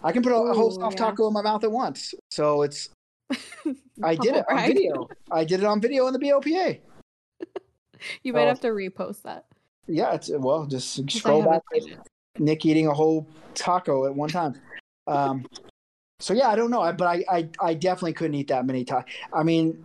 I 0.03 0.13
can 0.13 0.23
put 0.23 0.33
a, 0.33 0.37
a 0.37 0.55
whole 0.55 0.69
Ooh, 0.71 0.75
soft 0.75 0.99
yeah. 0.99 1.07
taco 1.07 1.27
in 1.29 1.33
my 1.33 1.43
mouth 1.43 1.65
at 1.65 1.73
once. 1.73 2.15
So 2.31 2.63
it's 2.63 2.91
I 4.03 4.15
did 4.15 4.37
it 4.37 4.45
on 4.51 4.67
video. 4.67 5.09
I 5.31 5.45
did 5.45 5.61
it 5.61 5.67
on 5.67 5.81
video 5.81 6.07
in 6.07 6.13
the 6.13 6.19
BLPA. 6.19 6.81
You 8.23 8.33
might 8.33 8.49
have 8.49 8.61
to 8.61 8.69
repost 8.69 9.23
that. 9.23 9.47
Yeah, 9.87 10.15
it's 10.15 10.31
well, 10.31 10.67
just 10.67 11.11
scroll 11.11 11.43
back. 11.43 11.63
haven't 11.73 11.89
seen 11.89 11.93
it. 11.93 12.09
Nick 12.39 12.65
eating 12.67 12.87
a 12.89 12.95
whole 12.95 13.27
taco 13.55 14.07
at 14.07 14.15
one 14.15 14.29
time. 14.29 14.55
Um, 15.07 15.47
so 16.21 16.33
yeah, 16.33 16.49
I 16.49 16.57
don't 16.57 16.71
know, 16.71 16.81
I- 16.81 16.93
but 16.93 17.07
I, 17.07 17.25
I, 17.31 17.49
I 17.61 17.75
definitely 17.75 18.15
couldn't 18.15 18.35
eat 18.35 18.49
that 18.49 18.65
many 18.67 18.85
times. 18.85 19.05
I 19.33 19.43
mean, 19.43 19.85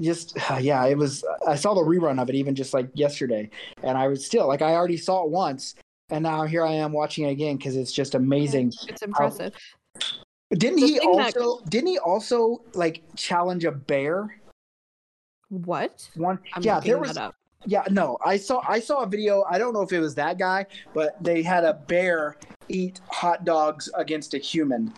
just 0.00 0.36
yeah, 0.60 0.84
it 0.86 0.96
was. 0.96 1.24
I 1.46 1.54
saw 1.56 1.74
the 1.74 1.82
rerun 1.82 2.20
of 2.20 2.28
it 2.28 2.34
even 2.34 2.54
just 2.54 2.72
like 2.74 2.88
yesterday, 2.94 3.50
and 3.82 3.98
I 3.98 4.08
was 4.08 4.24
still 4.24 4.46
like 4.48 4.62
I 4.62 4.74
already 4.74 4.96
saw 4.96 5.24
it 5.24 5.30
once, 5.30 5.74
and 6.10 6.22
now 6.22 6.44
here 6.44 6.64
I 6.64 6.72
am 6.72 6.92
watching 6.92 7.24
it 7.26 7.30
again 7.30 7.56
because 7.58 7.76
it's 7.76 7.92
just 7.92 8.14
amazing. 8.14 8.72
It's 8.88 9.02
impressive. 9.02 9.52
Didn't 10.50 10.80
The 10.80 10.86
he 10.86 10.98
thing 10.98 11.16
that- 11.16 11.36
also? 11.36 11.62
Didn't 11.66 11.88
he 11.88 11.98
also 11.98 12.62
like 12.74 13.02
challenge 13.16 13.64
a 13.66 13.72
bear? 13.72 14.40
What? 15.50 16.08
One, 16.14 16.38
I'm 16.54 16.62
yeah, 16.62 16.80
there 16.80 16.98
was. 16.98 17.18
Yeah, 17.66 17.84
no, 17.90 18.18
I 18.24 18.36
saw 18.36 18.62
I 18.66 18.80
saw 18.80 19.02
a 19.02 19.06
video. 19.06 19.44
I 19.50 19.58
don't 19.58 19.72
know 19.72 19.82
if 19.82 19.92
it 19.92 20.00
was 20.00 20.14
that 20.14 20.38
guy, 20.38 20.66
but 20.94 21.22
they 21.22 21.42
had 21.42 21.64
a 21.64 21.74
bear 21.74 22.36
eat 22.68 23.00
hot 23.08 23.44
dogs 23.44 23.90
against 23.94 24.34
a 24.34 24.38
human 24.38 24.92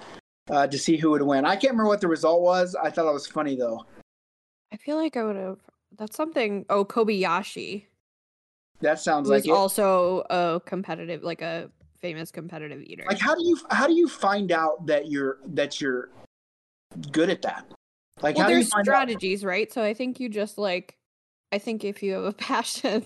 uh, 0.51 0.66
to 0.66 0.79
see 0.79 0.96
who 0.96 1.11
would 1.11 1.23
win. 1.23 1.44
I 1.44 1.57
can't 1.57 1.73
remember 1.73 1.88
what 1.88 2.01
the 2.01 2.09
result 2.09 2.42
was. 2.42 2.75
I 2.75 2.90
thought 2.90 3.09
it 3.09 3.12
was 3.12 3.27
funny 3.27 3.57
though. 3.57 3.87
I 4.73 4.77
feel 4.77 4.96
like 4.96 5.16
I 5.16 5.25
would 5.25 5.37
have. 5.37 5.59
That's 5.96 6.16
something. 6.16 6.64
Oh, 6.70 6.85
Kobayashi, 6.85 7.87
That 8.81 9.01
sounds 9.01 9.29
like 9.29 9.46
it. 9.46 9.51
also 9.51 10.20
a 10.31 10.61
competitive, 10.64 11.23
like 11.23 11.42
a 11.42 11.70
famous 12.01 12.31
competitive 12.31 12.83
eater. 12.83 13.05
Like 13.09 13.18
how 13.18 13.35
do 13.35 13.42
you 13.42 13.59
how 13.70 13.87
do 13.87 13.94
you 13.94 14.07
find 14.07 14.53
out 14.53 14.87
that 14.87 15.11
you're 15.11 15.38
that 15.46 15.81
you're 15.81 16.11
good 17.11 17.31
at 17.31 17.42
that? 17.42 17.66
Like 18.23 18.37
well, 18.37 18.44
how 18.44 18.49
do 18.49 18.55
you 18.55 18.61
there's 18.61 18.68
find 18.70 18.81
out? 18.81 18.85
strategies, 18.85 19.44
right? 19.44 19.73
So 19.73 19.83
I 19.83 19.94
think 19.94 20.20
you 20.20 20.29
just 20.29 20.59
like, 20.59 20.96
I 21.53 21.59
think 21.59 21.85
if 21.85 22.03
you 22.03 22.13
have 22.15 22.25
a 22.25 22.33
passion, 22.51 23.05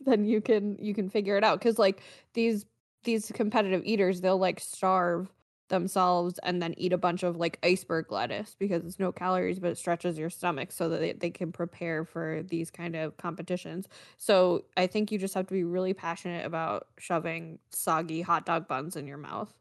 then 0.00 0.24
you 0.24 0.40
can 0.40 0.76
you 0.78 0.94
can 0.94 1.08
figure 1.08 1.36
it 1.36 1.44
out. 1.44 1.58
Because 1.58 1.78
like 1.78 2.02
these 2.34 2.66
these 3.04 3.30
competitive 3.32 3.82
eaters, 3.84 4.20
they'll 4.20 4.38
like 4.38 4.60
starve 4.60 5.32
themselves 5.68 6.38
and 6.42 6.60
then 6.62 6.74
eat 6.76 6.92
a 6.92 6.98
bunch 6.98 7.22
of 7.22 7.36
like 7.36 7.58
iceberg 7.62 8.12
lettuce 8.12 8.54
because 8.58 8.84
it's 8.84 8.98
no 8.98 9.10
calories 9.10 9.58
but 9.58 9.70
it 9.70 9.78
stretches 9.78 10.18
your 10.18 10.28
stomach 10.28 10.70
so 10.70 10.90
that 10.90 10.98
they, 11.00 11.12
they 11.14 11.30
can 11.30 11.50
prepare 11.50 12.04
for 12.04 12.42
these 12.48 12.70
kind 12.70 12.94
of 12.94 13.16
competitions 13.16 13.88
so 14.18 14.66
i 14.76 14.86
think 14.86 15.10
you 15.10 15.18
just 15.18 15.32
have 15.32 15.46
to 15.46 15.54
be 15.54 15.64
really 15.64 15.94
passionate 15.94 16.44
about 16.44 16.88
shoving 16.98 17.58
soggy 17.70 18.20
hot 18.20 18.44
dog 18.44 18.68
buns 18.68 18.94
in 18.94 19.06
your 19.06 19.16
mouth 19.16 19.52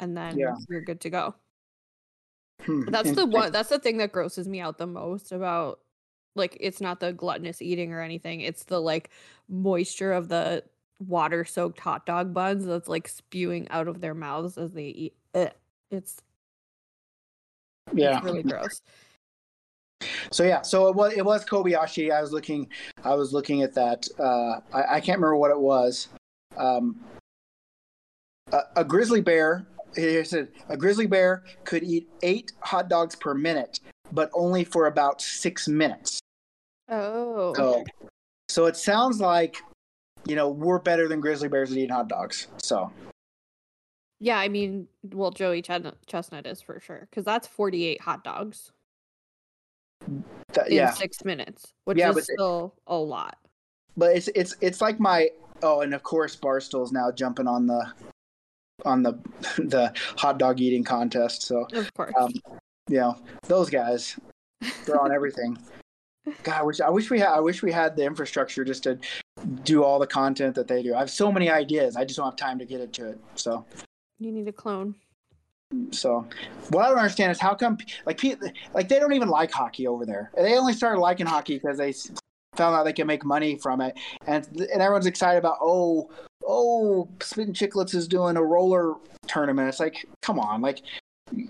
and 0.00 0.16
then 0.16 0.36
Yeah. 0.38 0.56
you're 0.68 0.80
good 0.82 1.00
to 1.00 1.10
go 1.10 1.34
Hmm, 2.64 2.82
that's 2.90 3.12
the 3.12 3.24
one 3.26 3.52
that's 3.52 3.68
the 3.68 3.78
thing 3.78 3.98
that 3.98 4.12
grosses 4.12 4.48
me 4.48 4.60
out 4.60 4.78
the 4.78 4.86
most 4.86 5.32
about 5.32 5.80
like 6.38 6.56
it's 6.60 6.80
not 6.80 7.00
the 7.00 7.12
gluttonous 7.12 7.60
eating 7.60 7.92
or 7.92 8.00
anything 8.00 8.40
it's 8.40 8.64
the 8.64 8.80
like 8.80 9.10
moisture 9.48 10.12
of 10.12 10.28
the 10.28 10.62
water 11.06 11.44
soaked 11.44 11.78
hot 11.78 12.06
dog 12.06 12.32
buns 12.32 12.64
that's 12.64 12.88
like 12.88 13.06
spewing 13.08 13.68
out 13.70 13.88
of 13.88 14.00
their 14.00 14.14
mouths 14.14 14.56
as 14.58 14.72
they 14.72 14.86
eat 14.86 15.14
it 15.34 15.56
it's, 15.90 16.22
Yeah. 17.92 18.16
it's 18.16 18.24
really 18.24 18.42
gross 18.42 18.80
So 20.30 20.44
yeah, 20.44 20.62
so 20.62 20.88
it 20.88 20.94
was 20.94 21.12
it 21.14 21.24
was 21.24 21.44
Kobayashi. 21.44 22.12
I 22.12 22.20
was 22.20 22.32
looking 22.32 22.68
I 23.04 23.14
was 23.14 23.32
looking 23.32 23.62
at 23.62 23.74
that. 23.74 24.06
Uh, 24.18 24.60
I, 24.72 24.96
I 24.96 25.00
can't 25.00 25.18
remember 25.18 25.36
what 25.36 25.50
it 25.50 25.58
was. 25.58 26.08
Um, 26.56 27.00
a, 28.52 28.60
a 28.76 28.84
grizzly 28.84 29.20
bear. 29.20 29.66
He 29.96 30.22
said 30.24 30.48
a 30.68 30.76
grizzly 30.76 31.06
bear 31.06 31.42
could 31.64 31.82
eat 31.82 32.08
eight 32.22 32.52
hot 32.60 32.88
dogs 32.88 33.16
per 33.16 33.34
minute, 33.34 33.80
but 34.12 34.30
only 34.34 34.62
for 34.64 34.86
about 34.86 35.20
six 35.20 35.66
minutes. 35.66 36.20
Oh. 36.88 37.54
So, 37.54 37.84
so 38.48 38.66
it 38.66 38.76
sounds 38.76 39.20
like 39.20 39.56
you 40.26 40.36
know 40.36 40.48
we're 40.48 40.78
better 40.78 41.08
than 41.08 41.20
grizzly 41.20 41.48
bears 41.48 41.70
at 41.70 41.78
eating 41.78 41.90
hot 41.90 42.08
dogs. 42.08 42.48
So. 42.58 42.90
Yeah 44.20 44.38
i 44.38 44.48
mean 44.48 44.88
well 45.12 45.30
joey 45.30 45.62
Chestnut, 45.62 45.96
chestnut 46.06 46.44
is 46.44 46.60
for 46.60 46.80
sure 46.80 47.06
because 47.08 47.24
that's 47.24 47.46
48 47.46 48.00
hot 48.00 48.24
dogs. 48.24 48.72
That, 50.54 50.68
in 50.68 50.74
yeah, 50.74 50.90
six 50.90 51.24
minutes 51.24 51.72
which 51.84 51.98
Yeah, 51.98 52.10
is 52.10 52.24
still 52.24 52.74
a 52.88 52.96
lot. 52.96 53.36
But 53.96 54.16
it's 54.16 54.28
it's 54.34 54.56
it's 54.60 54.80
like 54.80 54.98
my 54.98 55.28
oh, 55.62 55.82
and 55.82 55.94
of 55.94 56.02
course 56.02 56.34
Barstool's 56.34 56.90
now 56.90 57.12
jumping 57.12 57.46
on 57.46 57.66
the 57.66 57.92
on 58.84 59.04
the 59.04 59.12
the 59.58 59.92
hot 60.16 60.38
dog 60.38 60.60
eating 60.60 60.82
contest. 60.82 61.42
So 61.42 61.68
of 61.72 61.94
course. 61.94 62.12
um, 62.20 62.32
know 62.88 63.16
those 63.46 63.70
guys 63.70 64.18
they're 64.84 65.00
on 65.00 65.12
everything 65.12 65.56
god 66.42 66.60
i 66.60 66.62
wish 66.62 66.80
i 66.80 66.88
wish 66.90 67.10
we 67.10 67.18
had 67.18 67.28
i 67.28 67.40
wish 67.40 67.62
we 67.62 67.72
had 67.72 67.96
the 67.96 68.04
infrastructure 68.04 68.64
just 68.64 68.82
to 68.82 68.98
do 69.64 69.84
all 69.84 69.98
the 69.98 70.06
content 70.06 70.54
that 70.54 70.68
they 70.68 70.82
do. 70.82 70.94
I 70.94 71.00
have 71.00 71.10
so 71.10 71.30
many 71.30 71.50
ideas. 71.50 71.96
I 71.96 72.04
just 72.04 72.16
don't 72.16 72.26
have 72.26 72.36
time 72.36 72.58
to 72.58 72.64
get 72.64 72.80
into 72.80 73.08
it 73.08 73.18
so. 73.34 73.64
You 74.18 74.32
need 74.32 74.48
a 74.48 74.52
clone. 74.52 74.94
So 75.90 76.26
what 76.70 76.86
i 76.86 76.88
don't 76.88 76.98
understand 76.98 77.30
is 77.30 77.38
how 77.38 77.54
come 77.54 77.76
like 78.06 78.22
like 78.72 78.88
they 78.88 78.98
don't 78.98 79.12
even 79.12 79.28
like 79.28 79.52
hockey 79.52 79.86
over 79.86 80.06
there. 80.06 80.30
They 80.34 80.56
only 80.56 80.72
started 80.72 81.00
liking 81.00 81.26
hockey 81.26 81.58
because 81.58 81.76
they 81.76 81.92
found 82.56 82.74
out 82.74 82.84
they 82.84 82.92
can 82.92 83.06
make 83.06 83.24
money 83.24 83.56
from 83.56 83.80
it. 83.82 83.96
And 84.26 84.46
and 84.56 84.82
everyone's 84.82 85.06
excited 85.06 85.38
about 85.38 85.58
oh 85.60 86.10
oh 86.46 87.08
Spittin' 87.20 87.52
Chiclets 87.52 87.94
is 87.94 88.08
doing 88.08 88.36
a 88.36 88.42
roller 88.42 88.94
tournament. 89.26 89.68
It's 89.68 89.80
like 89.80 90.06
come 90.22 90.40
on 90.40 90.62
like 90.62 90.80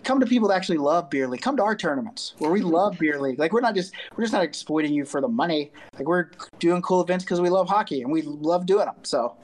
come 0.04 0.20
to 0.20 0.26
people 0.26 0.48
that 0.48 0.56
actually 0.56 0.78
love 0.78 1.08
beer 1.10 1.28
league 1.28 1.40
come 1.40 1.56
to 1.56 1.62
our 1.62 1.76
tournaments 1.76 2.34
where 2.38 2.50
we 2.50 2.60
love 2.60 2.98
beer 2.98 3.20
league 3.20 3.38
like 3.38 3.52
we're 3.52 3.60
not 3.60 3.74
just 3.74 3.92
we're 4.16 4.24
just 4.24 4.32
not 4.32 4.42
exploiting 4.42 4.92
you 4.92 5.04
for 5.04 5.20
the 5.20 5.28
money 5.28 5.70
like 5.98 6.06
we're 6.06 6.30
doing 6.58 6.80
cool 6.82 7.00
events 7.00 7.24
because 7.24 7.40
we 7.40 7.48
love 7.48 7.68
hockey 7.68 8.02
and 8.02 8.10
we 8.10 8.22
love 8.22 8.66
doing 8.66 8.86
them 8.86 8.96
so 9.02 9.36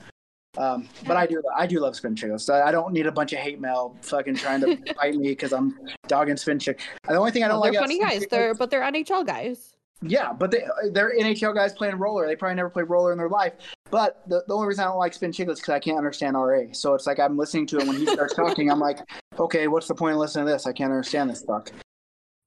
Um, 0.57 0.87
but 1.05 1.17
I 1.17 1.25
do, 1.25 1.41
I 1.57 1.67
do 1.67 1.81
love 1.81 1.97
Spin 1.97 2.15
Chicklets. 2.15 2.49
I 2.49 2.69
I 2.69 2.71
don't 2.71 2.93
need 2.93 3.07
a 3.07 3.11
bunch 3.11 3.33
of 3.33 3.39
hate 3.39 3.59
mail 3.59 3.95
fucking 4.01 4.35
trying 4.35 4.61
to 4.61 4.77
bite 5.01 5.15
me 5.15 5.27
because 5.29 5.51
I'm 5.51 5.77
dogging 6.07 6.37
Spin 6.37 6.59
Chick. 6.59 6.79
The 7.07 7.15
only 7.17 7.31
thing 7.31 7.43
I 7.43 7.49
don't 7.49 7.59
Well, 7.59 7.71
they're 7.71 7.81
funny 7.81 7.99
guys. 7.99 8.25
They're 8.31 8.53
but 8.55 8.69
they're 8.71 8.81
NHL 8.81 9.25
guys. 9.25 9.75
yeah, 10.01 10.31
but 10.31 10.51
they 10.51 10.63
they're 10.91 11.11
NHL 11.19 11.53
guys 11.53 11.73
playing 11.73 11.97
roller. 11.97 12.25
They 12.25 12.37
probably 12.37 12.55
never 12.55 12.69
played 12.69 12.89
roller 12.89 13.11
in 13.11 13.17
their 13.17 13.27
life. 13.29 13.53
But 13.91 14.23
the, 14.27 14.43
the 14.47 14.53
only 14.53 14.67
reason 14.67 14.83
I 14.85 14.87
don't 14.87 14.97
like 14.97 15.13
Spin 15.13 15.31
Chicklets 15.31 15.57
because 15.57 15.69
I 15.69 15.79
can't 15.79 15.97
understand 15.97 16.35
RA. 16.37 16.61
So 16.71 16.93
it's 16.95 17.05
like 17.05 17.19
I'm 17.19 17.37
listening 17.37 17.67
to 17.67 17.79
him 17.79 17.87
when 17.87 17.97
he 17.97 18.05
starts 18.05 18.33
talking. 18.33 18.71
I'm 18.71 18.79
like, 18.79 18.99
okay, 19.39 19.67
what's 19.67 19.87
the 19.87 19.95
point 19.95 20.13
of 20.13 20.19
listening 20.19 20.45
to 20.45 20.51
this? 20.51 20.65
I 20.67 20.73
can't 20.73 20.91
understand 20.91 21.29
this 21.29 21.43
fuck. 21.43 21.71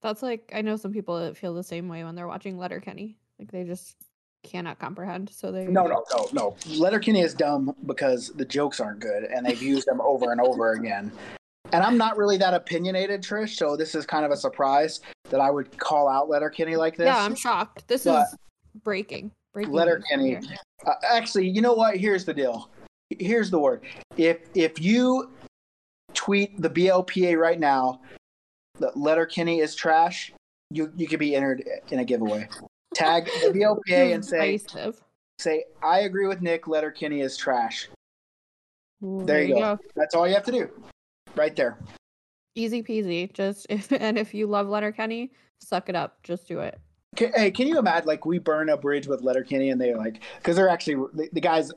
That's 0.02 0.22
like 0.22 0.50
I 0.54 0.62
know 0.62 0.76
some 0.76 0.92
people 0.92 1.18
that 1.20 1.36
feel 1.36 1.54
the 1.54 1.62
same 1.62 1.88
way 1.88 2.04
when 2.04 2.14
they're 2.14 2.28
watching 2.28 2.58
Letterkenny. 2.58 3.16
Like 3.38 3.50
they 3.50 3.64
just 3.64 3.96
cannot 4.44 4.78
comprehend. 4.78 5.30
So 5.30 5.50
they 5.50 5.66
No, 5.66 5.86
no, 5.86 6.04
no, 6.16 6.28
no. 6.32 6.56
Letterkenny 6.76 7.20
is 7.20 7.34
dumb 7.34 7.74
because 7.86 8.28
the 8.30 8.44
jokes 8.44 8.80
aren't 8.80 9.00
good 9.00 9.24
and 9.24 9.44
they've 9.44 9.62
used 9.62 9.86
them 9.86 10.00
over 10.00 10.30
and 10.32 10.40
over 10.40 10.72
again. 10.72 11.10
And 11.72 11.82
I'm 11.84 11.98
not 11.98 12.16
really 12.16 12.38
that 12.38 12.54
opinionated, 12.54 13.22
Trish. 13.22 13.56
So 13.56 13.76
this 13.76 13.94
is 13.94 14.06
kind 14.06 14.24
of 14.24 14.30
a 14.30 14.36
surprise 14.36 15.00
that 15.30 15.40
I 15.40 15.50
would 15.50 15.76
call 15.78 16.08
out 16.08 16.28
Letterkenny 16.28 16.76
like 16.76 16.96
this. 16.96 17.06
Yeah, 17.06 17.18
I'm 17.18 17.34
shocked. 17.34 17.86
This 17.88 18.04
But- 18.04 18.28
is 18.28 18.36
breaking. 18.82 19.32
Breaking. 19.52 19.72
Letterkenny. 19.72 20.38
Uh, 20.86 20.92
actually, 21.10 21.48
you 21.48 21.60
know 21.60 21.72
what? 21.74 21.96
Here's 21.96 22.24
the 22.24 22.32
deal. 22.34 22.70
Here's 23.18 23.50
the 23.50 23.58
word. 23.58 23.82
If 24.16 24.38
if 24.54 24.80
you 24.80 25.30
tweet 26.18 26.60
the 26.60 26.68
BLPA 26.68 27.38
right 27.38 27.60
now 27.60 28.00
that 28.80 28.96
Letterkenny 28.96 29.60
is 29.60 29.76
trash, 29.76 30.32
you 30.70 30.92
you 30.96 31.06
could 31.06 31.20
be 31.20 31.36
entered 31.36 31.62
in 31.90 32.00
a 32.00 32.04
giveaway. 32.04 32.48
Tag 32.92 33.30
the 33.40 33.48
BLPA 33.54 34.14
and 34.14 34.24
say 34.24 34.60
say 35.38 35.64
I 35.80 36.00
agree 36.00 36.26
with 36.26 36.42
Nick. 36.42 36.66
Letterkenny 36.66 37.20
is 37.20 37.36
trash. 37.36 37.88
Ooh, 39.04 39.22
There 39.24 39.42
you 39.42 39.54
go. 39.54 39.78
That's 39.94 40.16
all 40.16 40.26
you 40.26 40.34
have 40.34 40.42
to 40.44 40.52
do, 40.52 40.68
right 41.36 41.54
there. 41.54 41.78
Easy 42.56 42.82
peasy. 42.82 43.32
Just 43.32 43.66
if 43.70 43.92
and 43.92 44.18
if 44.18 44.34
you 44.34 44.48
love 44.48 44.66
Letterkenny, 44.66 45.30
suck 45.60 45.88
it 45.88 45.94
up. 45.94 46.20
Just 46.24 46.48
do 46.48 46.58
it. 46.58 46.80
Ca- 47.16 47.30
Hey, 47.32 47.52
can 47.52 47.68
you 47.68 47.78
imagine 47.78 48.08
like 48.08 48.26
we 48.26 48.40
burn 48.40 48.70
a 48.70 48.76
bridge 48.76 49.06
with 49.06 49.22
Letterkenny 49.22 49.70
and 49.70 49.80
they're 49.80 49.96
like 49.96 50.20
because 50.38 50.56
they're 50.56 50.68
actually 50.68 50.96
the, 51.14 51.28
the 51.32 51.40
guys 51.40 51.70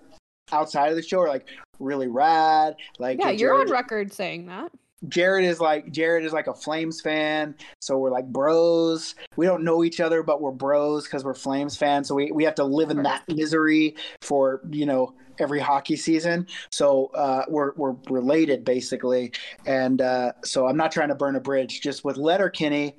outside 0.52 0.90
of 0.90 0.96
the 0.96 1.04
show 1.04 1.20
are 1.22 1.28
like 1.28 1.48
really 1.80 2.08
rad. 2.08 2.76
Like 3.00 3.20
Yeah, 3.20 3.32
you're 3.32 3.60
on 3.60 3.70
record 3.70 4.14
saying 4.14 4.46
that. 4.48 4.72
Jared 5.08 5.46
is 5.46 5.60
like 5.60 5.92
Jared 5.92 6.24
is 6.24 6.32
like 6.32 6.48
a 6.48 6.54
Flames 6.54 7.02
fan, 7.02 7.56
so 7.80 7.98
we're 7.98 8.12
like 8.12 8.28
bros. 8.28 9.16
We 9.36 9.48
don't 9.48 9.64
know 9.64 9.84
each 9.84 10.00
other, 10.00 10.22
but 10.22 10.42
we're 10.42 10.52
bros 10.52 11.06
because 11.06 11.24
we're 11.24 11.34
Flames 11.34 11.76
fans. 11.76 12.08
So 12.08 12.14
we, 12.16 12.32
we 12.32 12.44
have 12.44 12.54
to 12.56 12.64
live 12.64 12.92
in 12.92 13.02
that 13.04 13.24
misery 13.28 13.96
for 14.22 14.62
you 14.70 14.86
know 14.86 15.16
every 15.40 15.60
hockey 15.60 15.96
season. 15.96 16.46
So 16.72 17.08
uh, 17.16 17.46
we're 17.48 17.74
we're 17.76 17.96
related 18.10 18.64
basically, 18.64 19.32
and 19.66 20.02
uh, 20.02 20.34
so 20.44 20.68
I'm 20.68 20.78
not 20.78 20.92
trying 20.92 21.10
to 21.10 21.16
burn 21.16 21.36
a 21.36 21.42
bridge. 21.42 21.82
Just 21.82 22.06
with 22.06 22.18
Letterkenny, 22.18 22.96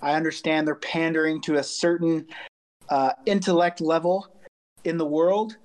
I 0.00 0.12
understand 0.12 0.68
they're 0.68 0.76
pandering 0.76 1.40
to 1.42 1.56
a 1.56 1.64
certain 1.64 2.26
uh, 2.90 3.12
intellect 3.26 3.80
level 3.80 4.28
in 4.84 4.98
the 4.98 5.06
world, 5.06 5.56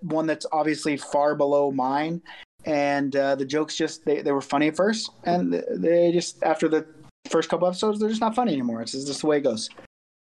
one 0.00 0.26
that's 0.26 0.46
obviously 0.52 0.96
far 0.96 1.34
below 1.34 1.70
mine. 1.70 2.22
And 2.66 3.14
uh, 3.14 3.34
the 3.34 3.44
jokes 3.44 3.76
just 3.76 4.04
they, 4.06 4.22
they 4.22 4.32
were 4.32 4.40
funny 4.40 4.68
at 4.68 4.76
first. 4.76 5.10
And 5.24 5.52
they 5.70 6.12
just 6.12 6.42
after 6.42 6.68
the 6.68 6.86
first 7.28 7.48
couple 7.48 7.66
episodes 7.68 8.00
they're 8.00 8.08
just 8.08 8.20
not 8.20 8.34
funny 8.34 8.52
anymore. 8.52 8.80
It's 8.82 8.92
just 8.92 9.20
the 9.20 9.26
way 9.26 9.38
it 9.38 9.42
goes. 9.42 9.68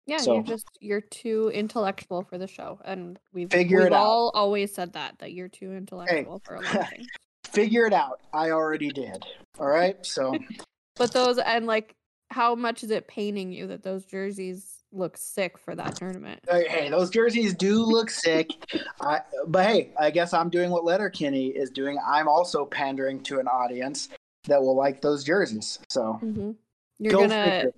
Yeah, 0.07 0.17
So- 0.17 0.35
you're 0.35 0.43
just 0.43 0.65
you're 0.79 1.01
too 1.01 1.51
intellectual 1.53 2.23
for 2.23 2.37
the 2.37 2.47
show, 2.47 2.79
and 2.83 3.19
we've 3.33 3.51
Figure 3.51 3.79
we've 3.79 3.87
it 3.87 3.93
out. 3.93 4.03
all 4.03 4.31
always 4.33 4.73
said 4.73 4.93
that 4.93 5.19
that 5.19 5.33
you're 5.33 5.47
too 5.49 5.73
intellectual 5.73 6.41
for 6.43 6.55
a 6.55 6.61
lot 6.61 6.75
of 6.75 6.89
things. 6.89 7.07
figure 7.45 7.85
it 7.85 7.93
out. 7.93 8.19
I 8.33 8.49
already 8.51 8.89
did. 8.89 9.23
All 9.59 9.67
right? 9.67 10.03
So 10.05 10.33
But 10.95 11.11
those 11.13 11.37
and 11.37 11.67
like, 11.67 11.93
how 12.31 12.55
much 12.55 12.83
is 12.83 12.89
it 12.91 13.07
paining 13.07 13.51
you 13.51 13.67
that 13.67 13.83
those 13.83 14.03
jerseys 14.05 14.78
look 14.91 15.17
sick 15.17 15.57
for 15.57 15.75
that 15.75 15.95
tournament? 15.95 16.39
hey, 16.49 16.67
hey 16.67 16.89
those 16.89 17.09
jerseys 17.09 17.53
do 17.53 17.83
look 17.83 18.09
sick. 18.09 18.49
I, 19.01 19.21
but 19.47 19.65
hey 19.65 19.91
i 19.99 20.09
guess 20.09 20.33
i'm 20.33 20.49
doing 20.49 20.69
what 20.71 20.83
letterkenny 20.83 21.47
is 21.47 21.69
doing. 21.69 21.97
I'm 22.05 22.27
also 22.27 22.65
pandering 22.65 23.21
to 23.23 23.39
an 23.39 23.47
audience 23.47 24.09
that 24.47 24.61
will 24.61 24.75
like 24.75 25.01
those 25.01 25.23
jerseys 25.23 25.79
so. 25.89 26.13
Hmm 26.13 26.51
You're 26.97 27.11
go 27.13 27.27
gonna 27.27 27.43
figure. 27.45 27.71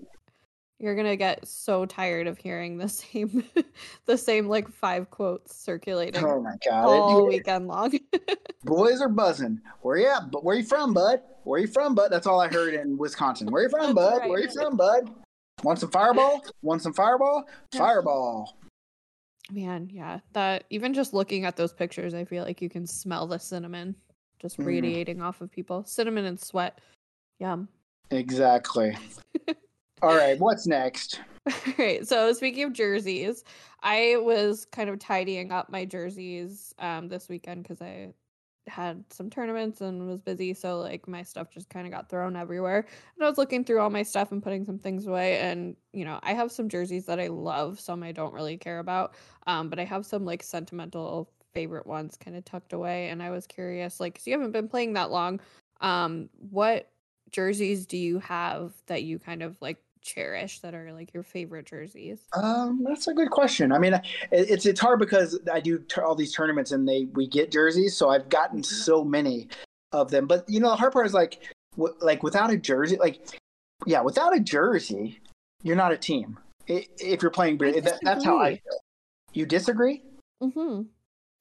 you're 0.80 0.95
gonna 0.95 1.15
get 1.17 1.45
so 1.47 1.86
tired 1.86 2.28
of 2.28 2.38
hearing 2.38 2.78
the 2.78 2.88
same 3.02 3.43
the 4.06 4.17
same 4.17 4.47
like 4.47 4.69
five 4.69 5.10
quotes 5.10 5.56
circulating 5.56 6.24
oh 6.24 6.41
my 6.41 6.56
god. 6.65 6.86
all 6.86 7.26
It- 7.26 7.30
weekend 7.30 7.67
long. 7.67 7.97
boys 8.63 9.02
are 9.02 9.10
buzzing. 9.10 9.60
Where 9.82 9.97
you 9.97 10.08
at? 10.08 10.32
But 10.32 10.43
where 10.43 10.56
you 10.56 10.63
from 10.63 10.93
bud? 10.93 11.21
Where 11.43 11.60
you 11.60 11.67
from 11.67 11.93
bud? 11.95 12.10
That's 12.12 12.28
all 12.28 12.39
i 12.39 12.47
heard 12.47 12.74
in 12.76 12.97
wisconsin. 12.97 13.52
Where 13.52 13.63
you 13.63 13.69
from 13.69 13.93
That's 13.95 14.19
bud? 14.19 14.30
where 14.30 14.39
you 14.39 14.50
from 14.52 14.78
bud 14.78 15.10
want 15.63 15.80
some 15.80 15.91
fireball 15.91 16.43
want 16.62 16.82
some 16.82 16.93
fireball 16.93 17.43
fireball 17.74 18.58
Man, 19.52 19.89
yeah. 19.91 20.19
That 20.32 20.63
even 20.69 20.93
just 20.93 21.13
looking 21.13 21.43
at 21.43 21.58
those 21.58 21.74
pictures, 21.74 22.13
I 22.13 22.24
feel 22.24 22.45
like 22.45 22.62
you 22.62 22.69
can 22.69 22.88
smell 22.88 23.28
the 23.28 23.38
cinnamon 23.38 23.95
just 24.39 24.58
Mhm. 24.58 24.65
radiating 24.65 25.21
off 25.21 25.41
of 25.41 25.52
people. 25.52 25.84
Cinnamon 25.84 26.24
and 26.26 26.39
sweat. 26.39 26.80
Yum. 27.39 27.67
exactly 28.12 28.95
all 30.02 30.15
right 30.15 30.39
what's 30.39 30.67
next 30.67 31.19
All 31.47 31.54
right. 31.80 32.08
So 32.08 32.32
speaking 32.34 32.65
of 32.65 32.74
jerseys, 32.74 33.43
I 33.82 34.17
was 34.19 34.65
kind 34.65 34.89
of 34.91 35.00
tidying 35.00 35.52
up 35.52 35.69
my 35.71 35.86
jerseys 35.86 36.74
um 36.80 37.08
this 37.10 37.28
weekend 37.28 37.63
because 37.63 37.82
I 37.82 38.13
had 38.71 39.03
some 39.13 39.29
tournaments 39.29 39.81
and 39.81 40.07
was 40.07 40.21
busy. 40.21 40.53
So 40.53 40.79
like 40.79 41.07
my 41.07 41.23
stuff 41.23 41.51
just 41.51 41.69
kind 41.69 41.86
of 41.88 41.93
got 41.93 42.10
thrown 42.10 42.36
everywhere. 42.36 42.79
And 43.17 43.25
I 43.25 43.29
was 43.29 43.38
looking 43.38 43.63
through 43.65 43.79
all 43.81 43.89
my 43.91 44.03
stuff 44.03 44.31
and 44.31 44.41
putting 44.43 44.65
some 44.65 44.79
things 44.79 45.05
away. 45.07 45.39
And 45.39 45.75
you 45.93 46.05
know, 46.05 46.19
I 46.23 46.34
have 46.34 46.51
some 46.51 46.69
jerseys 46.69 47.05
that 47.07 47.19
I 47.19 47.27
love, 47.27 47.79
some 47.79 48.03
I 48.03 48.12
don't 48.13 48.34
really 48.34 48.57
care 48.57 48.79
about. 48.79 49.15
Um, 49.47 49.69
but 49.69 49.79
I 49.79 49.84
have 49.86 50.05
some 50.05 50.25
like 50.25 50.43
sentimental 50.43 51.31
favorite 51.53 51.86
ones 51.88 52.17
kind 52.17 52.38
of 52.38 52.45
tucked 52.45 52.73
away. 52.73 53.10
And 53.10 53.21
I 53.21 53.29
was 53.29 53.45
curious, 53.47 53.99
like, 53.99 54.15
'cause 54.15 54.27
you 54.27 54.34
haven't 54.34 54.51
been 54.51 54.69
playing 54.69 54.93
that 54.93 55.12
long. 55.12 55.41
Um, 55.81 56.29
what 56.49 56.91
jerseys 57.31 57.86
do 57.86 57.97
you 57.97 58.19
have 58.19 58.73
that 58.88 59.03
you 59.03 59.19
kind 59.19 59.43
of 59.43 59.62
like 59.62 59.84
cherish 60.02 60.60
that 60.60 60.74
are 60.74 60.92
like 60.94 61.14
your 61.14 61.24
favorite 61.24 61.66
jerseys? 61.66 62.22
um 62.34 62.84
that's 62.84 63.08
a 63.08 63.14
good 63.14 63.30
question 63.30 63.72
i 63.72 63.78
mean 63.78 63.94
it, 63.94 64.04
it's 64.32 64.66
it's 64.66 64.80
hard 64.80 65.00
because 65.00 65.40
i 65.52 65.60
do 65.60 65.80
t- 65.80 66.02
all 66.02 66.16
these 66.16 66.34
tournaments 66.34 66.72
and 66.72 66.88
they 66.88 67.06
we 67.14 67.28
get 67.28 67.52
jerseys 67.52 67.96
so 67.96 68.10
i've 68.10 68.30
gotten 68.30 68.64
so 68.64 69.04
many 69.04 69.48
of 69.92 70.10
them 70.10 70.28
but 70.28 70.48
you 70.50 70.60
know 70.60 70.70
the 70.70 70.76
hard 70.76 70.94
part 70.94 71.06
is 71.06 71.14
like 71.14 71.54
w- 71.78 71.96
like 72.02 72.24
without 72.24 72.52
a 72.52 72.58
jersey 72.58 72.98
like 72.98 73.40
yeah 73.86 74.02
without 74.02 74.36
a 74.36 74.40
jersey 74.40 75.20
you're 75.64 75.76
not 75.76 75.92
a 75.92 75.98
team 75.98 76.38
if 76.68 77.22
you're 77.22 77.32
playing 77.32 77.58
that, 77.58 78.00
that's 78.04 78.24
how 78.24 78.40
i 78.40 78.52
feel 78.52 78.80
you 79.34 79.46
disagree 79.46 80.02
Mm-hmm. 80.42 80.84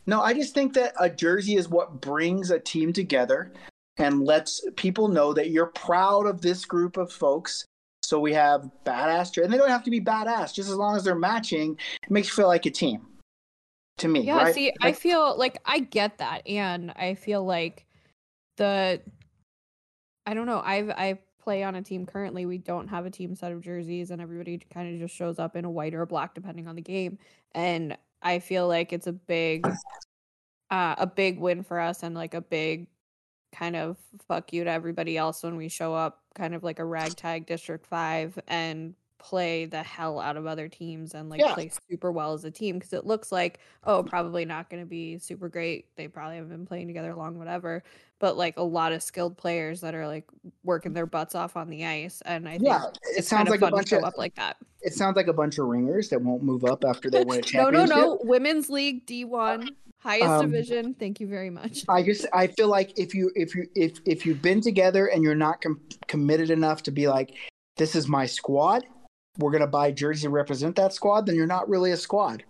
No, 0.06 0.20
I 0.20 0.34
just 0.34 0.54
think 0.54 0.74
that 0.74 0.94
a 0.98 1.08
jersey 1.08 1.56
is 1.56 1.68
what 1.68 2.00
brings 2.00 2.50
a 2.50 2.58
team 2.58 2.92
together 2.92 3.52
and 3.96 4.24
lets 4.24 4.64
people 4.76 5.08
know 5.08 5.32
that 5.32 5.50
you're 5.50 5.66
proud 5.66 6.26
of 6.26 6.40
this 6.40 6.64
group 6.64 6.96
of 6.96 7.12
folks. 7.12 7.64
So 8.10 8.18
we 8.18 8.32
have 8.32 8.68
badass, 8.84 9.32
jer- 9.32 9.44
and 9.44 9.52
they 9.52 9.56
don't 9.56 9.68
have 9.68 9.84
to 9.84 9.90
be 9.90 10.00
badass. 10.00 10.52
Just 10.52 10.68
as 10.68 10.74
long 10.74 10.96
as 10.96 11.04
they're 11.04 11.14
matching, 11.14 11.78
it 12.02 12.10
makes 12.10 12.26
you 12.26 12.34
feel 12.34 12.48
like 12.48 12.66
a 12.66 12.70
team. 12.70 13.06
To 13.98 14.08
me, 14.08 14.22
Yeah, 14.22 14.38
right? 14.38 14.52
see, 14.52 14.72
I 14.82 14.90
feel 14.90 15.38
like 15.38 15.58
I 15.64 15.78
get 15.78 16.18
that, 16.18 16.44
and 16.44 16.90
I 16.96 17.14
feel 17.14 17.44
like 17.44 17.86
the 18.56 19.00
I 20.26 20.34
don't 20.34 20.46
know. 20.46 20.60
I've 20.64 20.90
I 20.90 21.20
play 21.38 21.62
on 21.62 21.76
a 21.76 21.82
team 21.82 22.04
currently. 22.04 22.46
We 22.46 22.58
don't 22.58 22.88
have 22.88 23.06
a 23.06 23.10
team 23.10 23.36
set 23.36 23.52
of 23.52 23.60
jerseys, 23.60 24.10
and 24.10 24.20
everybody 24.20 24.58
kind 24.58 24.92
of 24.92 24.98
just 25.00 25.14
shows 25.14 25.38
up 25.38 25.54
in 25.54 25.64
a 25.64 25.70
white 25.70 25.94
or 25.94 26.02
a 26.02 26.06
black 26.06 26.34
depending 26.34 26.66
on 26.66 26.74
the 26.74 26.82
game. 26.82 27.16
And 27.52 27.96
I 28.22 28.40
feel 28.40 28.66
like 28.66 28.92
it's 28.92 29.06
a 29.06 29.12
big, 29.12 29.64
uh, 30.72 30.96
a 30.98 31.06
big 31.06 31.38
win 31.38 31.62
for 31.62 31.78
us, 31.78 32.02
and 32.02 32.16
like 32.16 32.34
a 32.34 32.40
big 32.40 32.88
kind 33.52 33.76
of 33.76 33.96
fuck 34.28 34.52
you 34.52 34.64
to 34.64 34.70
everybody 34.70 35.16
else 35.16 35.42
when 35.42 35.56
we 35.56 35.68
show 35.68 35.94
up, 35.94 36.20
kind 36.34 36.54
of 36.54 36.62
like 36.62 36.78
a 36.78 36.84
ragtag 36.84 37.46
District 37.46 37.86
Five, 37.86 38.38
and 38.48 38.94
play 39.18 39.66
the 39.66 39.82
hell 39.82 40.18
out 40.18 40.38
of 40.38 40.46
other 40.46 40.66
teams 40.66 41.12
and 41.12 41.28
like 41.28 41.40
Yeah. 41.40 41.52
play 41.52 41.70
super 41.90 42.10
well 42.10 42.32
as 42.32 42.44
a 42.46 42.50
team 42.50 42.78
because 42.78 42.94
it 42.94 43.04
looks 43.04 43.30
like 43.30 43.58
oh 43.84 44.02
probably 44.02 44.46
not 44.46 44.70
going 44.70 44.82
to 44.82 44.86
be 44.88 45.18
super 45.18 45.50
great. 45.50 45.94
They 45.96 46.08
probably 46.08 46.36
haven't 46.36 46.50
been 46.50 46.64
playing 46.64 46.86
together 46.86 47.14
long 47.14 47.38
whatever. 47.38 47.82
But 48.18 48.38
like 48.38 48.56
a 48.56 48.62
lot 48.62 48.92
of 48.92 49.02
skilled 49.02 49.36
players 49.36 49.82
that 49.82 49.94
are 49.94 50.06
like 50.06 50.24
working 50.64 50.94
their 50.94 51.04
butts 51.04 51.34
off 51.34 51.54
on 51.56 51.68
the 51.68 51.84
ice 51.84 52.22
and 52.26 52.48
i 52.48 52.58
yeah, 52.60 52.80
think 52.80 52.94
it 53.18 53.24
sounds 53.26 53.48
like 53.50 53.60
a 53.62 53.70
bunch 53.70 53.88
show 53.90 53.98
of 53.98 54.04
up 54.04 54.16
like 54.18 54.34
that. 54.36 54.56
it 54.82 54.94
sounds 54.94 55.16
like 55.16 55.26
a 55.26 55.32
bunch 55.34 55.58
of 55.58 55.66
ringers 55.66 56.08
that 56.10 56.20
won't 56.22 56.42
move 56.42 56.64
up 56.64 56.84
after 56.84 57.10
they 57.10 57.22
win 57.24 57.38
a 57.38 57.40
no 57.40 57.42
championship. 57.42 57.88
no. 57.96 58.00
no 58.02 58.18
women's 58.24 58.68
league 58.70 59.06
d1 59.06 59.68
highest 60.00 60.28
Um, 60.28 60.50
division. 60.50 60.94
Thank 60.94 61.20
you 61.20 61.26
very 61.26 61.50
much. 61.50 61.84
I 61.88 62.02
just 62.02 62.26
I 62.32 62.48
feel 62.48 62.68
like 62.68 62.98
if 62.98 63.14
you 63.14 63.30
if 63.34 63.54
you 63.54 63.66
if 63.74 63.98
if 64.04 64.26
you've 64.26 64.42
been 64.42 64.60
together 64.60 65.06
and 65.06 65.22
you're 65.22 65.34
not 65.34 65.60
com- 65.60 65.80
committed 66.08 66.50
enough 66.50 66.82
to 66.84 66.90
be 66.90 67.08
like 67.08 67.36
this 67.76 67.94
is 67.94 68.08
my 68.08 68.26
squad, 68.26 68.84
we're 69.38 69.52
gonna 69.52 69.66
buy 69.66 69.90
jersey 69.90 70.22
to 70.22 70.30
represent 70.30 70.76
that 70.76 70.92
squad, 70.92 71.26
then 71.26 71.36
you're 71.36 71.46
not 71.46 71.68
really 71.68 71.92
a 71.92 71.96
squad. 71.96 72.44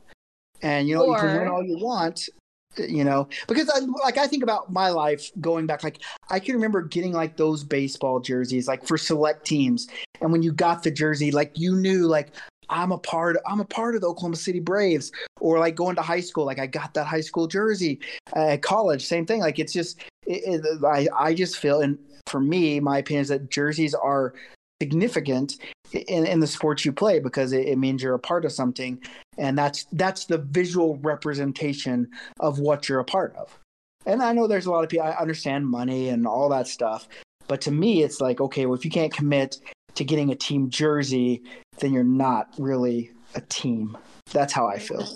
And 0.62 0.88
you 0.88 0.94
know 0.94 1.06
you 1.06 1.16
can 1.16 1.38
win 1.38 1.48
all 1.48 1.62
you 1.62 1.78
want, 1.78 2.28
you 2.76 3.04
know 3.04 3.28
because 3.48 3.68
I, 3.68 3.80
like 4.04 4.16
i 4.16 4.26
think 4.26 4.42
about 4.42 4.72
my 4.72 4.90
life 4.90 5.30
going 5.40 5.66
back 5.66 5.82
like 5.82 6.00
i 6.30 6.38
can 6.38 6.54
remember 6.54 6.82
getting 6.82 7.12
like 7.12 7.36
those 7.36 7.64
baseball 7.64 8.20
jerseys 8.20 8.68
like 8.68 8.86
for 8.86 8.96
select 8.96 9.44
teams. 9.44 9.88
And 10.20 10.30
when 10.32 10.42
you 10.42 10.52
got 10.52 10.82
the 10.82 10.90
jersey 10.90 11.30
like 11.30 11.58
you 11.58 11.74
knew 11.74 12.06
like 12.06 12.32
i'm 12.70 12.92
a 12.92 12.98
part 12.98 13.36
i'm 13.46 13.60
a 13.60 13.64
part 13.64 13.94
of 13.94 14.00
the 14.00 14.06
oklahoma 14.06 14.36
city 14.36 14.60
braves 14.60 15.12
or 15.40 15.58
like 15.58 15.74
going 15.74 15.96
to 15.96 16.02
high 16.02 16.20
school. 16.20 16.44
Like 16.44 16.58
i 16.58 16.66
got 16.66 16.94
that 16.94 17.04
high 17.04 17.20
school 17.20 17.46
jersey 17.46 17.98
uh, 18.36 18.50
at 18.50 18.62
college 18.62 19.04
same 19.04 19.26
thing. 19.26 19.40
Like 19.40 19.58
it's 19.58 19.72
just 19.72 20.00
it, 20.26 20.62
it, 20.64 20.84
I, 20.84 21.08
I 21.18 21.34
just 21.34 21.58
feel 21.58 21.80
and 21.80 21.98
for 22.26 22.40
me 22.40 22.78
my 22.78 22.98
opinion 22.98 23.22
is 23.22 23.28
that 23.28 23.50
jerseys 23.50 23.94
are 23.94 24.34
significant 24.80 25.56
in, 25.92 26.26
in 26.26 26.40
the 26.40 26.46
sports 26.46 26.84
you 26.84 26.92
play 26.92 27.18
because 27.18 27.52
it, 27.52 27.66
it 27.66 27.76
means 27.76 28.02
you're 28.02 28.14
a 28.14 28.18
part 28.18 28.44
of 28.44 28.52
something 28.52 29.02
and 29.36 29.58
that's 29.58 29.86
that's 29.92 30.26
the 30.26 30.38
visual 30.38 30.96
representation 30.98 32.08
of 32.38 32.60
what 32.60 32.88
you're 32.88 33.00
a 33.00 33.04
part 33.04 33.34
of. 33.36 33.58
And 34.06 34.22
i 34.22 34.32
know 34.32 34.46
there's 34.46 34.66
a 34.66 34.70
lot 34.70 34.84
of 34.84 34.90
people 34.90 35.06
i 35.06 35.12
understand 35.12 35.66
money 35.66 36.08
and 36.08 36.26
all 36.26 36.48
that 36.50 36.68
stuff 36.68 37.08
but 37.48 37.60
to 37.62 37.70
me 37.70 38.02
it's 38.02 38.20
like 38.20 38.40
okay 38.40 38.64
well 38.64 38.78
if 38.78 38.84
you 38.84 38.90
can't 38.90 39.12
commit 39.12 39.58
to 39.94 40.04
getting 40.04 40.30
a 40.30 40.34
team 40.36 40.70
jersey 40.70 41.42
then 41.78 41.92
you're 41.92 42.04
not 42.04 42.48
really 42.58 43.10
a 43.34 43.40
team 43.42 43.96
that's 44.32 44.52
how 44.52 44.66
i 44.66 44.78
feel 44.78 45.06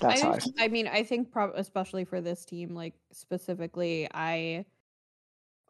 that's 0.00 0.22
I, 0.22 0.24
how 0.24 0.32
I, 0.32 0.34
just- 0.36 0.52
I 0.58 0.68
mean, 0.68 0.86
I 0.88 1.02
think 1.02 1.30
prob- 1.30 1.52
especially 1.54 2.04
for 2.04 2.20
this 2.20 2.44
team, 2.44 2.74
like 2.74 2.94
specifically, 3.12 4.08
I 4.12 4.64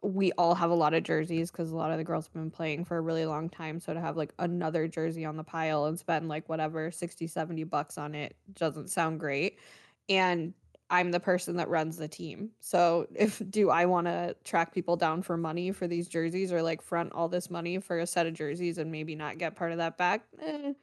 we 0.01 0.31
all 0.33 0.55
have 0.55 0.69
a 0.71 0.75
lot 0.75 0.93
of 0.93 1.03
jerseys 1.03 1.51
because 1.51 1.71
a 1.71 1.75
lot 1.75 1.91
of 1.91 1.97
the 1.97 2.05
girls 2.05 2.25
have 2.25 2.33
been 2.33 2.49
playing 2.49 2.85
for 2.85 2.97
a 2.97 3.01
really 3.01 3.25
long 3.25 3.49
time. 3.49 3.81
So 3.81 3.93
to 3.93 3.99
have 3.99 4.15
like 4.15 4.33
another 4.39 4.87
jersey 4.87 5.25
on 5.25 5.35
the 5.35 5.43
pile 5.43 5.85
and 5.85 5.99
spend 5.99 6.29
like 6.29 6.47
whatever 6.47 6.89
60, 6.89 7.27
70 7.27 7.65
bucks 7.65 7.97
on 7.97 8.15
it 8.15 8.33
doesn't 8.53 8.89
sound 8.89 9.19
great. 9.19 9.59
And 10.07 10.53
I'm 10.89 11.11
the 11.11 11.19
person 11.19 11.55
that 11.57 11.69
runs 11.69 11.97
the 11.97 12.07
team. 12.07 12.49
So 12.59 13.07
if 13.15 13.41
do 13.49 13.69
I 13.69 13.85
want 13.85 14.07
to 14.07 14.35
track 14.43 14.73
people 14.73 14.95
down 14.95 15.21
for 15.21 15.37
money 15.37 15.71
for 15.71 15.87
these 15.87 16.07
jerseys 16.07 16.51
or 16.51 16.61
like 16.61 16.81
front 16.81 17.13
all 17.13 17.29
this 17.29 17.49
money 17.49 17.79
for 17.79 17.99
a 17.99 18.07
set 18.07 18.25
of 18.25 18.33
jerseys 18.33 18.77
and 18.77 18.91
maybe 18.91 19.15
not 19.15 19.37
get 19.37 19.55
part 19.55 19.71
of 19.71 19.77
that 19.77 19.97
back? 19.97 20.23
Eh, 20.41 20.73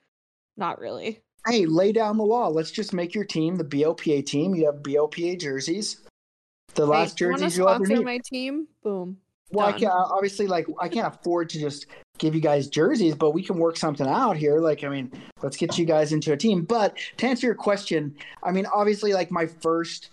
not 0.56 0.78
really. 0.80 1.20
hey 1.46 1.66
lay 1.66 1.92
down 1.92 2.16
the 2.16 2.24
law 2.24 2.48
let's 2.48 2.70
just 2.70 2.92
make 2.92 3.14
your 3.14 3.24
team 3.24 3.56
the 3.56 3.64
bopa 3.64 4.24
team 4.24 4.54
you 4.54 4.66
have 4.66 4.76
bopa 4.76 5.38
jerseys 5.38 6.00
the 6.74 6.84
Hey, 6.84 6.90
last 6.90 7.20
you 7.20 7.28
jerseys 7.28 7.56
you'll 7.56 7.68
ever 7.68 7.84
sponsor 7.84 7.96
need 7.98 8.04
my 8.04 8.18
team? 8.24 8.68
Boom. 8.82 9.18
Well, 9.52 9.66
I 9.66 9.72
can't 9.72 9.92
obviously 9.92 10.46
like 10.46 10.66
I 10.80 10.88
can't 10.88 11.14
afford 11.14 11.48
to 11.50 11.60
just 11.60 11.86
give 12.18 12.34
you 12.34 12.40
guys 12.40 12.68
jerseys, 12.68 13.14
but 13.14 13.32
we 13.32 13.42
can 13.42 13.58
work 13.58 13.76
something 13.76 14.06
out 14.06 14.36
here. 14.36 14.58
Like, 14.58 14.82
I 14.84 14.88
mean, 14.88 15.12
let's 15.42 15.56
get 15.56 15.78
you 15.78 15.84
guys 15.84 16.12
into 16.12 16.32
a 16.32 16.36
team. 16.36 16.64
But 16.64 16.96
to 17.18 17.26
answer 17.26 17.46
your 17.46 17.54
question, 17.54 18.16
I 18.42 18.50
mean, 18.52 18.66
obviously, 18.66 19.12
like 19.12 19.30
my 19.30 19.46
first 19.46 20.10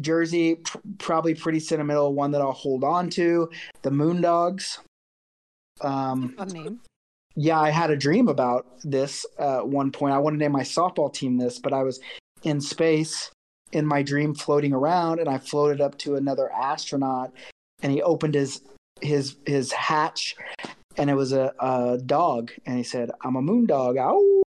jersey, 0.00 0.56
pr- 0.56 0.78
probably 0.98 1.34
pretty 1.34 1.60
sentimental, 1.60 2.12
one 2.12 2.30
that 2.32 2.40
I'll 2.40 2.52
hold 2.52 2.84
on 2.84 3.08
to, 3.10 3.48
the 3.82 3.90
Moondogs. 3.90 4.78
Um, 5.80 6.34
Fun 6.36 6.48
name. 6.48 6.80
yeah, 7.36 7.60
I 7.60 7.70
had 7.70 7.90
a 7.90 7.96
dream 7.96 8.28
about 8.28 8.66
this 8.82 9.26
uh, 9.38 9.58
at 9.58 9.68
one 9.68 9.92
point. 9.92 10.14
I 10.14 10.18
wanted 10.18 10.38
to 10.38 10.44
name 10.44 10.52
my 10.52 10.62
softball 10.62 11.12
team 11.12 11.36
this, 11.36 11.58
but 11.58 11.72
I 11.72 11.82
was 11.82 12.00
in 12.42 12.60
space 12.60 13.30
in 13.72 13.84
my 13.84 14.02
dream 14.02 14.34
floating 14.34 14.72
around 14.72 15.20
and 15.20 15.28
I 15.28 15.38
floated 15.38 15.80
up 15.80 15.98
to 15.98 16.16
another 16.16 16.50
astronaut 16.52 17.32
and 17.82 17.92
he 17.92 18.02
opened 18.02 18.34
his 18.34 18.62
his 19.00 19.36
his 19.46 19.72
hatch 19.72 20.36
and 20.96 21.10
it 21.10 21.14
was 21.14 21.32
a, 21.32 21.52
a 21.60 21.98
dog 22.04 22.52
and 22.64 22.76
he 22.76 22.82
said, 22.82 23.10
I'm 23.22 23.36
a 23.36 23.42
moon 23.42 23.66
dog. 23.66 23.96
Ow. 23.98 24.42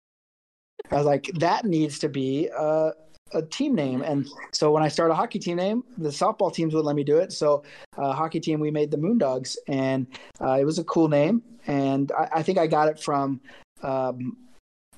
I 0.90 0.96
was 0.96 1.06
like, 1.06 1.30
that 1.36 1.64
needs 1.64 1.98
to 2.00 2.08
be 2.08 2.48
a, 2.48 2.92
a 3.32 3.42
team 3.42 3.74
name. 3.74 4.02
And 4.02 4.28
so 4.52 4.70
when 4.70 4.82
I 4.82 4.88
started 4.88 5.14
a 5.14 5.16
hockey 5.16 5.38
team 5.38 5.56
name, 5.56 5.82
the 5.96 6.10
softball 6.10 6.52
teams 6.52 6.74
would 6.74 6.84
let 6.84 6.96
me 6.96 7.04
do 7.04 7.16
it. 7.18 7.32
So 7.32 7.64
uh, 7.96 8.12
hockey 8.12 8.40
team, 8.40 8.60
we 8.60 8.70
made 8.70 8.90
the 8.90 8.98
Moondogs, 8.98 9.56
and 9.66 10.06
uh, 10.40 10.58
it 10.60 10.64
was 10.64 10.78
a 10.78 10.84
cool 10.84 11.08
name. 11.08 11.42
And 11.66 12.12
I, 12.12 12.28
I 12.34 12.42
think 12.42 12.58
I 12.58 12.66
got 12.66 12.88
it 12.88 13.00
from 13.00 13.40
um, 13.82 14.36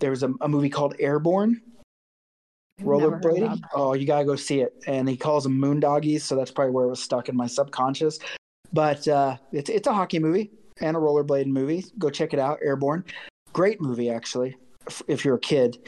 there 0.00 0.10
was 0.10 0.24
a, 0.24 0.32
a 0.40 0.48
movie 0.48 0.70
called 0.70 0.96
Airborne, 0.98 1.60
I've 1.60 1.62
never 1.62 2.56
heard 2.56 2.64
of 2.64 2.65
rollerblading. 2.80 3.60
Oh, 3.74 3.94
you 3.94 4.06
gotta 4.06 4.24
go 4.24 4.36
see 4.36 4.60
it. 4.60 4.74
And 4.86 5.08
he 5.08 5.16
calls 5.16 5.44
them 5.44 5.58
Moondoggies, 5.58 6.22
so 6.22 6.36
that's 6.36 6.50
probably 6.50 6.72
where 6.72 6.84
it 6.84 6.90
was 6.90 7.02
stuck 7.02 7.28
in 7.28 7.36
my 7.36 7.46
subconscious. 7.46 8.18
But 8.72 9.06
uh, 9.08 9.36
it's 9.52 9.70
it's 9.70 9.86
a 9.86 9.92
hockey 9.92 10.18
movie 10.18 10.50
and 10.80 10.96
a 10.96 11.00
rollerblading 11.00 11.46
movie. 11.46 11.84
Go 11.98 12.10
check 12.10 12.32
it 12.32 12.38
out. 12.38 12.58
Airborne, 12.62 13.04
great 13.52 13.80
movie 13.80 14.10
actually. 14.10 14.56
If, 14.86 15.02
if 15.08 15.24
you're 15.24 15.36
a 15.36 15.40
kid, 15.40 15.78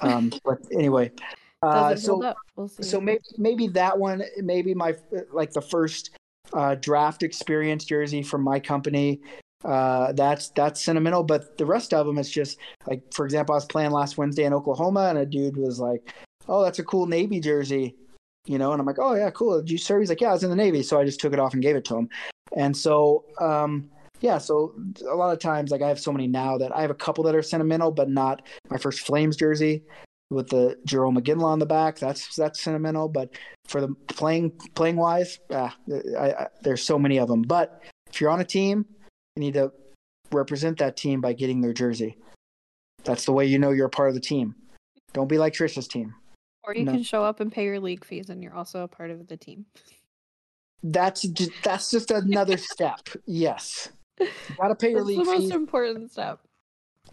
um, 0.00 0.32
but 0.44 0.58
anyway. 0.72 1.12
Uh, 1.60 1.96
so? 1.96 2.34
We'll 2.54 2.68
see. 2.68 2.84
so 2.84 3.00
maybe 3.00 3.20
maybe 3.36 3.66
that 3.68 3.98
one 3.98 4.22
maybe 4.38 4.74
my 4.74 4.94
like 5.32 5.52
the 5.52 5.60
first 5.60 6.10
uh, 6.52 6.76
draft 6.76 7.24
experience 7.24 7.84
jersey 7.84 8.22
from 8.22 8.42
my 8.42 8.60
company 8.60 9.20
uh, 9.64 10.12
that's 10.12 10.50
that's 10.50 10.80
sentimental 10.80 11.24
but 11.24 11.58
the 11.58 11.66
rest 11.66 11.92
of 11.92 12.06
them 12.06 12.16
it's 12.16 12.30
just 12.30 12.58
like 12.86 13.02
for 13.12 13.24
example 13.24 13.54
i 13.54 13.56
was 13.56 13.66
playing 13.66 13.90
last 13.90 14.16
wednesday 14.16 14.44
in 14.44 14.54
oklahoma 14.54 15.08
and 15.08 15.18
a 15.18 15.26
dude 15.26 15.56
was 15.56 15.80
like 15.80 16.14
oh 16.48 16.62
that's 16.62 16.78
a 16.78 16.84
cool 16.84 17.06
navy 17.06 17.40
jersey 17.40 17.94
you 18.46 18.58
know 18.58 18.72
and 18.72 18.80
i'm 18.80 18.86
like 18.86 18.98
oh 18.98 19.14
yeah 19.14 19.30
cool 19.30 19.60
did 19.60 19.70
you 19.70 19.78
serve 19.78 20.00
he's 20.00 20.08
like 20.08 20.20
yeah 20.20 20.30
i 20.30 20.32
was 20.32 20.44
in 20.44 20.50
the 20.50 20.56
navy 20.56 20.82
so 20.82 20.98
i 20.98 21.04
just 21.04 21.20
took 21.20 21.32
it 21.32 21.38
off 21.38 21.52
and 21.52 21.62
gave 21.62 21.76
it 21.76 21.84
to 21.84 21.96
him 21.96 22.08
and 22.56 22.76
so 22.76 23.24
um 23.40 23.90
yeah 24.20 24.38
so 24.38 24.74
a 25.10 25.14
lot 25.14 25.32
of 25.32 25.38
times 25.38 25.70
like 25.70 25.82
i 25.82 25.88
have 25.88 26.00
so 26.00 26.12
many 26.12 26.26
now 26.26 26.58
that 26.58 26.74
i 26.76 26.80
have 26.80 26.90
a 26.90 26.94
couple 26.94 27.22
that 27.24 27.34
are 27.34 27.42
sentimental 27.42 27.90
but 27.90 28.08
not 28.08 28.42
my 28.70 28.78
first 28.78 29.00
flames 29.00 29.36
jersey 29.36 29.82
with 30.30 30.48
the 30.48 30.76
Jarome 30.86 31.18
Iginla 31.18 31.44
on 31.44 31.58
the 31.58 31.66
back. 31.66 31.98
That's 31.98 32.34
that's 32.36 32.60
sentimental, 32.60 33.08
but 33.08 33.30
for 33.66 33.80
the 33.80 33.94
playing 34.08 34.52
playing 34.74 34.96
wise, 34.96 35.38
ah, 35.52 35.74
I, 36.18 36.32
I, 36.32 36.46
there's 36.62 36.82
so 36.82 36.98
many 36.98 37.18
of 37.18 37.28
them. 37.28 37.42
But 37.42 37.82
if 38.10 38.20
you're 38.20 38.30
on 38.30 38.40
a 38.40 38.44
team, 38.44 38.84
you 39.36 39.40
need 39.40 39.54
to 39.54 39.72
represent 40.32 40.78
that 40.78 40.96
team 40.96 41.20
by 41.20 41.32
getting 41.32 41.60
their 41.60 41.72
jersey. 41.72 42.16
That's 43.04 43.24
the 43.24 43.32
way 43.32 43.46
you 43.46 43.58
know 43.58 43.70
you're 43.70 43.86
a 43.86 43.90
part 43.90 44.08
of 44.08 44.14
the 44.14 44.20
team. 44.20 44.54
Don't 45.12 45.28
be 45.28 45.38
like 45.38 45.54
Trisha's 45.54 45.88
team. 45.88 46.14
Or 46.68 46.74
you 46.76 46.84
no. 46.84 46.92
can 46.92 47.02
show 47.02 47.24
up 47.24 47.40
and 47.40 47.50
pay 47.50 47.64
your 47.64 47.80
league 47.80 48.04
fees, 48.04 48.28
and 48.28 48.42
you're 48.42 48.54
also 48.54 48.82
a 48.82 48.88
part 48.88 49.10
of 49.10 49.26
the 49.26 49.36
team. 49.36 49.64
That's 50.82 51.22
just, 51.22 51.50
that's 51.64 51.90
just 51.90 52.10
another 52.10 52.56
step. 52.56 53.00
Yes, 53.26 53.88
you 54.20 54.28
gotta 54.56 54.74
pay 54.76 54.90
your 54.92 55.00
That's 55.00 55.10
the 55.10 55.16
league 55.16 55.26
most 55.26 55.48
fee. 55.48 55.54
important 55.54 56.12
step. 56.12 56.40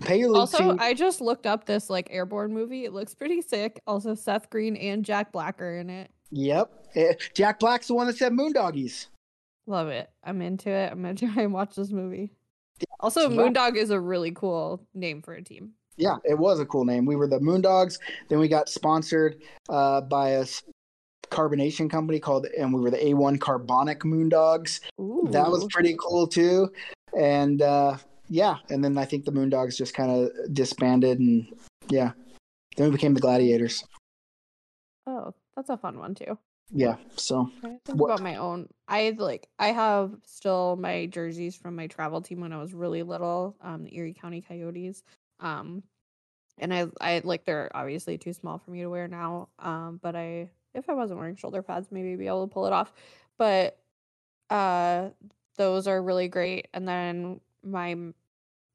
Pay 0.01 0.20
your 0.20 0.30
league 0.30 0.49
fees. 0.49 0.60
Also, 0.60 0.74
fee. 0.74 0.80
I 0.84 0.93
just 0.93 1.22
looked 1.22 1.47
up 1.47 1.66
this 1.66 1.89
like 1.89 2.10
airborne 2.12 2.53
movie. 2.53 2.86
It 2.86 2.93
looks 2.93 3.16
pretty 3.16 3.41
sick. 3.41 3.80
Also, 3.88 4.14
Seth 4.14 4.49
Green 4.49 4.76
and 4.76 5.03
Jack 5.03 5.32
Black 5.32 5.60
are 5.62 5.78
in 5.78 5.89
it. 5.89 6.12
Yep, 6.32 6.72
Eh, 6.95 7.14
Jack 7.34 7.60
Black's 7.60 7.88
the 7.88 7.93
one 7.93 8.08
that 8.08 8.18
said 8.18 8.34
Moondoggies. 8.34 9.08
Love 9.68 9.88
it. 9.88 10.10
I'm 10.24 10.41
into 10.41 10.70
it. 10.70 10.91
I'm 10.91 11.01
gonna 11.01 11.16
try 11.34 11.43
and 11.43 11.53
watch 11.53 11.76
this 11.76 11.91
movie. 11.91 12.32
Also, 12.99 13.30
Moondog 13.30 13.78
is 13.78 13.89
a 13.89 13.99
really 13.99 14.32
cool 14.32 14.86
name 14.93 15.22
for 15.22 15.34
a 15.34 15.41
team. 15.41 15.72
Yeah, 15.98 16.18
it 16.24 16.38
was 16.38 16.60
a 16.60 16.66
cool 16.66 16.86
name. 16.86 17.06
We 17.06 17.16
were 17.16 17.28
the 17.28 17.39
Moondogs. 17.39 18.00
Then 18.30 18.39
we 18.39 18.48
got 18.48 18.70
sponsored 18.70 19.41
uh, 19.70 20.02
by 20.02 20.30
a 20.32 20.46
carbonation 21.32 21.89
company 21.89 22.20
called, 22.20 22.48
and 22.58 22.74
we 22.74 22.82
were 22.82 22.91
the 22.91 22.98
A1 22.98 23.39
Carbonic 23.39 24.02
Moondogs. 24.02 24.82
Ooh. 25.00 25.28
That 25.32 25.50
was 25.50 25.66
pretty 25.72 25.96
cool 26.00 26.28
too. 26.28 26.72
And 27.18 27.62
uh, 27.62 27.98
yeah, 28.30 28.58
and 28.70 28.84
then 28.84 28.98
I 28.98 29.06
think 29.06 29.26
the 29.26 29.32
Moondogs 29.32 29.78
just 29.78 29.93
kind 29.93 30.12
of 30.12 30.54
disbanded, 30.54 31.20
and 31.20 31.48
yeah, 31.89 32.12
then 32.76 32.88
we 32.88 32.91
became 32.91 33.14
the 33.14 33.22
Gladiators. 33.22 33.84
oh, 35.08 35.34
that's 35.56 35.70
a 35.70 35.78
fun 35.78 35.98
one 36.00 36.16
too. 36.16 36.38
Yeah, 36.72 36.96
so 37.16 37.52
think 37.64 37.80
What- 37.93 38.08
about 38.08 38.24
my 38.24 38.36
own. 38.38 38.68
I 38.88 39.16
like 39.18 39.48
I 39.60 39.68
have 39.68 40.12
still 40.26 40.76
my 40.76 41.06
jerseys 41.06 41.56
from 41.56 41.76
my 41.76 41.88
travel 41.88 42.22
team 42.22 42.41
when 42.41 42.52
I 42.52 42.58
was 42.60 42.74
really 42.74 43.04
little, 43.04 43.56
um, 43.62 43.84
the 43.84 43.96
Erie 43.96 44.14
County 44.20 44.41
Coyotes. 44.41 45.04
Um, 45.39 45.83
and 46.57 46.73
I 46.73 46.88
I 47.01 47.21
like 47.23 47.45
they're 47.45 47.69
obviously 47.73 48.17
too 48.17 48.33
small 48.33 48.57
for 48.57 48.71
me 48.71 48.81
to 48.81 48.89
wear 48.89 49.07
now. 49.07 49.49
Um, 49.59 49.99
but 50.01 50.15
I 50.15 50.49
if 50.73 50.89
I 50.89 50.93
wasn't 50.93 51.19
wearing 51.19 51.36
shoulder 51.36 51.61
pads, 51.61 51.88
maybe 51.91 52.15
be 52.15 52.27
able 52.27 52.47
to 52.47 52.53
pull 52.53 52.65
it 52.65 52.73
off. 52.73 52.93
But 53.38 53.77
uh, 54.49 55.09
those 55.57 55.88
are 55.88 56.01
really 56.01 56.27
great. 56.27 56.67
And 56.73 56.88
then 56.88 57.39
my 57.63 57.95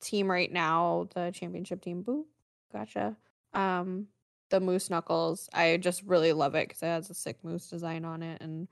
team 0.00 0.30
right 0.30 0.50
now, 0.50 1.08
the 1.14 1.30
championship 1.32 1.82
team, 1.82 2.02
boo, 2.02 2.26
gotcha. 2.72 3.16
Um, 3.52 4.08
the 4.50 4.60
moose 4.60 4.90
knuckles. 4.90 5.48
I 5.52 5.76
just 5.76 6.02
really 6.02 6.32
love 6.32 6.54
it 6.54 6.68
because 6.68 6.82
it 6.82 6.86
has 6.86 7.10
a 7.10 7.14
sick 7.14 7.38
moose 7.42 7.68
design 7.68 8.04
on 8.04 8.22
it, 8.22 8.42
and 8.42 8.68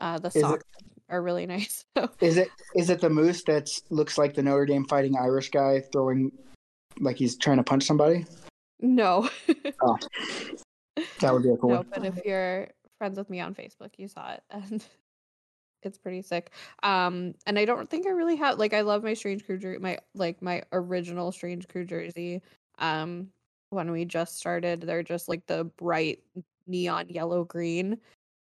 uh, 0.00 0.18
the 0.18 0.30
socks 0.30 0.64
are 1.08 1.22
really 1.22 1.46
nice. 1.46 1.84
So 1.96 2.08
is 2.20 2.36
it 2.36 2.48
is 2.74 2.90
it 2.90 3.00
the 3.00 3.10
moose 3.10 3.42
that 3.44 3.68
looks 3.90 4.18
like 4.18 4.34
the 4.34 4.42
Notre 4.42 4.66
Dame 4.66 4.84
fighting 4.84 5.16
Irish 5.16 5.50
guy 5.50 5.82
throwing 5.92 6.32
like 7.00 7.16
he's 7.16 7.36
trying 7.36 7.58
to 7.58 7.62
punch 7.62 7.84
somebody? 7.84 8.26
no, 8.80 9.28
Oh, 9.82 9.98
that 11.20 11.32
would 11.32 11.42
be 11.42 11.50
a 11.50 11.56
cool 11.56 11.70
no. 11.70 11.76
one. 11.76 11.86
But 11.92 12.04
if 12.04 12.24
you're 12.24 12.68
friends 12.98 13.18
with 13.18 13.30
me 13.30 13.40
on 13.40 13.54
Facebook, 13.54 13.90
you 13.96 14.08
saw 14.08 14.32
it, 14.32 14.42
and 14.50 14.84
it's 15.82 15.98
pretty 15.98 16.22
sick. 16.22 16.50
Um, 16.82 17.34
and 17.46 17.58
I 17.58 17.64
don't 17.64 17.88
think 17.88 18.06
I 18.06 18.10
really 18.10 18.36
have 18.36 18.58
like 18.58 18.74
I 18.74 18.82
love 18.82 19.02
my 19.02 19.14
Strange 19.14 19.44
Crew 19.44 19.58
jersey, 19.58 19.78
my 19.78 19.98
like 20.14 20.42
my 20.42 20.62
original 20.72 21.32
Strange 21.32 21.68
Crew 21.68 21.84
jersey. 21.84 22.42
Um, 22.78 23.28
when 23.70 23.90
we 23.90 24.04
just 24.04 24.38
started, 24.38 24.82
they're 24.82 25.02
just 25.02 25.28
like 25.28 25.46
the 25.46 25.64
bright 25.76 26.20
neon 26.66 27.08
yellow 27.08 27.44
green. 27.44 27.98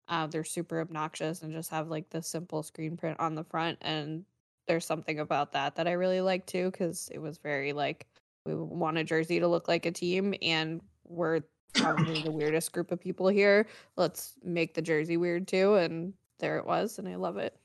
Uh, 0.08 0.26
they're 0.26 0.44
super 0.44 0.80
obnoxious 0.80 1.42
and 1.42 1.52
just 1.52 1.70
have 1.70 1.88
like 1.88 2.08
the 2.10 2.22
simple 2.22 2.62
screen 2.62 2.96
print 2.96 3.18
on 3.18 3.34
the 3.34 3.44
front. 3.44 3.78
And 3.80 4.24
there's 4.66 4.84
something 4.84 5.20
about 5.20 5.52
that 5.52 5.74
that 5.76 5.88
I 5.88 5.92
really 5.92 6.20
like 6.20 6.46
too, 6.46 6.70
because 6.70 7.08
it 7.12 7.18
was 7.18 7.38
very 7.38 7.72
like 7.72 8.06
we 8.46 8.54
want 8.54 8.98
a 8.98 9.04
jersey 9.04 9.40
to 9.40 9.48
look 9.48 9.68
like 9.68 9.86
a 9.86 9.92
team, 9.92 10.34
and 10.42 10.80
we're 11.06 11.40
probably 11.74 12.22
the 12.22 12.30
weirdest 12.30 12.72
group 12.72 12.92
of 12.92 13.00
people 13.00 13.28
here. 13.28 13.66
Let's 13.96 14.34
make 14.42 14.74
the 14.74 14.82
jersey 14.82 15.16
weird 15.16 15.48
too. 15.48 15.76
And 15.76 16.12
there 16.38 16.58
it 16.58 16.66
was, 16.66 16.98
and 16.98 17.08
I 17.08 17.16
love 17.16 17.36
it. 17.36 17.56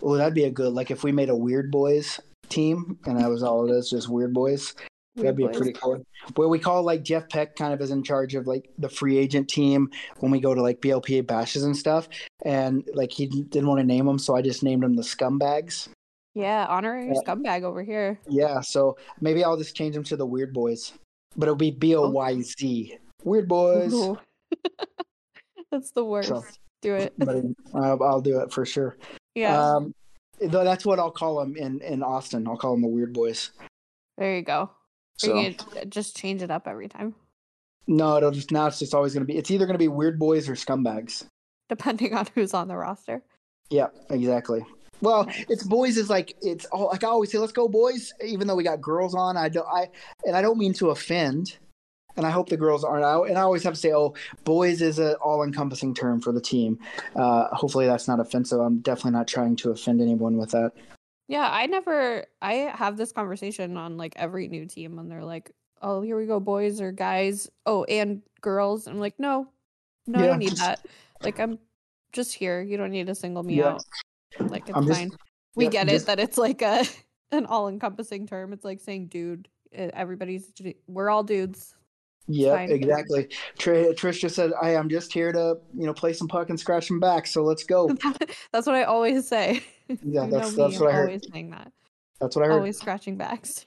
Well, 0.00 0.14
that'd 0.14 0.34
be 0.34 0.44
a 0.44 0.50
good 0.50 0.72
like 0.72 0.90
if 0.90 1.02
we 1.02 1.12
made 1.12 1.28
a 1.28 1.36
Weird 1.36 1.70
Boys 1.70 2.20
team, 2.48 2.98
and 3.06 3.18
that 3.18 3.28
was 3.28 3.42
all 3.42 3.68
it 3.68 3.74
is, 3.74 3.90
just 3.90 4.08
Weird 4.08 4.32
Boys. 4.32 4.74
That'd 5.16 5.36
be 5.36 5.48
pretty 5.48 5.72
cool. 5.72 6.00
Where 6.36 6.46
we 6.46 6.60
call 6.60 6.84
like 6.84 7.02
Jeff 7.02 7.28
Peck 7.28 7.56
kind 7.56 7.74
of 7.74 7.80
is 7.80 7.90
in 7.90 8.04
charge 8.04 8.36
of 8.36 8.46
like 8.46 8.70
the 8.78 8.88
free 8.88 9.18
agent 9.18 9.48
team 9.48 9.90
when 10.20 10.30
we 10.30 10.38
go 10.38 10.54
to 10.54 10.62
like 10.62 10.80
BLPA 10.80 11.26
bashes 11.26 11.64
and 11.64 11.76
stuff, 11.76 12.08
and 12.44 12.88
like 12.94 13.10
he 13.10 13.26
didn't 13.26 13.66
want 13.66 13.80
to 13.80 13.86
name 13.86 14.06
them, 14.06 14.20
so 14.20 14.36
I 14.36 14.42
just 14.42 14.62
named 14.62 14.84
them 14.84 14.94
the 14.94 15.02
Scumbags. 15.02 15.88
Yeah, 16.38 16.66
honorary 16.68 17.08
Yeah. 17.08 17.20
scumbag 17.26 17.62
over 17.64 17.82
here. 17.82 18.18
Yeah, 18.28 18.60
so 18.60 18.96
maybe 19.20 19.42
I'll 19.42 19.56
just 19.56 19.74
change 19.74 19.94
them 19.94 20.04
to 20.04 20.16
the 20.16 20.24
Weird 20.26 20.52
Boys, 20.54 20.92
but 21.36 21.44
it'll 21.46 21.56
be 21.56 21.72
B 21.72 21.96
O 21.96 22.08
Y 22.10 22.40
Z. 22.42 22.96
Weird 23.24 23.48
Boys. 23.48 23.92
That's 25.72 25.90
the 25.92 26.04
worst. 26.04 26.28
So- 26.28 26.44
Do 26.82 26.94
it. 26.94 27.12
But 27.18 27.44
uh, 27.74 27.96
I'll 28.04 28.20
do 28.20 28.40
it 28.40 28.52
for 28.52 28.64
sure. 28.64 28.96
Yeah. 29.34 29.60
Um, 29.60 29.92
though 30.40 30.62
that's 30.64 30.86
what 30.86 31.00
I'll 31.00 31.10
call 31.10 31.40
them 31.40 31.56
in 31.56 31.80
in 31.80 32.02
Austin. 32.04 32.46
I'll 32.46 32.56
call 32.56 32.72
them 32.72 32.82
the 32.82 32.88
Weird 32.88 33.12
Boys. 33.12 33.50
there 34.16 34.36
you 34.36 34.42
go. 34.42 34.70
So 35.16 35.36
you 35.36 35.54
can 35.54 35.90
just 35.90 36.16
change 36.16 36.42
it 36.42 36.50
up 36.52 36.68
every 36.68 36.86
time, 36.88 37.16
no, 37.88 38.16
it'll 38.18 38.30
just 38.30 38.52
now 38.52 38.68
it's 38.68 38.78
just 38.78 38.94
always 38.94 39.12
going 39.14 39.26
to 39.26 39.32
be. 39.32 39.36
It's 39.36 39.50
either 39.50 39.66
going 39.66 39.74
to 39.74 39.78
be 39.78 39.88
Weird 39.88 40.16
Boys 40.20 40.48
or 40.48 40.52
Scumbags. 40.54 41.24
depending 41.68 42.14
on 42.14 42.26
who's 42.36 42.54
on 42.54 42.68
the 42.68 42.76
roster. 42.76 43.22
Yeah, 43.70 43.88
exactly. 44.10 44.64
Well, 45.00 45.28
it's 45.48 45.62
boys 45.62 45.96
is 45.96 46.10
like 46.10 46.36
it's 46.42 46.64
all 46.66 46.86
like 46.86 47.04
I 47.04 47.08
always 47.08 47.30
say, 47.30 47.38
let's 47.38 47.52
go 47.52 47.68
boys. 47.68 48.12
Even 48.24 48.46
though 48.46 48.56
we 48.56 48.64
got 48.64 48.80
girls 48.80 49.14
on, 49.14 49.36
I 49.36 49.48
don't 49.48 49.66
I 49.66 49.88
and 50.24 50.36
I 50.36 50.42
don't 50.42 50.58
mean 50.58 50.72
to 50.74 50.90
offend, 50.90 51.56
and 52.16 52.26
I 52.26 52.30
hope 52.30 52.48
the 52.48 52.56
girls 52.56 52.84
aren't 52.84 53.04
out. 53.04 53.24
And 53.24 53.38
I 53.38 53.42
always 53.42 53.62
have 53.62 53.74
to 53.74 53.80
say, 53.80 53.92
oh, 53.92 54.14
boys 54.44 54.82
is 54.82 54.98
an 54.98 55.14
all 55.22 55.42
encompassing 55.44 55.94
term 55.94 56.20
for 56.20 56.32
the 56.32 56.40
team. 56.40 56.78
Uh, 57.14 57.46
hopefully 57.54 57.86
that's 57.86 58.08
not 58.08 58.18
offensive. 58.20 58.60
I'm 58.60 58.80
definitely 58.80 59.12
not 59.12 59.28
trying 59.28 59.56
to 59.56 59.70
offend 59.70 60.00
anyone 60.00 60.36
with 60.36 60.50
that. 60.50 60.72
Yeah, 61.28 61.48
I 61.50 61.66
never 61.66 62.24
I 62.42 62.54
have 62.74 62.96
this 62.96 63.12
conversation 63.12 63.76
on 63.76 63.96
like 63.98 64.14
every 64.16 64.48
new 64.48 64.66
team 64.66 64.98
and 64.98 65.10
they're 65.10 65.24
like, 65.24 65.52
"Oh, 65.82 66.00
here 66.00 66.16
we 66.18 66.26
go, 66.26 66.40
boys 66.40 66.80
or 66.80 66.90
guys. 66.90 67.48
Oh, 67.66 67.84
and 67.84 68.22
girls." 68.40 68.86
I'm 68.86 68.98
like, 68.98 69.20
"No. 69.20 69.48
No, 70.06 70.20
I 70.20 70.26
don't 70.26 70.38
need 70.38 70.56
that. 70.56 70.80
Like 71.20 71.38
I'm 71.38 71.58
just 72.12 72.32
here. 72.32 72.62
You 72.62 72.78
don't 72.78 72.90
need 72.90 73.08
to 73.08 73.14
single 73.14 73.42
me 73.42 73.56
Yeah. 73.56 73.74
out. 73.74 73.84
Like 74.38 74.68
it's 74.68 74.76
I'm 74.76 74.86
just- 74.86 74.98
fine. 75.00 75.10
we 75.56 75.64
yeah, 75.64 75.70
get 75.70 75.88
just- 75.88 76.04
it 76.04 76.06
that 76.06 76.20
it's 76.20 76.38
like 76.38 76.62
a 76.62 76.84
an 77.32 77.46
all-encompassing 77.46 78.26
term. 78.26 78.52
It's 78.52 78.64
like 78.64 78.80
saying 78.80 79.06
dude. 79.08 79.48
Everybody's 79.72 80.50
we're 80.86 81.10
all 81.10 81.22
dudes. 81.22 81.74
Yeah, 82.30 82.56
exactly. 82.60 83.28
Tr- 83.58 83.92
Trish 83.94 84.20
just 84.20 84.34
said, 84.36 84.52
"I 84.60 84.70
am 84.74 84.88
just 84.88 85.12
here 85.12 85.32
to 85.32 85.58
you 85.74 85.86
know 85.86 85.92
play 85.94 86.12
some 86.12 86.28
puck 86.28 86.48
and 86.50 86.58
scratch 86.60 86.88
some 86.88 87.00
back. 87.00 87.26
So 87.26 87.42
let's 87.42 87.64
go." 87.64 87.88
that's 88.52 88.66
what 88.66 88.76
I 88.76 88.84
always 88.84 89.26
say. 89.28 89.62
Yeah, 89.88 90.24
You 90.24 90.30
that's 90.30 90.56
know 90.56 90.68
me, 90.68 90.78
what 90.78 90.86
I 90.86 90.90
I'm 90.90 90.94
heard. 90.94 91.06
always 91.08 91.22
saying 91.32 91.50
that. 91.50 91.72
That's 92.20 92.36
what 92.36 92.44
I 92.44 92.48
heard. 92.48 92.54
Always 92.54 92.78
scratching 92.78 93.16
backs. 93.16 93.66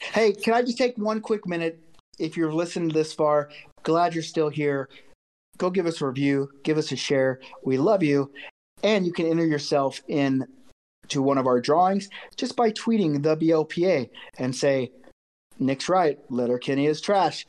Hey, 0.00 0.32
can 0.32 0.54
I 0.54 0.62
just 0.62 0.78
take 0.78 0.96
one 0.96 1.20
quick 1.20 1.46
minute? 1.46 1.80
If 2.18 2.36
you're 2.36 2.52
listening 2.52 2.88
this 2.88 3.12
far, 3.12 3.50
glad 3.82 4.14
you're 4.14 4.22
still 4.22 4.48
here. 4.48 4.88
Go 5.56 5.70
give 5.70 5.86
us 5.86 6.00
a 6.00 6.06
review, 6.06 6.48
give 6.62 6.78
us 6.78 6.92
a 6.92 6.96
share. 6.96 7.40
We 7.64 7.78
love 7.78 8.02
you. 8.02 8.30
And 8.82 9.06
you 9.06 9.12
can 9.12 9.26
enter 9.26 9.46
yourself 9.46 10.00
in 10.08 10.46
to 11.08 11.22
one 11.22 11.38
of 11.38 11.46
our 11.46 11.60
drawings 11.60 12.08
just 12.36 12.54
by 12.56 12.70
tweeting 12.72 13.22
the 13.22 13.36
BLPA 13.36 14.10
and 14.38 14.54
say, 14.54 14.92
Nick's 15.58 15.88
right, 15.88 16.18
Letterkenny 16.30 16.86
is 16.86 17.00
trash. 17.00 17.46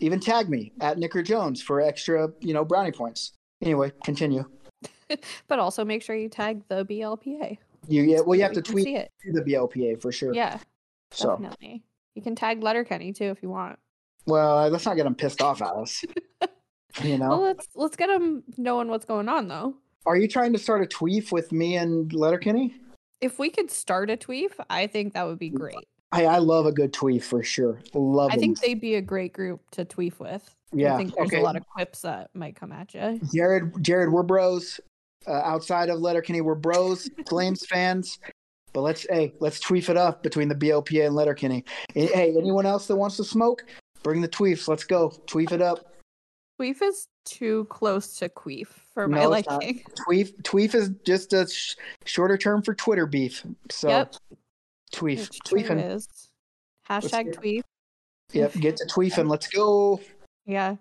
Even 0.00 0.20
tag 0.20 0.48
me 0.48 0.72
at 0.80 0.98
Nicker 0.98 1.22
Jones 1.22 1.62
for 1.62 1.80
extra, 1.80 2.30
you 2.40 2.54
know, 2.54 2.64
brownie 2.64 2.92
points. 2.92 3.32
Anyway, 3.62 3.92
continue. 4.04 4.44
but 5.48 5.58
also 5.58 5.84
make 5.84 6.02
sure 6.02 6.16
you 6.16 6.28
tag 6.28 6.62
the 6.68 6.84
BLPA. 6.84 7.58
You 7.86 8.02
yeah, 8.02 8.20
well 8.20 8.36
you 8.36 8.42
have 8.42 8.52
to 8.52 8.62
tweet 8.62 8.88
it. 8.88 9.10
to 9.22 9.32
the 9.32 9.42
BLPA 9.42 10.00
for 10.00 10.10
sure. 10.10 10.34
Yeah, 10.34 10.58
So 11.10 11.30
definitely. 11.30 11.82
You 12.14 12.22
can 12.22 12.34
tag 12.34 12.62
Letterkenny 12.62 13.12
too 13.12 13.26
if 13.26 13.42
you 13.42 13.50
want. 13.50 13.78
well, 14.26 14.58
uh, 14.58 14.68
let's 14.70 14.86
not 14.86 14.96
get 14.96 15.04
them 15.04 15.14
pissed 15.14 15.42
off 15.42 15.60
at 15.60 15.74
us. 15.74 16.04
you 17.02 17.18
know. 17.18 17.28
Well, 17.28 17.42
let's 17.42 17.68
let's 17.74 17.96
get 17.96 18.06
them 18.08 18.42
knowing 18.56 18.88
what's 18.88 19.04
going 19.04 19.28
on 19.28 19.48
though. 19.48 19.74
Are 20.06 20.16
you 20.16 20.28
trying 20.28 20.52
to 20.52 20.58
start 20.58 20.82
a 20.82 20.86
tweef 20.86 21.32
with 21.32 21.50
me 21.52 21.76
and 21.76 22.12
Letterkenny? 22.12 22.76
If 23.20 23.38
we 23.38 23.48
could 23.48 23.70
start 23.70 24.10
a 24.10 24.16
tweef, 24.16 24.50
I 24.68 24.86
think 24.86 25.14
that 25.14 25.26
would 25.26 25.38
be 25.38 25.48
great. 25.48 25.86
I, 26.12 26.26
I 26.26 26.38
love 26.38 26.66
a 26.66 26.72
good 26.72 26.92
tweef 26.92 27.22
for 27.24 27.42
sure. 27.42 27.80
Love 27.94 28.30
I 28.32 28.36
think 28.36 28.60
they'd 28.60 28.80
be 28.80 28.96
a 28.96 29.00
great 29.00 29.32
group 29.32 29.60
to 29.72 29.84
tweef 29.84 30.18
with. 30.20 30.54
Yeah, 30.72 30.94
I 30.94 30.98
think 30.98 31.14
there's 31.14 31.28
okay. 31.28 31.40
a 31.40 31.42
lot 31.42 31.56
of 31.56 31.66
quips 31.66 32.02
that 32.02 32.30
might 32.34 32.54
come 32.54 32.70
at 32.70 32.94
you. 32.94 33.20
Jared, 33.32 33.82
Jared, 33.82 34.12
we're 34.12 34.22
bros. 34.22 34.78
Uh, 35.26 35.32
outside 35.32 35.88
of 35.88 36.00
Letterkenny, 36.00 36.42
we're 36.42 36.54
bros, 36.54 37.08
Flames 37.28 37.64
fans. 37.66 38.18
But 38.74 38.82
let's 38.82 39.06
hey, 39.08 39.32
let's 39.40 39.58
tweef 39.58 39.88
it 39.88 39.96
up 39.96 40.22
between 40.22 40.48
the 40.48 40.54
BLPA 40.54 41.06
and 41.06 41.14
Letterkenny. 41.14 41.64
Eh, 41.96 42.08
Hey, 42.12 42.34
anyone 42.36 42.66
else 42.66 42.86
that 42.88 42.96
wants 42.96 43.16
to 43.16 43.24
smoke, 43.24 43.64
bring 44.02 44.20
the 44.20 44.28
tweets. 44.28 44.68
Let's 44.68 44.84
go. 44.84 45.10
tweef 45.26 45.52
it 45.52 45.62
up. 45.62 45.94
Tweef 46.60 46.82
is 46.82 47.06
too 47.24 47.64
close 47.70 48.16
to 48.18 48.28
queef 48.28 48.68
for 48.92 49.08
my 49.08 49.22
No, 49.22 49.28
liking. 49.30 49.82
Tweet 50.04 50.44
tweet 50.44 50.74
is 50.74 50.90
just 51.04 51.32
a 51.32 51.48
sh- 51.48 51.74
shorter 52.04 52.36
term 52.36 52.62
for 52.62 52.74
Twitter 52.74 53.06
beef. 53.06 53.44
So 53.70 53.88
Yep. 53.88 54.14
tweefing. 54.94 55.94
is. 55.94 56.08
Hashtag 56.88 57.32
tweet. 57.32 57.64
Yep, 58.32 58.52
get 58.54 58.76
to 58.76 58.84
tweefing. 58.86 59.28
Let's 59.28 59.46
go. 59.48 60.00
Yeah. 60.46 60.76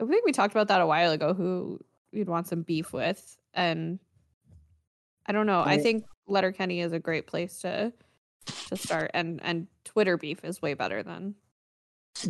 I 0.00 0.04
think 0.04 0.24
we 0.24 0.32
talked 0.32 0.52
about 0.54 0.68
that 0.68 0.80
a 0.80 0.86
while 0.86 1.12
ago 1.12 1.32
who 1.32 1.80
you'd 2.12 2.28
want 2.28 2.48
some 2.48 2.62
beef 2.62 2.92
with. 2.92 3.36
And 3.54 3.98
I 5.26 5.32
don't 5.32 5.46
know. 5.46 5.62
I 5.64 5.78
think 5.78 6.04
Letterkenny 6.26 6.80
is 6.80 6.92
a 6.92 6.98
great 6.98 7.26
place 7.26 7.58
to 7.60 7.92
to 8.68 8.76
start 8.76 9.10
and 9.14 9.40
and 9.44 9.68
Twitter 9.84 10.16
beef 10.16 10.44
is 10.44 10.60
way 10.60 10.74
better 10.74 11.02
than 11.02 11.36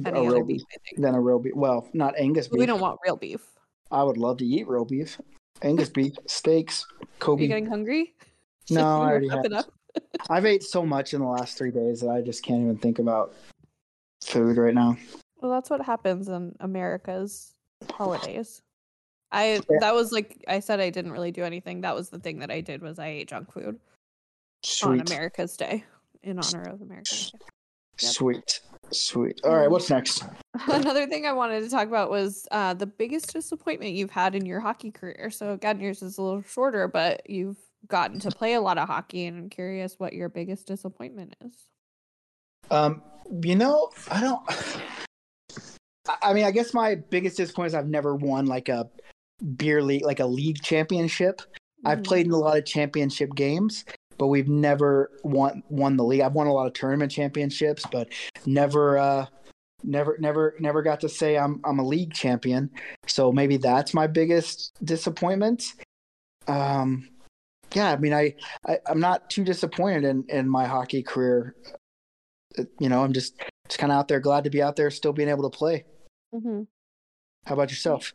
A 0.04 0.08
any 0.08 0.28
real 0.28 0.44
beef 0.44 0.58
beef, 0.58 0.62
I 0.72 0.76
think. 0.88 1.02
than 1.02 1.14
a 1.14 1.20
real 1.20 1.38
beef. 1.38 1.54
Well, 1.54 1.88
not 1.92 2.14
Angus 2.18 2.48
beef. 2.48 2.58
We 2.58 2.66
don't 2.66 2.80
want 2.80 2.98
real 3.04 3.16
beef. 3.16 3.42
I 3.90 4.02
would 4.02 4.16
love 4.16 4.38
to 4.38 4.44
eat 4.46 4.66
real 4.68 4.84
beef. 4.84 5.20
Angus 5.62 5.88
beef, 5.94 6.14
steaks, 6.26 6.86
Are 7.02 7.06
Kobe. 7.18 7.42
you 7.42 7.48
getting 7.48 7.66
hungry? 7.66 8.14
No, 8.70 9.02
I 9.02 9.06
already 9.10 9.28
have. 9.28 9.44
up? 9.52 9.66
I've 10.30 10.46
ate 10.46 10.62
so 10.62 10.86
much 10.86 11.14
in 11.14 11.20
the 11.20 11.26
last 11.26 11.58
three 11.58 11.72
days 11.72 12.00
that 12.00 12.10
I 12.10 12.20
just 12.22 12.44
can't 12.44 12.62
even 12.62 12.76
think 12.78 13.00
about 13.00 13.34
food 14.24 14.56
right 14.56 14.72
now. 14.72 14.96
Well, 15.40 15.50
that's 15.50 15.68
what 15.68 15.82
happens 15.84 16.28
in 16.28 16.54
America's 16.60 17.54
holidays. 17.90 18.62
I 19.32 19.54
Yeah. 19.68 19.78
that 19.80 19.94
was 19.94 20.12
like 20.12 20.44
I 20.46 20.60
said 20.60 20.78
I 20.78 20.90
didn't 20.90 21.10
really 21.10 21.32
do 21.32 21.42
anything. 21.42 21.80
That 21.80 21.96
was 21.96 22.08
the 22.08 22.20
thing 22.20 22.38
that 22.38 22.52
I 22.52 22.60
did 22.60 22.82
was 22.82 23.00
I 23.00 23.08
ate 23.08 23.28
junk 23.28 23.52
food 23.52 23.80
on 24.84 25.00
America's 25.00 25.56
Day 25.56 25.84
in 26.22 26.38
honor 26.38 26.62
of 26.62 26.80
America's 26.82 27.32
Day. 27.32 27.38
Yep. 28.00 28.12
sweet, 28.12 28.60
sweet. 28.92 29.40
All 29.44 29.56
right, 29.56 29.70
what's 29.70 29.88
next? 29.90 30.24
Another 30.66 31.06
thing 31.06 31.24
I 31.26 31.32
wanted 31.32 31.62
to 31.62 31.70
talk 31.70 31.88
about 31.88 32.10
was 32.10 32.46
uh, 32.50 32.74
the 32.74 32.86
biggest 32.86 33.32
disappointment 33.32 33.92
you've 33.92 34.10
had 34.10 34.34
in 34.34 34.44
your 34.46 34.60
hockey 34.60 34.90
career. 34.90 35.30
So 35.30 35.52
again, 35.52 35.80
yours 35.80 36.02
is 36.02 36.18
a 36.18 36.22
little 36.22 36.42
shorter, 36.42 36.88
but 36.88 37.28
you've 37.28 37.56
gotten 37.88 38.20
to 38.20 38.30
play 38.30 38.54
a 38.54 38.60
lot 38.60 38.78
of 38.78 38.86
hockey, 38.88 39.26
and 39.26 39.38
I'm 39.38 39.48
curious 39.50 39.98
what 39.98 40.12
your 40.12 40.28
biggest 40.28 40.66
disappointment 40.66 41.34
is. 41.44 41.54
Um, 42.70 43.02
you 43.42 43.56
know, 43.56 43.90
I 44.10 44.20
don't. 44.20 44.42
I- 46.22 46.32
mean, 46.34 46.44
I 46.44 46.50
guess 46.50 46.74
my 46.74 46.96
biggest 46.96 47.36
disappointment 47.36 47.70
is 47.70 47.74
I've 47.74 47.88
never 47.88 48.14
won 48.14 48.46
like 48.46 48.68
a 48.68 48.90
beer 49.56 49.82
league, 49.82 50.04
like 50.04 50.20
a 50.20 50.26
league 50.26 50.60
championship. 50.62 51.40
I've 51.84 52.00
Mhm. 52.00 52.04
played 52.04 52.26
in 52.26 52.32
a 52.32 52.36
lot 52.38 52.58
of 52.58 52.64
championship 52.64 53.34
games, 53.34 53.84
but 54.18 54.28
we've 54.28 54.48
never 54.48 55.10
won 55.24 55.62
won 55.68 55.96
the 55.96 56.04
league. 56.04 56.20
I've 56.20 56.34
won 56.34 56.46
a 56.46 56.52
lot 56.52 56.66
of 56.66 56.72
tournament 56.72 57.12
championships, 57.12 57.84
but 57.90 58.08
never 58.46 58.98
uh 58.98 59.26
never 59.84 60.16
never 60.18 60.54
never 60.60 60.82
got 60.82 61.00
to 61.00 61.08
say 61.08 61.36
I'm 61.36 61.60
I'm 61.64 61.78
a 61.78 61.86
league 61.86 62.12
champion. 62.12 62.70
So 63.06 63.32
maybe 63.32 63.56
that's 63.56 63.94
my 63.94 64.06
biggest 64.06 64.72
disappointment. 64.84 65.64
Um 66.48 67.08
yeah, 67.74 67.92
I 67.92 67.96
mean 67.96 68.12
I, 68.12 68.34
I 68.66 68.78
I'm 68.86 69.00
not 69.00 69.30
too 69.30 69.44
disappointed 69.44 70.04
in 70.04 70.24
in 70.28 70.48
my 70.48 70.66
hockey 70.66 71.02
career. 71.02 71.56
Uh, 72.58 72.64
You 72.78 72.88
know, 72.88 73.02
I'm 73.02 73.12
just 73.12 73.40
just 73.68 73.78
kind 73.78 73.92
of 73.92 73.98
out 73.98 74.08
there 74.08 74.20
glad 74.20 74.44
to 74.44 74.50
be 74.50 74.62
out 74.62 74.76
there 74.76 74.90
still 74.90 75.12
being 75.12 75.28
able 75.28 75.48
to 75.48 75.56
play. 75.56 75.84
Mm-hmm. 76.34 76.62
How 77.46 77.54
about 77.54 77.70
yourself? 77.70 78.12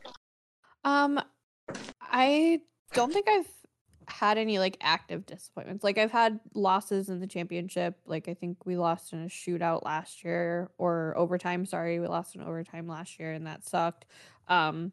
Um, 0.84 1.20
I 2.02 2.62
don't 2.94 3.12
think 3.12 3.28
I've 3.28 3.50
had 4.08 4.38
any 4.38 4.60
like 4.60 4.78
active 4.82 5.26
disappointments. 5.26 5.84
Like 5.84 5.98
I've 5.98 6.12
had 6.12 6.40
losses 6.54 7.10
in 7.10 7.20
the 7.20 7.28
championship. 7.28 7.98
Like 8.06 8.28
I 8.28 8.34
think 8.34 8.66
we 8.66 8.78
lost 8.78 9.14
in 9.14 9.24
a 9.24 9.28
shootout 9.28 9.84
last 9.84 10.24
year 10.24 10.72
or 10.78 11.14
overtime. 11.18 11.66
Sorry, 11.66 12.00
we 12.00 12.08
lost 12.08 12.36
in 12.36 12.42
overtime 12.42 12.88
last 12.88 13.20
year, 13.20 13.34
and 13.34 13.46
that 13.48 13.66
sucked. 13.66 14.06
Um, 14.48 14.92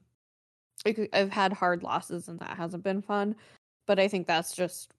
I've 1.12 1.30
had 1.30 1.52
hard 1.52 1.82
losses 1.82 2.28
and 2.28 2.38
that 2.40 2.56
hasn't 2.56 2.82
been 2.82 3.02
fun. 3.02 3.36
But 3.86 3.98
I 3.98 4.08
think 4.08 4.26
that's 4.26 4.54
just 4.54 4.92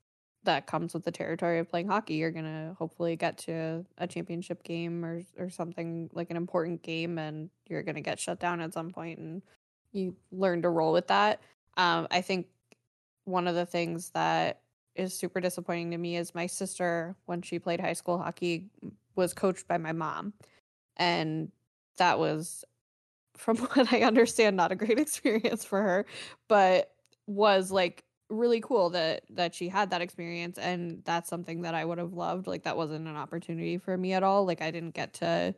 that 0.43 0.67
comes 0.67 0.93
with 0.93 1.03
the 1.03 1.11
territory 1.11 1.59
of 1.59 1.69
playing 1.69 1.87
hockey. 1.87 2.15
You're 2.15 2.31
gonna 2.31 2.75
hopefully 2.77 3.15
get 3.15 3.37
to 3.39 3.85
a 3.97 4.07
championship 4.07 4.63
game 4.63 5.03
or 5.03 5.21
or 5.37 5.49
something 5.49 6.09
like 6.13 6.31
an 6.31 6.37
important 6.37 6.83
game, 6.83 7.17
and 7.17 7.49
you're 7.67 7.83
gonna 7.83 8.01
get 8.01 8.19
shut 8.19 8.39
down 8.39 8.61
at 8.61 8.73
some 8.73 8.91
point, 8.91 9.19
and 9.19 9.41
you 9.91 10.15
learn 10.31 10.61
to 10.61 10.69
roll 10.69 10.93
with 10.93 11.07
that. 11.07 11.41
Um, 11.77 12.07
I 12.11 12.21
think 12.21 12.47
one 13.25 13.47
of 13.47 13.55
the 13.55 13.65
things 13.65 14.11
that 14.11 14.61
is 14.95 15.13
super 15.13 15.41
disappointing 15.41 15.91
to 15.91 15.97
me 15.97 16.15
is 16.15 16.33
my 16.33 16.47
sister 16.47 17.15
when 17.25 17.41
she 17.41 17.59
played 17.59 17.81
high 17.81 17.93
school 17.93 18.17
hockey 18.17 18.69
was 19.15 19.33
coached 19.33 19.67
by 19.67 19.77
my 19.77 19.91
mom, 19.91 20.33
and 20.97 21.51
that 21.97 22.19
was, 22.19 22.63
from 23.35 23.57
what 23.73 23.91
I 23.93 24.01
understand, 24.01 24.55
not 24.55 24.71
a 24.71 24.75
great 24.75 24.99
experience 24.99 25.65
for 25.65 25.81
her, 25.81 26.05
but 26.47 26.91
was 27.27 27.71
like 27.71 28.03
really 28.29 28.59
cool 28.61 28.89
that 28.89 29.23
that 29.29 29.53
she 29.53 29.69
had 29.69 29.89
that 29.91 30.01
experience. 30.01 30.57
And 30.57 31.01
that's 31.05 31.29
something 31.29 31.61
that 31.61 31.75
I 31.75 31.85
would 31.85 31.97
have 31.97 32.13
loved. 32.13 32.47
Like 32.47 32.63
that 32.63 32.77
wasn't 32.77 33.07
an 33.07 33.15
opportunity 33.15 33.77
for 33.77 33.97
me 33.97 34.13
at 34.13 34.23
all. 34.23 34.45
Like 34.45 34.61
I 34.61 34.71
didn't 34.71 34.95
get 34.95 35.13
to 35.15 35.53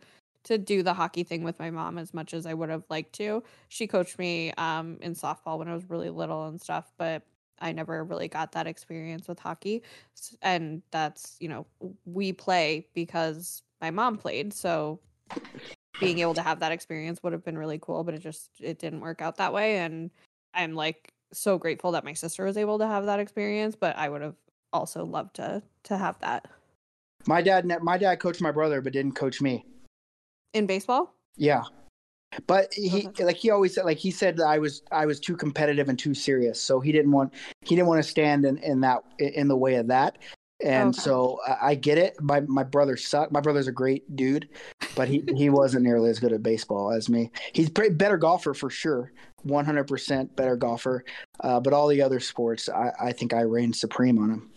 to 0.46 0.58
do 0.58 0.82
the 0.84 0.94
hockey 0.94 1.24
thing 1.24 1.44
with 1.44 1.60
my 1.60 1.70
mom 1.72 1.98
as 1.98 2.14
much 2.14 2.34
as 2.34 2.46
I 2.46 2.54
would 2.54 2.70
have 2.70 2.84
liked 2.90 3.14
to. 3.14 3.44
She 3.70 3.88
coached 3.88 4.18
me 4.20 4.54
um 4.58 4.98
in 5.02 5.14
softball 5.14 5.60
when 5.60 5.68
I 5.68 5.74
was 5.74 5.90
really 5.90 6.10
little 6.10 6.48
and 6.48 6.60
stuff 6.62 6.92
but 6.98 7.24
I 7.60 7.72
never 7.72 8.04
really 8.04 8.28
got 8.28 8.52
that 8.54 8.68
experience 8.68 9.28
with 9.28 9.40
hockey 9.40 9.84
and 10.42 10.82
that's 10.92 11.36
you 11.40 11.50
know 11.50 11.66
we 12.06 12.34
play 12.34 12.88
because 12.94 13.64
my 13.82 13.92
mom 13.92 14.18
played 14.18 14.54
so 14.54 15.00
being 16.00 16.20
able 16.20 16.34
to 16.36 16.42
have 16.42 16.60
that 16.60 16.72
experience 16.72 17.22
would 17.24 17.34
have 17.34 17.44
been 17.44 17.58
really 17.58 17.80
cool 17.80 18.04
but 18.04 18.14
it 18.14 18.20
just 18.20 18.50
it 18.60 18.80
didn't 18.80 19.02
work 19.02 19.22
out 19.22 19.38
that 19.38 19.54
way 19.54 19.78
and 19.78 20.12
I'm 20.54 20.74
like 20.74 21.14
so 21.32 21.58
grateful 21.58 21.92
that 21.92 22.04
my 22.04 22.14
sister 22.14 22.46
was 22.46 22.58
able 22.58 22.80
to 22.80 22.88
have 22.88 23.06
that 23.06 23.20
experience, 23.20 23.76
but 23.76 23.96
I 23.98 24.10
would 24.10 24.22
have 24.22 24.36
also 24.74 25.06
loved 25.06 25.36
to 25.36 25.62
to 25.84 25.98
have 25.98 26.20
that 26.20 26.48
My 27.26 27.42
dad, 27.42 27.66
my 27.82 27.98
dad 27.98 28.20
coached 28.20 28.42
my 28.42 28.52
brother, 28.52 28.82
but 28.82 28.94
didn't 28.94 29.14
coach 29.14 29.42
me. 29.42 29.66
in 30.54 30.66
baseball. 30.66 31.14
Yeah, 31.36 31.64
but 32.48 32.74
he 32.74 33.08
Okay. 33.08 33.24
like 33.26 33.38
he 33.38 33.50
always 33.52 33.74
said 33.76 33.86
like 33.86 33.98
he 33.98 34.12
said 34.12 34.38
that 34.38 34.48
I 34.48 34.58
was 34.60 34.82
I 34.92 35.06
was 35.06 35.20
too 35.20 35.36
competitive 35.36 35.90
and 35.90 35.98
too 35.98 36.14
serious, 36.14 36.62
so 36.62 36.80
he 36.80 36.92
didn't 36.92 37.12
want 37.12 37.34
he 37.64 37.76
didn't 37.76 37.88
want 37.88 38.04
to 38.04 38.10
stand 38.10 38.46
in 38.46 38.58
in 38.60 38.82
that 38.82 39.04
in 39.20 39.48
the 39.48 39.58
way 39.58 39.76
of 39.76 39.88
that. 39.88 40.18
And 40.64 40.90
Okay. 40.90 41.02
so 41.02 41.40
I, 41.48 41.70
I 41.72 41.76
get 41.76 41.98
it. 41.98 42.16
My 42.22 42.42
my 42.42 42.64
brother 42.64 42.98
sucked. 42.98 43.32
My 43.32 43.42
brother's 43.42 43.68
a 43.68 43.72
great 43.72 44.16
dude, 44.16 44.50
but 44.96 45.08
he 45.08 45.24
he 45.36 45.50
wasn't 45.50 45.84
nearly 45.84 46.10
as 46.10 46.20
good 46.20 46.34
at 46.34 46.44
baseball 46.44 46.92
as 46.92 47.10
me. 47.10 47.32
He's 47.54 47.70
pretty 47.70 47.96
better 47.96 48.18
golfer 48.18 48.54
for 48.54 48.70
sure, 48.70 49.12
one 49.44 49.66
hundred 49.66 49.86
percent 49.88 50.36
better 50.36 50.56
golfer. 50.56 51.04
Uh, 51.40 51.60
but 51.60 51.74
all 51.74 51.88
the 51.88 52.02
other 52.02 52.20
sports, 52.20 52.70
I 52.70 52.92
I 53.00 53.12
think 53.14 53.34
I 53.34 53.42
reigned 53.42 53.76
supreme 53.76 54.18
on 54.20 54.30
him. 54.32 54.52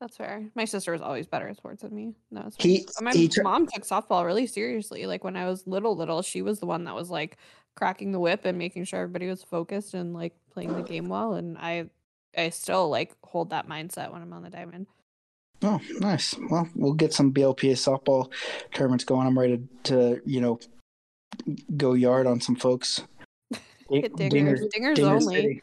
That's 0.00 0.16
fair. 0.16 0.44
My 0.54 0.66
sister 0.66 0.92
was 0.92 1.00
always 1.00 1.26
better 1.26 1.48
at 1.48 1.56
sports 1.56 1.82
than 1.82 1.94
me. 1.94 2.14
No, 2.30 2.50
He- 2.58 2.86
my 3.00 3.12
he 3.12 3.28
tr- 3.28 3.42
mom 3.42 3.66
took 3.66 3.82
softball 3.84 4.26
really 4.26 4.46
seriously. 4.46 5.06
Like 5.06 5.24
when 5.24 5.36
I 5.36 5.46
was 5.46 5.66
little, 5.66 5.96
little, 5.96 6.20
she 6.22 6.42
was 6.42 6.60
the 6.60 6.66
one 6.66 6.84
that 6.84 6.94
was 6.94 7.08
like 7.08 7.38
cracking 7.76 8.12
the 8.12 8.20
whip 8.20 8.44
and 8.44 8.58
making 8.58 8.84
sure 8.84 9.00
everybody 9.00 9.26
was 9.26 9.42
focused 9.42 9.94
and 9.94 10.12
like 10.12 10.34
playing 10.52 10.74
the 10.74 10.82
game 10.82 11.08
well. 11.08 11.32
And 11.34 11.56
I, 11.56 11.88
I 12.36 12.50
still 12.50 12.90
like 12.90 13.14
hold 13.24 13.50
that 13.50 13.68
mindset 13.68 14.12
when 14.12 14.20
I'm 14.20 14.32
on 14.34 14.42
the 14.42 14.50
diamond. 14.50 14.86
Oh, 15.62 15.80
nice. 16.00 16.34
Well, 16.50 16.68
we'll 16.74 16.92
get 16.92 17.14
some 17.14 17.32
BLPA 17.32 17.72
softball 17.72 18.30
tournaments 18.74 19.04
going. 19.04 19.26
I'm 19.26 19.38
ready 19.38 19.62
to, 19.84 20.20
you 20.26 20.42
know, 20.42 20.58
go 21.78 21.94
yard 21.94 22.26
on 22.26 22.42
some 22.42 22.56
folks. 22.56 23.00
Hit 23.90 24.12
dingers, 24.14 24.60
dingers, 24.76 24.98
only. 25.00 25.34
City. 25.36 25.62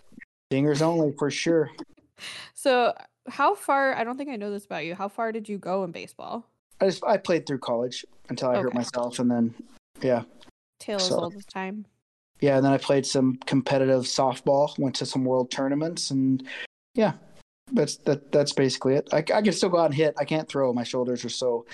Dingers 0.52 0.82
only 0.82 1.12
for 1.20 1.30
sure. 1.30 1.70
So, 2.54 2.94
how 3.28 3.56
far? 3.56 3.96
I 3.96 4.04
don't 4.04 4.18
think 4.18 4.30
I 4.30 4.36
know 4.36 4.52
this 4.52 4.66
about 4.66 4.86
you. 4.86 4.96
How 4.96 5.08
far 5.08 5.32
did 5.32 5.48
you 5.50 5.58
go 5.58 5.84
in 5.84 5.92
baseball? 5.92 6.46
I 6.82 6.86
just 6.86 7.04
I 7.06 7.18
played 7.18 7.46
through 7.46 7.60
college 7.60 8.06
until 8.30 8.50
I 8.50 8.62
hurt 8.62 8.74
myself, 8.74 9.20
and 9.20 9.30
then 9.32 9.54
yeah, 10.02 10.24
Tale 10.80 10.98
as 10.98 11.08
So- 11.08 11.20
old 11.22 11.36
as 11.36 11.46
time. 11.46 11.86
yeah, 12.42 12.58
and 12.58 12.66
then 12.66 12.74
I 12.74 12.78
played 12.78 13.06
some 13.06 13.38
competitive 13.46 14.04
softball. 14.04 14.78
Went 14.78 14.96
to 14.96 15.06
some 15.06 15.24
world 15.24 15.52
tournaments, 15.52 16.12
and 16.12 16.44
yeah, 16.96 17.14
that's 17.72 17.98
that. 17.98 18.32
That's 18.32 18.54
basically 18.54 18.96
it. 18.96 19.10
I, 19.14 19.18
I 19.20 19.42
can 19.42 19.54
still 19.54 19.70
go 19.70 19.78
out 19.80 19.86
and 19.86 19.94
hit. 19.96 20.16
I 20.18 20.26
can't 20.26 20.48
throw. 20.50 20.74
My 20.74 20.84
shoulders 20.84 21.24
are 21.24 21.30
so 21.30 21.66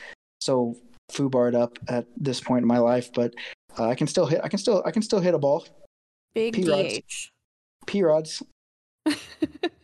so 0.42 0.76
foobarred 1.12 1.56
up 1.56 1.80
at 1.88 2.06
this 2.18 2.40
point 2.40 2.62
in 2.62 2.68
my 2.68 2.78
life, 2.78 3.12
but 3.14 3.34
uh, 3.80 3.88
I 3.88 3.96
can 3.96 4.06
still 4.06 4.28
hit. 4.28 4.42
I 4.44 4.48
can 4.50 4.60
still 4.60 4.84
I 4.86 4.92
can 4.92 5.02
still 5.02 5.20
hit 5.20 5.34
a 5.34 5.40
ball. 5.40 5.66
Big 6.36 6.54
P-rods. 6.54 7.00
DH. 7.00 7.30
P 7.88 8.04
rods. 8.04 8.44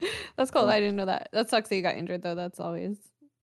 That's 0.36 0.50
cool. 0.50 0.68
I 0.68 0.80
didn't 0.80 0.96
know 0.96 1.06
that. 1.06 1.28
That 1.32 1.50
sucks 1.50 1.68
that 1.68 1.76
you 1.76 1.82
got 1.82 1.96
injured 1.96 2.22
though. 2.22 2.34
That's 2.34 2.60
always. 2.60 2.96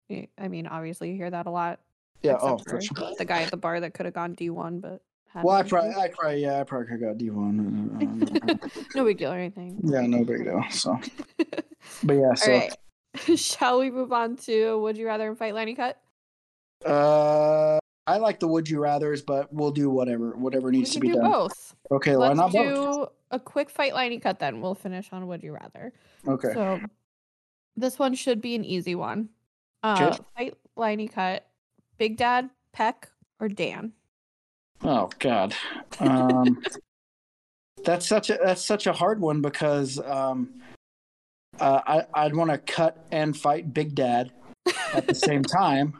I 0.09 0.47
mean, 0.47 0.67
obviously 0.67 1.11
you 1.11 1.17
hear 1.17 1.29
that 1.29 1.47
a 1.47 1.51
lot. 1.51 1.79
Yeah. 2.23 2.37
Oh, 2.39 2.57
for 2.57 2.81
sure. 2.81 3.11
the 3.17 3.25
guy 3.25 3.43
at 3.43 3.51
the 3.51 3.57
bar 3.57 3.79
that 3.79 3.93
could 3.93 4.05
have 4.05 4.15
gone 4.15 4.33
D 4.33 4.49
one, 4.49 4.79
but. 4.79 5.01
Well, 5.43 5.55
I 5.55 5.63
probably. 5.63 5.93
I 5.93 6.07
probably, 6.07 6.41
yeah, 6.41 6.59
I 6.59 6.63
probably 6.63 6.87
could 6.87 7.01
have 7.01 7.11
got 7.11 7.17
D 7.17 7.29
one. 7.29 8.59
no 8.95 9.03
big 9.05 9.17
deal 9.17 9.31
or 9.31 9.37
anything. 9.37 9.79
yeah, 9.83 10.01
no 10.01 10.23
big 10.23 10.45
deal. 10.45 10.63
So, 10.71 10.99
but 12.03 12.13
yeah, 12.13 12.33
so 12.33 12.51
right. 12.51 12.73
Shall 13.35 13.79
we 13.79 13.91
move 13.91 14.11
on 14.11 14.35
to 14.37 14.79
Would 14.79 14.97
You 14.97 15.07
Rather 15.07 15.27
and 15.27 15.37
Fight 15.37 15.53
Liney 15.53 15.75
Cut? 15.75 15.99
uh, 16.85 17.79
I 18.07 18.17
like 18.17 18.39
the 18.39 18.47
would 18.47 18.69
you 18.69 18.79
rather's, 18.79 19.21
but 19.21 19.53
we'll 19.53 19.71
do 19.71 19.89
whatever, 19.89 20.31
whatever 20.31 20.71
needs 20.71 20.91
to 20.93 20.99
be 20.99 21.09
do 21.09 21.15
done. 21.15 21.29
both. 21.29 21.75
Okay, 21.91 22.15
why 22.15 22.29
Let's 22.29 22.37
not 22.37 22.51
do 22.53 22.63
both? 22.73 23.09
a 23.31 23.39
quick 23.39 23.69
Fight 23.69 23.93
Liney 23.93 24.21
Cut 24.21 24.39
then. 24.39 24.61
We'll 24.61 24.75
finish 24.75 25.09
on 25.11 25.27
Would 25.27 25.43
You 25.43 25.53
Rather. 25.53 25.91
Okay, 26.25 26.53
So 26.53 26.79
this 27.75 27.99
one 27.99 28.15
should 28.15 28.41
be 28.41 28.55
an 28.55 28.63
easy 28.63 28.95
one. 28.95 29.29
Uh, 29.83 30.09
Okay. 30.11 30.23
Fight 30.35 30.57
Liney 30.77 31.11
Cut, 31.11 31.45
Big 31.97 32.15
Dad, 32.17 32.49
Peck, 32.71 33.09
or 33.39 33.49
Dan? 33.49 33.91
Oh 34.83 35.09
God, 35.19 35.53
um, 35.99 36.61
that's 37.83 38.07
such 38.07 38.29
a 38.29 38.37
that's 38.43 38.63
such 38.63 38.87
a 38.87 38.93
hard 38.93 39.19
one 39.19 39.41
because 39.41 39.99
um, 39.99 40.61
uh, 41.59 41.81
I 41.85 42.05
I'd 42.13 42.35
want 42.35 42.51
to 42.51 42.57
cut 42.59 43.05
and 43.11 43.35
fight 43.35 43.73
Big 43.73 43.95
Dad 43.95 44.31
at 44.93 45.07
the 45.07 45.15
same 45.15 45.41
time, 45.61 45.99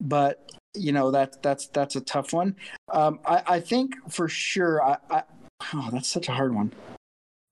but 0.00 0.50
you 0.74 0.92
know 0.92 1.10
that 1.10 1.42
that's 1.42 1.66
that's 1.68 1.96
a 1.96 2.00
tough 2.00 2.32
one. 2.32 2.56
Um, 2.90 3.20
I 3.26 3.42
I 3.46 3.60
think 3.60 3.94
for 4.10 4.28
sure 4.28 4.82
I, 4.82 4.96
I 5.10 5.22
oh 5.74 5.88
that's 5.92 6.08
such 6.08 6.28
a 6.28 6.32
hard 6.32 6.54
one. 6.54 6.72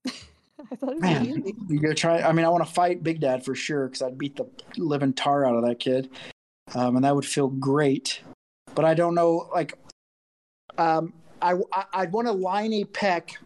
I 0.07 0.75
thought 0.75 0.91
it 0.91 0.95
was 0.95 1.01
Man, 1.01 1.25
easy. 1.25 1.55
you're 1.69 1.93
trying. 1.93 2.23
I 2.23 2.31
mean, 2.31 2.45
I 2.45 2.49
want 2.49 2.65
to 2.65 2.71
fight 2.71 3.03
Big 3.03 3.19
Dad 3.19 3.43
for 3.43 3.55
sure 3.55 3.87
because 3.87 4.01
I'd 4.01 4.17
beat 4.17 4.35
the 4.35 4.45
living 4.77 5.13
tar 5.13 5.45
out 5.45 5.55
of 5.55 5.63
that 5.63 5.79
kid, 5.79 6.09
um, 6.75 6.95
and 6.95 7.05
that 7.05 7.15
would 7.15 7.25
feel 7.25 7.47
great. 7.47 8.21
But 8.73 8.85
I 8.85 8.93
don't 8.93 9.15
know. 9.15 9.49
Like, 9.53 9.77
um, 10.77 11.13
I, 11.41 11.55
I 11.73 11.85
I'd 11.93 12.13
want 12.13 12.27
to 12.27 12.33
line 12.33 12.73
a 12.73 12.85
peck 12.85 13.37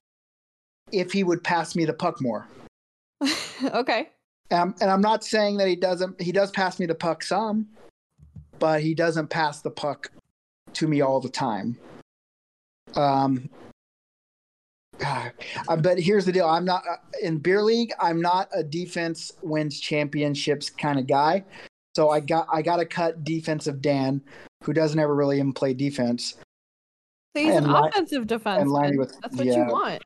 if 0.91 1.11
he 1.11 1.23
would 1.23 1.43
pass 1.43 1.75
me 1.75 1.85
the 1.85 1.93
puck 1.93 2.21
more. 2.21 2.47
okay. 3.63 4.09
Um, 4.51 4.75
and 4.79 4.91
I'm 4.91 5.01
not 5.01 5.23
saying 5.23 5.57
that 5.57 5.67
he 5.67 5.75
doesn't. 5.75 6.21
He 6.21 6.31
does 6.31 6.51
pass 6.51 6.79
me 6.79 6.85
the 6.85 6.95
puck 6.95 7.23
some, 7.23 7.67
but 8.59 8.81
he 8.81 8.93
doesn't 8.93 9.27
pass 9.27 9.61
the 9.61 9.71
puck 9.71 10.11
to 10.73 10.87
me 10.87 11.01
all 11.01 11.19
the 11.19 11.29
time. 11.29 11.77
Um, 12.95 13.49
uh, 15.03 15.29
but 15.77 15.99
here's 15.99 16.25
the 16.25 16.31
deal: 16.31 16.47
I'm 16.47 16.65
not 16.65 16.83
uh, 16.89 16.97
in 17.21 17.37
beer 17.37 17.61
league. 17.61 17.91
I'm 17.99 18.21
not 18.21 18.49
a 18.53 18.63
defense 18.63 19.31
wins 19.41 19.79
championships 19.79 20.69
kind 20.69 20.99
of 20.99 21.07
guy. 21.07 21.43
So 21.95 22.09
I 22.09 22.19
got 22.19 22.47
I 22.51 22.61
got 22.61 22.77
to 22.77 22.85
cut 22.85 23.23
defensive 23.23 23.81
Dan, 23.81 24.21
who 24.63 24.73
doesn't 24.73 24.99
ever 24.99 25.15
really 25.15 25.37
even 25.37 25.53
play 25.53 25.73
defense. 25.73 26.35
So 27.35 27.41
he's 27.41 27.55
an 27.55 27.71
li- 27.71 27.89
offensive 27.89 28.27
defense. 28.27 28.69
Liney 28.69 28.97
with- 28.97 29.19
That's 29.21 29.35
what 29.35 29.45
yeah. 29.45 29.65
you 29.67 29.71
want. 29.71 30.03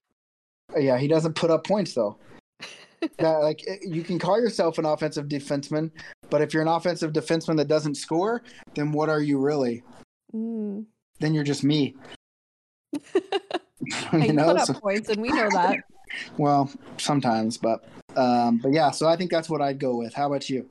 Yeah, 0.77 0.97
he 0.97 1.07
doesn't 1.07 1.33
put 1.33 1.51
up 1.51 1.65
points 1.65 1.93
though. 1.93 2.17
that, 3.17 3.37
like 3.37 3.63
eh, 3.67 3.77
you 3.81 4.03
can 4.03 4.19
call 4.19 4.39
yourself 4.39 4.77
an 4.77 4.85
offensive 4.85 5.27
defenseman, 5.27 5.91
but 6.29 6.41
if 6.41 6.53
you're 6.53 6.61
an 6.61 6.67
offensive 6.67 7.13
defenseman 7.13 7.57
that 7.57 7.67
doesn't 7.67 7.95
score, 7.95 8.43
then 8.75 8.91
what 8.91 9.09
are 9.09 9.21
you 9.21 9.39
really? 9.39 9.83
Mm. 10.33 10.85
Then 11.19 11.33
you're 11.33 11.43
just 11.43 11.63
me. 11.63 11.95
You 14.13 14.33
know, 14.33 14.45
put 14.45 14.57
up 14.57 14.67
So- 14.67 14.73
points, 14.73 15.09
and 15.09 15.21
we 15.21 15.29
know 15.29 15.49
that. 15.51 15.77
well, 16.37 16.69
sometimes, 16.97 17.57
but 17.57 17.85
um, 18.15 18.57
but 18.57 18.71
yeah. 18.71 18.91
So 18.91 19.07
I 19.07 19.15
think 19.15 19.31
that's 19.31 19.49
what 19.49 19.61
I'd 19.61 19.79
go 19.79 19.95
with. 19.95 20.13
How 20.13 20.27
about 20.27 20.49
you? 20.49 20.69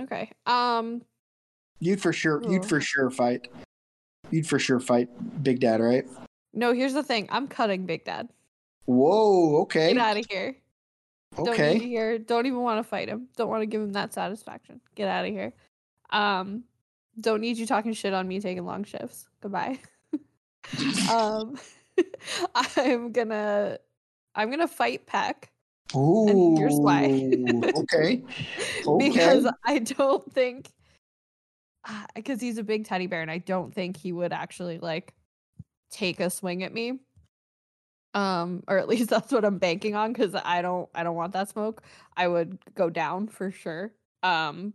Okay. 0.00 0.30
Um. 0.46 1.02
You'd 1.78 2.00
for 2.00 2.12
sure. 2.12 2.42
You'd 2.48 2.64
for 2.64 2.80
sure 2.80 3.10
fight. 3.10 3.48
You'd 4.30 4.48
for 4.48 4.58
sure 4.58 4.80
fight 4.80 5.08
Big 5.42 5.60
Dad, 5.60 5.80
right? 5.80 6.06
No. 6.54 6.72
Here's 6.72 6.94
the 6.94 7.02
thing. 7.02 7.28
I'm 7.30 7.46
cutting 7.46 7.84
Big 7.84 8.04
Dad. 8.04 8.28
Whoa. 8.86 9.62
Okay. 9.62 9.92
Get 9.92 10.02
out 10.02 10.16
of 10.16 10.26
here. 10.30 10.56
Don't 11.36 11.46
need 11.46 11.56
to 11.56 11.62
Okay. 11.62 11.78
hear. 11.78 12.18
Don't 12.18 12.46
even 12.46 12.60
want 12.60 12.78
to 12.78 12.88
fight 12.88 13.08
him. 13.08 13.28
Don't 13.36 13.48
want 13.48 13.62
to 13.62 13.66
give 13.66 13.80
him 13.80 13.92
that 13.92 14.12
satisfaction. 14.14 14.80
Get 14.94 15.08
out 15.08 15.24
of 15.24 15.30
here. 15.30 15.52
Um. 16.10 16.64
Don't 17.18 17.40
need 17.40 17.56
you 17.56 17.66
talking 17.66 17.94
shit 17.94 18.12
on 18.12 18.28
me 18.28 18.40
taking 18.40 18.64
long 18.66 18.84
shifts. 18.84 19.26
Goodbye. 19.40 19.78
um. 21.10 21.56
I'm 22.54 23.12
gonna. 23.12 23.78
I'm 24.34 24.50
gonna 24.50 24.68
fight 24.68 25.06
Peck 25.06 25.50
Ooh, 25.94 26.56
here's 26.56 26.76
why. 26.76 27.04
okay. 27.76 28.22
because 28.98 29.46
I 29.64 29.78
don't 29.78 30.30
think 30.32 30.70
because 32.14 32.40
he's 32.40 32.58
a 32.58 32.64
big 32.64 32.84
teddy 32.84 33.06
bear 33.06 33.22
and 33.22 33.30
I 33.30 33.38
don't 33.38 33.72
think 33.72 33.96
he 33.96 34.12
would 34.12 34.32
actually 34.32 34.78
like 34.78 35.14
take 35.90 36.18
a 36.18 36.30
swing 36.30 36.64
at 36.64 36.74
me. 36.74 36.98
Um, 38.16 38.64
or 38.66 38.78
at 38.78 38.88
least 38.88 39.10
that's 39.10 39.30
what 39.30 39.44
I'm 39.44 39.58
banking 39.58 39.94
on 39.94 40.12
because 40.12 40.34
I 40.34 40.62
don't 40.62 40.88
I 40.94 41.04
don't 41.04 41.14
want 41.14 41.34
that 41.34 41.50
smoke. 41.50 41.82
I 42.16 42.26
would 42.26 42.58
go 42.74 42.90
down 42.90 43.28
for 43.28 43.50
sure. 43.50 43.92
Um, 44.22 44.74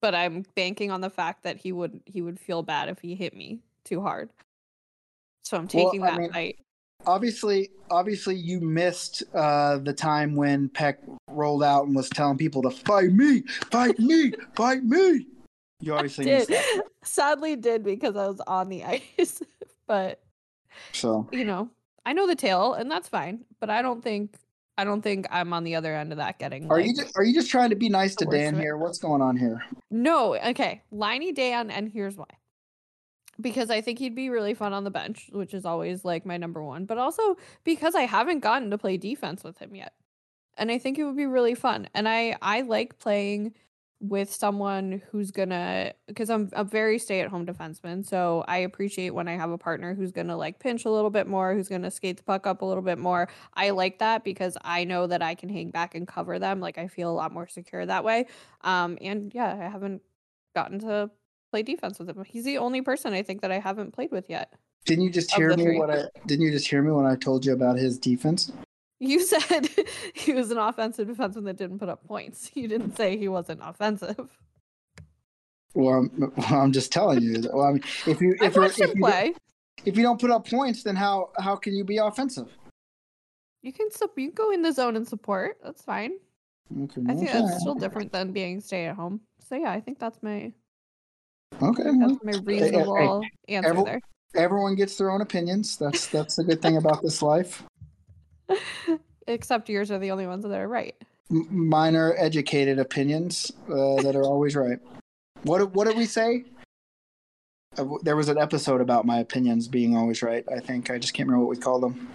but 0.00 0.14
I'm 0.14 0.44
banking 0.56 0.90
on 0.90 1.00
the 1.00 1.10
fact 1.10 1.42
that 1.42 1.58
he 1.58 1.72
would 1.72 2.00
he 2.06 2.22
would 2.22 2.40
feel 2.40 2.62
bad 2.62 2.88
if 2.88 3.00
he 3.00 3.14
hit 3.14 3.34
me 3.34 3.60
too 3.84 4.00
hard. 4.00 4.30
So 5.44 5.56
I'm 5.56 5.68
Well, 5.72 5.90
taking 5.90 6.02
I 6.02 6.10
that 6.10 6.18
mean, 6.18 6.32
fight. 6.32 6.58
Obviously, 7.06 7.70
obviously, 7.90 8.34
you 8.34 8.60
missed 8.60 9.22
uh, 9.34 9.78
the 9.78 9.92
time 9.92 10.34
when 10.34 10.68
Peck 10.68 10.98
rolled 11.28 11.62
out 11.62 11.86
and 11.86 11.94
was 11.94 12.08
telling 12.08 12.36
people 12.38 12.60
to 12.62 12.70
fight 12.70 13.12
me, 13.12 13.42
fight 13.70 13.98
me, 13.98 14.32
fight 14.56 14.82
me. 14.82 15.26
You 15.80 15.94
obviously 15.94 16.24
missed 16.24 16.48
Did 16.48 16.82
sadly 17.04 17.56
did 17.56 17.84
because 17.84 18.16
I 18.16 18.26
was 18.26 18.40
on 18.46 18.68
the 18.68 18.84
ice, 19.18 19.42
but 19.86 20.20
So 20.92 21.28
you 21.32 21.44
know, 21.44 21.70
I 22.08 22.14
know 22.14 22.26
the 22.26 22.34
tail, 22.34 22.72
and 22.72 22.90
that's 22.90 23.06
fine. 23.06 23.44
But 23.60 23.68
I 23.68 23.82
don't 23.82 24.02
think 24.02 24.34
I 24.78 24.84
don't 24.84 25.02
think 25.02 25.26
I'm 25.30 25.52
on 25.52 25.62
the 25.62 25.74
other 25.74 25.94
end 25.94 26.10
of 26.10 26.16
that 26.16 26.38
getting. 26.38 26.64
are 26.70 26.78
like, 26.78 26.86
you 26.86 26.94
just, 26.96 27.14
are 27.18 27.22
you 27.22 27.34
just 27.34 27.50
trying 27.50 27.68
to 27.68 27.76
be 27.76 27.90
nice 27.90 28.14
to 28.14 28.24
Dan 28.24 28.58
here? 28.58 28.78
What's 28.78 28.96
going 28.98 29.20
on 29.20 29.36
here? 29.36 29.62
No, 29.90 30.34
okay, 30.36 30.80
Liney 30.90 31.34
Dan, 31.34 31.70
and 31.70 31.90
here's 31.92 32.16
why. 32.16 32.24
Because 33.38 33.68
I 33.68 33.82
think 33.82 33.98
he'd 33.98 34.14
be 34.14 34.30
really 34.30 34.54
fun 34.54 34.72
on 34.72 34.84
the 34.84 34.90
bench, 34.90 35.28
which 35.32 35.52
is 35.52 35.66
always 35.66 36.02
like 36.02 36.24
my 36.24 36.38
number 36.38 36.62
one. 36.62 36.86
But 36.86 36.96
also 36.96 37.36
because 37.62 37.94
I 37.94 38.02
haven't 38.02 38.40
gotten 38.40 38.70
to 38.70 38.78
play 38.78 38.96
defense 38.96 39.44
with 39.44 39.58
him 39.58 39.74
yet, 39.74 39.92
and 40.56 40.70
I 40.70 40.78
think 40.78 40.98
it 40.98 41.04
would 41.04 41.16
be 41.16 41.26
really 41.26 41.54
fun. 41.54 41.90
And 41.92 42.08
I 42.08 42.38
I 42.40 42.62
like 42.62 42.98
playing 42.98 43.52
with 44.00 44.32
someone 44.32 45.02
who's 45.10 45.30
gonna 45.32 45.92
because 46.06 46.30
I'm 46.30 46.48
a 46.52 46.62
very 46.62 46.98
stay 46.98 47.20
at 47.20 47.28
home 47.28 47.46
defenseman. 47.46 48.06
So 48.06 48.44
I 48.46 48.58
appreciate 48.58 49.10
when 49.10 49.26
I 49.26 49.36
have 49.36 49.50
a 49.50 49.58
partner 49.58 49.94
who's 49.94 50.12
gonna 50.12 50.36
like 50.36 50.60
pinch 50.60 50.84
a 50.84 50.90
little 50.90 51.10
bit 51.10 51.26
more, 51.26 51.54
who's 51.54 51.68
gonna 51.68 51.90
skate 51.90 52.18
the 52.18 52.22
puck 52.22 52.46
up 52.46 52.62
a 52.62 52.64
little 52.64 52.82
bit 52.82 52.98
more. 52.98 53.28
I 53.54 53.70
like 53.70 53.98
that 53.98 54.22
because 54.22 54.56
I 54.62 54.84
know 54.84 55.06
that 55.08 55.22
I 55.22 55.34
can 55.34 55.48
hang 55.48 55.70
back 55.70 55.94
and 55.94 56.06
cover 56.06 56.38
them. 56.38 56.60
Like 56.60 56.78
I 56.78 56.86
feel 56.86 57.10
a 57.10 57.12
lot 57.12 57.32
more 57.32 57.48
secure 57.48 57.84
that 57.86 58.04
way. 58.04 58.26
Um, 58.60 58.98
and 59.00 59.34
yeah, 59.34 59.58
I 59.60 59.68
haven't 59.68 60.02
gotten 60.54 60.78
to 60.80 61.10
play 61.50 61.62
defense 61.62 61.98
with 61.98 62.08
him. 62.08 62.24
He's 62.24 62.44
the 62.44 62.58
only 62.58 62.82
person 62.82 63.12
I 63.12 63.22
think 63.22 63.42
that 63.42 63.50
I 63.50 63.58
haven't 63.58 63.92
played 63.92 64.12
with 64.12 64.30
yet. 64.30 64.52
Didn't 64.84 65.04
you 65.04 65.10
just 65.10 65.34
hear 65.34 65.56
me 65.56 65.76
what 65.76 65.90
I 65.90 66.04
didn't 66.26 66.44
you 66.44 66.52
just 66.52 66.68
hear 66.68 66.82
me 66.82 66.92
when 66.92 67.04
I 67.04 67.16
told 67.16 67.44
you 67.44 67.52
about 67.52 67.76
his 67.76 67.98
defense? 67.98 68.52
You 69.00 69.20
said 69.24 69.68
he 70.14 70.32
was 70.32 70.50
an 70.50 70.58
offensive 70.58 71.08
defenseman 71.08 71.44
that 71.44 71.56
didn't 71.56 71.78
put 71.78 71.88
up 71.88 72.04
points. 72.06 72.50
You 72.54 72.68
didn't 72.68 72.96
say 72.96 73.16
he 73.16 73.28
wasn't 73.28 73.60
offensive. 73.62 74.28
Well, 75.74 75.94
I'm, 75.94 76.32
well, 76.36 76.54
I'm 76.62 76.72
just 76.72 76.90
telling 76.90 77.22
you. 77.22 77.42
Well, 77.52 77.66
I 77.66 77.72
mean, 77.72 77.84
if 78.06 78.20
you 78.20 78.34
if, 78.40 78.56
watched 78.56 78.80
if, 78.80 78.94
you, 78.94 79.00
play. 79.00 79.34
if 79.84 79.96
you 79.96 80.02
don't 80.02 80.20
put 80.20 80.30
up 80.30 80.48
points, 80.48 80.82
then 80.82 80.96
how 80.96 81.30
how 81.38 81.54
can 81.56 81.74
you 81.76 81.84
be 81.84 81.98
offensive? 81.98 82.48
You 83.62 83.72
can 83.72 83.88
you 84.16 84.28
can 84.28 84.34
go 84.34 84.50
in 84.50 84.62
the 84.62 84.72
zone 84.72 84.96
and 84.96 85.06
support. 85.06 85.58
That's 85.62 85.82
fine. 85.82 86.12
Okay, 86.72 87.02
I 87.06 87.14
think 87.14 87.30
okay, 87.30 87.40
that's 87.40 87.60
still 87.60 87.74
different 87.74 88.12
than 88.12 88.32
being 88.32 88.60
stay 88.60 88.86
at 88.86 88.96
home. 88.96 89.20
So 89.48 89.56
yeah, 89.56 89.70
I 89.70 89.80
think 89.80 89.98
that's 89.98 90.22
my 90.22 90.52
Okay, 91.62 91.82
that's 91.98 92.24
my 92.24 92.32
reasonable 92.44 93.22
answer 93.48 93.68
every- 93.70 93.84
there. 93.84 94.00
everyone 94.34 94.74
gets 94.74 94.96
their 94.96 95.10
own 95.10 95.20
opinions. 95.20 95.76
That's 95.76 96.06
that's 96.08 96.36
the 96.36 96.44
good 96.44 96.60
thing 96.62 96.76
about 96.76 97.02
this 97.02 97.22
life. 97.22 97.62
Except 99.26 99.68
yours 99.68 99.90
are 99.90 99.98
the 99.98 100.10
only 100.10 100.26
ones 100.26 100.44
that 100.44 100.58
are 100.58 100.68
right. 100.68 100.94
Mine 101.30 101.94
are 101.94 102.14
educated 102.16 102.78
opinions 102.78 103.52
uh, 103.68 104.00
that 104.02 104.16
are 104.16 104.24
always 104.24 104.56
right. 104.56 104.78
What 105.42 105.72
what 105.72 105.86
did 105.86 105.96
we 105.96 106.06
say? 106.06 106.44
Uh, 107.76 107.84
there 108.02 108.16
was 108.16 108.28
an 108.28 108.38
episode 108.38 108.80
about 108.80 109.04
my 109.04 109.18
opinions 109.18 109.68
being 109.68 109.96
always 109.96 110.22
right. 110.22 110.44
I 110.50 110.60
think 110.60 110.90
I 110.90 110.98
just 110.98 111.12
can't 111.12 111.28
remember 111.28 111.46
what 111.46 111.56
we 111.56 111.62
called 111.62 111.82
them. 111.82 112.08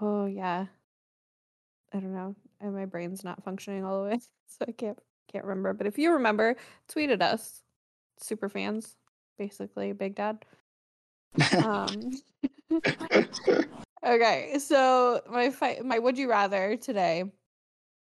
Oh 0.00 0.26
yeah. 0.26 0.66
I 1.92 1.98
don't 1.98 2.14
know. 2.14 2.34
And 2.60 2.74
my 2.74 2.86
brain's 2.86 3.24
not 3.24 3.42
functioning 3.44 3.84
all 3.84 4.02
the 4.02 4.10
way, 4.10 4.20
so 4.46 4.64
I 4.68 4.72
can't 4.72 4.98
can't 5.30 5.44
remember. 5.44 5.72
But 5.72 5.86
if 5.88 5.98
you 5.98 6.12
remember, 6.12 6.56
tweet 6.88 7.10
at 7.10 7.22
us. 7.22 7.60
Super 8.20 8.48
fans, 8.48 8.94
basically, 9.36 9.92
Big 9.92 10.14
Dad. 10.14 10.44
Um 11.64 12.12
Okay, 14.04 14.58
so 14.58 15.22
my 15.30 15.50
fight 15.50 15.84
my 15.84 15.98
would 15.98 16.18
you 16.18 16.28
rather 16.28 16.76
today 16.76 17.24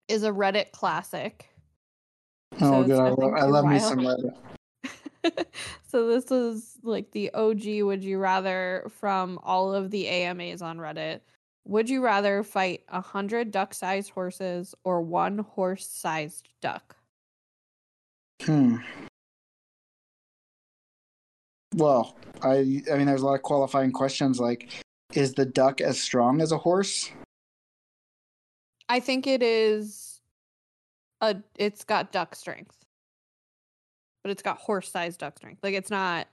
is 0.08 0.22
a 0.22 0.30
Reddit 0.30 0.70
classic. 0.70 1.50
Oh 2.60 2.84
god, 2.84 3.06
I 3.06 3.10
love, 3.10 3.34
I 3.34 3.44
love 3.44 3.64
me 3.64 3.78
some 3.80 3.98
Reddit. 3.98 4.36
so 5.88 6.06
this 6.06 6.30
is 6.30 6.78
like 6.82 7.10
the 7.10 7.32
OG 7.34 7.82
would 7.82 8.04
you 8.04 8.18
rather 8.18 8.88
from 9.00 9.40
all 9.42 9.74
of 9.74 9.90
the 9.90 10.06
AMAs 10.06 10.62
on 10.62 10.78
Reddit. 10.78 11.20
Would 11.66 11.90
you 11.90 12.02
rather 12.02 12.42
fight 12.42 12.84
a 12.88 13.00
hundred 13.00 13.50
duck-sized 13.50 14.10
horses 14.10 14.74
or 14.84 15.02
one 15.02 15.38
horse-sized 15.38 16.48
duck? 16.60 16.96
Hmm. 18.42 18.76
Well, 21.74 22.16
I 22.42 22.82
I 22.90 22.96
mean, 22.96 23.06
there's 23.06 23.22
a 23.22 23.26
lot 23.26 23.34
of 23.34 23.42
qualifying 23.42 23.92
questions. 23.92 24.40
Like, 24.40 24.70
is 25.12 25.34
the 25.34 25.44
duck 25.46 25.80
as 25.80 26.00
strong 26.00 26.40
as 26.40 26.52
a 26.52 26.58
horse? 26.58 27.10
I 28.88 29.00
think 29.00 29.26
it 29.26 29.42
is 29.42 30.20
a 31.20 31.36
it's 31.56 31.84
got 31.84 32.12
duck 32.12 32.34
strength. 32.34 32.76
But 34.22 34.30
it's 34.30 34.42
got 34.42 34.58
horse-sized 34.58 35.18
duck 35.20 35.38
strength. 35.38 35.60
Like 35.62 35.74
it's 35.74 35.90
not 35.90 36.26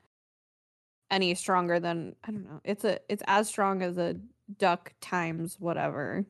any 1.10 1.34
stronger 1.36 1.80
than 1.80 2.16
I 2.24 2.32
don't 2.32 2.44
know. 2.46 2.60
It's 2.64 2.84
a 2.84 3.00
it's 3.10 3.24
as 3.28 3.48
strong 3.48 3.82
as 3.82 3.98
a 3.98 4.16
duck 4.60 4.94
times 5.02 5.58
whatever. 5.60 6.26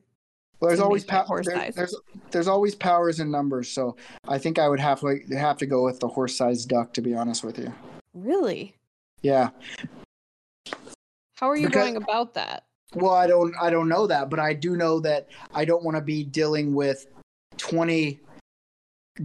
Well, 0.60 0.68
there's 0.68 0.80
always 0.80 1.04
pow- 1.04 1.24
horse 1.24 1.46
there- 1.46 1.70
there's 1.72 1.96
there's 2.30 2.48
always 2.48 2.74
powers 2.74 3.20
in 3.20 3.30
numbers. 3.30 3.68
So 3.68 3.96
I 4.26 4.38
think 4.38 4.58
I 4.58 4.68
would 4.68 4.80
have 4.80 5.00
to 5.00 5.20
have 5.36 5.56
to 5.58 5.66
go 5.66 5.84
with 5.84 6.00
the 6.00 6.08
horse-sized 6.08 6.68
duck. 6.68 6.92
To 6.94 7.00
be 7.00 7.14
honest 7.14 7.42
with 7.44 7.58
you, 7.58 7.72
Really? 8.14 8.74
yeah. 9.22 9.50
How 11.38 11.48
are 11.48 11.56
you 11.56 11.68
Because- 11.68 11.82
going 11.92 11.96
about 11.96 12.34
that? 12.34 12.64
Well, 12.94 13.12
I 13.14 13.26
don't 13.26 13.54
I 13.60 13.70
don't 13.70 13.88
know 13.88 14.06
that, 14.06 14.30
but 14.30 14.40
I 14.40 14.54
do 14.54 14.74
know 14.74 14.98
that 15.00 15.28
I 15.54 15.64
don't 15.64 15.84
want 15.84 15.96
to 15.96 16.00
be 16.00 16.24
dealing 16.24 16.74
with 16.74 17.06
20 17.58 18.18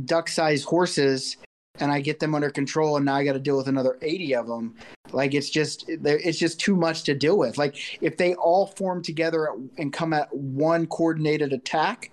duck-sized 0.05 0.66
horses 0.66 1.38
and 1.80 1.91
I 1.91 2.01
get 2.01 2.20
them 2.20 2.36
under 2.36 2.49
control 2.49 2.97
and 2.97 3.05
now 3.05 3.16
I 3.16 3.24
got 3.24 3.34
to 3.34 3.39
deal 3.39 3.57
with 3.57 3.68
another 3.68 3.97
80 4.01 4.36
of 4.36 4.47
them. 4.47 4.76
Like 5.11 5.34
it's 5.34 5.49
just 5.49 5.86
it's 5.88 6.38
just 6.38 6.59
too 6.59 6.76
much 6.76 7.03
to 7.03 7.16
deal 7.16 7.38
with. 7.38 7.57
Like 7.57 7.78
if 8.01 8.18
they 8.18 8.36
all 8.36 8.68
form 8.68 9.01
together 9.01 9.49
and 9.78 9.93
come 9.93 10.14
at 10.14 10.32
one 10.36 10.86
coordinated 10.88 11.53
attack, 11.53 12.11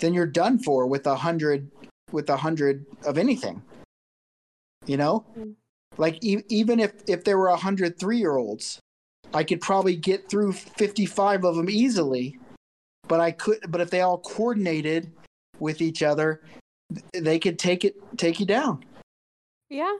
then 0.00 0.12
you're 0.12 0.26
done 0.26 0.58
for 0.58 0.86
with 0.86 1.06
a 1.06 1.10
100 1.10 1.70
with 2.10 2.28
a 2.28 2.32
100 2.32 2.84
of 3.06 3.16
anything. 3.16 3.62
You 4.86 4.96
know? 4.96 5.24
Mm. 5.38 5.54
Like 5.96 6.22
e- 6.24 6.42
even 6.48 6.80
if 6.80 6.92
if 7.06 7.24
there 7.24 7.38
were 7.38 7.48
a 7.48 7.52
100 7.52 7.98
3-year-olds 7.98 8.80
I 9.34 9.44
could 9.44 9.60
probably 9.60 9.96
get 9.96 10.28
through 10.28 10.52
55 10.52 11.44
of 11.44 11.56
them 11.56 11.68
easily, 11.68 12.38
but 13.06 13.20
I 13.20 13.30
could. 13.32 13.58
But 13.68 13.80
if 13.80 13.90
they 13.90 14.00
all 14.00 14.18
coordinated 14.18 15.12
with 15.58 15.80
each 15.80 16.02
other, 16.02 16.42
they 17.12 17.38
could 17.38 17.58
take 17.58 17.84
it, 17.84 17.96
take 18.16 18.40
you 18.40 18.46
down. 18.46 18.84
Yeah. 19.68 19.96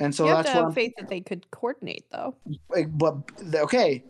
And 0.00 0.14
so 0.14 0.24
you 0.24 0.30
have 0.34 0.44
that's 0.44 0.56
to 0.56 0.64
have 0.64 0.74
faith 0.74 0.92
that 0.98 1.08
they 1.08 1.20
could 1.20 1.48
coordinate 1.52 2.04
though. 2.10 2.34
Eh, 2.74 2.84
but 2.88 3.18
okay, 3.54 4.02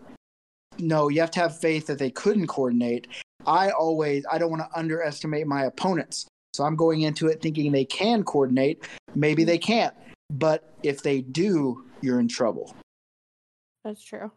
no, 0.78 1.08
you 1.08 1.20
have 1.20 1.30
to 1.32 1.40
have 1.40 1.58
faith 1.58 1.86
that 1.86 1.98
they 1.98 2.10
couldn't 2.10 2.46
coordinate. 2.46 3.08
I 3.46 3.70
always, 3.70 4.24
I 4.30 4.38
don't 4.38 4.50
want 4.50 4.62
to 4.62 4.78
underestimate 4.78 5.46
my 5.46 5.64
opponents. 5.64 6.26
So 6.54 6.64
I'm 6.64 6.76
going 6.76 7.02
into 7.02 7.28
it 7.28 7.42
thinking 7.42 7.72
they 7.72 7.84
can 7.84 8.24
coordinate. 8.24 8.84
Maybe 9.14 9.42
mm-hmm. 9.42 9.48
they 9.48 9.58
can't, 9.58 9.94
but 10.30 10.72
if 10.82 11.02
they 11.02 11.20
do, 11.20 11.84
you're 12.00 12.20
in 12.20 12.28
trouble. 12.28 12.74
That's 13.84 14.02
true. 14.02 14.30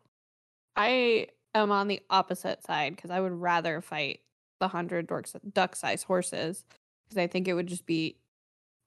I 0.76 1.28
am 1.54 1.72
on 1.72 1.88
the 1.88 2.02
opposite 2.10 2.64
side 2.64 2.96
because 2.96 3.12
I 3.12 3.20
would 3.20 3.32
rather 3.32 3.82
fight 3.82 4.22
the 4.60 4.68
hundred 4.68 5.10
duck 5.54 5.76
sized 5.76 6.06
horses 6.06 6.66
because 7.04 7.22
I 7.22 7.28
think 7.28 7.48
it 7.48 7.54
would 7.54 7.68
just 7.68 7.86
be 7.86 8.18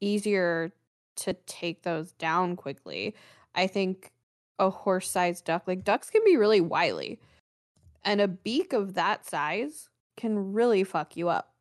easier 0.01 0.73
to 1.17 1.35
take 1.47 1.83
those 1.83 2.13
down 2.13 2.57
quickly. 2.57 3.15
I 3.55 3.67
think 3.67 4.13
a 4.59 4.71
horse 4.71 5.11
sized 5.11 5.45
duck, 5.45 5.65
like 5.67 5.85
ducks 5.85 6.11
can 6.11 6.23
be 6.25 6.37
really 6.37 6.61
wily, 6.61 7.19
and 8.05 8.21
a 8.21 8.29
beak 8.29 8.73
of 8.73 8.95
that 8.95 9.27
size 9.27 9.89
can 10.17 10.53
really 10.53 10.85
fuck 10.85 11.17
you 11.17 11.29
up. 11.29 11.55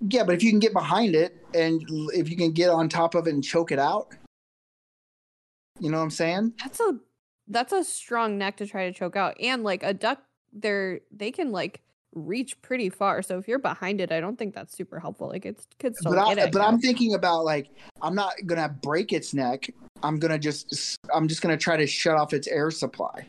Yeah, 0.00 0.24
but 0.24 0.34
if 0.34 0.42
you 0.42 0.50
can 0.50 0.60
get 0.60 0.72
behind 0.72 1.14
it 1.14 1.36
and 1.54 1.82
if 2.14 2.30
you 2.30 2.36
can 2.36 2.52
get 2.52 2.70
on 2.70 2.88
top 2.88 3.14
of 3.14 3.26
it 3.26 3.34
and 3.34 3.42
choke 3.42 3.72
it 3.72 3.78
out, 3.78 4.14
you 5.80 5.90
know 5.90 5.98
what 5.98 6.04
I'm 6.04 6.10
saying? 6.10 6.54
That's 6.62 6.80
a 6.80 6.98
that's 7.48 7.72
a 7.72 7.82
strong 7.84 8.38
neck 8.38 8.56
to 8.58 8.66
try 8.66 8.86
to 8.86 8.92
choke 8.92 9.16
out. 9.16 9.36
And 9.40 9.64
like 9.64 9.82
a 9.82 9.94
duck, 9.94 10.22
they're 10.52 11.00
they 11.10 11.30
can 11.30 11.50
like 11.50 11.80
reach 12.14 12.60
pretty 12.62 12.88
far. 12.88 13.22
So 13.22 13.38
if 13.38 13.48
you're 13.48 13.58
behind 13.58 14.00
it, 14.00 14.12
I 14.12 14.20
don't 14.20 14.38
think 14.38 14.54
that's 14.54 14.76
super 14.76 14.98
helpful. 14.98 15.28
Like 15.28 15.46
it's 15.46 15.66
could 15.78 15.96
still 15.96 16.14
but 16.14 16.28
hit 16.28 16.38
I, 16.38 16.42
it. 16.44 16.52
But 16.52 16.62
I'm 16.62 16.78
thinking 16.78 17.14
about 17.14 17.44
like 17.44 17.70
I'm 18.02 18.14
not 18.14 18.34
gonna 18.46 18.68
break 18.68 19.12
its 19.12 19.34
neck. 19.34 19.70
I'm 20.02 20.18
gonna 20.18 20.38
just 20.38 20.98
I'm 21.12 21.28
just 21.28 21.42
gonna 21.42 21.56
try 21.56 21.76
to 21.76 21.86
shut 21.86 22.16
off 22.16 22.32
its 22.32 22.48
air 22.48 22.70
supply. 22.70 23.26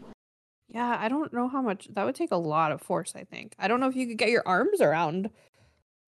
Yeah, 0.67 0.97
I 0.99 1.09
don't 1.09 1.33
know 1.33 1.47
how 1.47 1.61
much 1.61 1.87
that 1.93 2.05
would 2.05 2.15
take 2.15 2.31
a 2.31 2.37
lot 2.37 2.71
of 2.71 2.81
force, 2.81 3.13
I 3.15 3.23
think. 3.23 3.55
I 3.57 3.67
don't 3.67 3.79
know 3.79 3.87
if 3.87 3.95
you 3.95 4.05
could 4.05 4.17
get 4.17 4.29
your 4.29 4.43
arms 4.45 4.81
around 4.81 5.29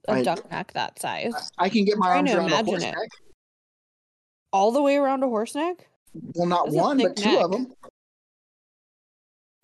a 0.07 0.13
I- 0.13 0.23
duck 0.23 0.49
neck 0.51 0.73
that 0.73 0.99
size. 0.99 1.33
I 1.57 1.69
can 1.69 1.85
get 1.85 1.97
my 1.97 2.17
arms 2.17 2.31
around 2.31 2.51
a 2.51 2.63
horse 2.63 2.83
it. 2.83 2.87
neck. 2.87 3.09
All 4.53 4.71
the 4.71 4.81
way 4.81 4.97
around 4.97 5.23
a 5.23 5.27
horse 5.27 5.55
neck? 5.55 5.87
Well, 6.35 6.47
not 6.47 6.65
That's 6.65 6.75
one, 6.75 6.97
but 6.97 7.15
thick 7.15 7.25
two 7.25 7.37
of 7.37 7.51
them. 7.51 7.73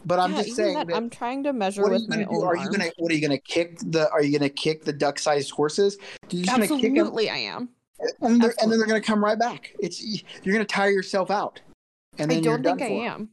But 0.05 0.19
I'm 0.19 0.31
Yeah, 0.31 0.43
just 0.43 0.55
saying 0.55 0.75
that, 0.75 0.87
that 0.87 0.95
I'm 0.95 1.09
trying 1.09 1.43
to 1.43 1.53
measure 1.53 1.81
what 1.81 1.89
are 1.91 1.95
with 1.95 2.03
you 2.03 2.07
my 2.07 2.15
gonna 2.17 2.29
do? 2.29 2.37
own 2.37 2.45
Are 2.45 2.55
you 2.55 2.69
gonna 2.71 2.91
what 2.97 3.11
are 3.11 3.15
you 3.15 3.21
gonna 3.21 3.37
kick 3.37 3.77
the 3.79 4.09
are 4.11 4.23
you 4.23 4.37
gonna 4.37 4.49
kick 4.49 4.85
the 4.85 4.93
duck 4.93 5.19
sized 5.19 5.51
horses? 5.51 5.97
You're 6.29 6.43
just 6.45 6.55
gonna 6.55 6.67
kick 6.67 6.93
them 6.93 6.97
Absolutely 6.97 7.29
I 7.29 7.37
am. 7.37 7.69
and, 8.21 8.41
and 8.43 8.71
then 8.71 8.77
they're 8.77 8.87
gonna 8.87 9.01
come 9.01 9.23
right 9.23 9.37
back. 9.37 9.73
It's 9.79 10.01
you're 10.43 10.53
gonna 10.53 10.65
tire 10.65 10.91
yourself 10.91 11.29
out. 11.29 11.59
And 12.19 12.31
then 12.31 12.37
I 12.37 12.41
don't 12.41 12.63
think 12.63 12.81
I 12.81 12.87
for. 12.87 13.05
am. 13.05 13.29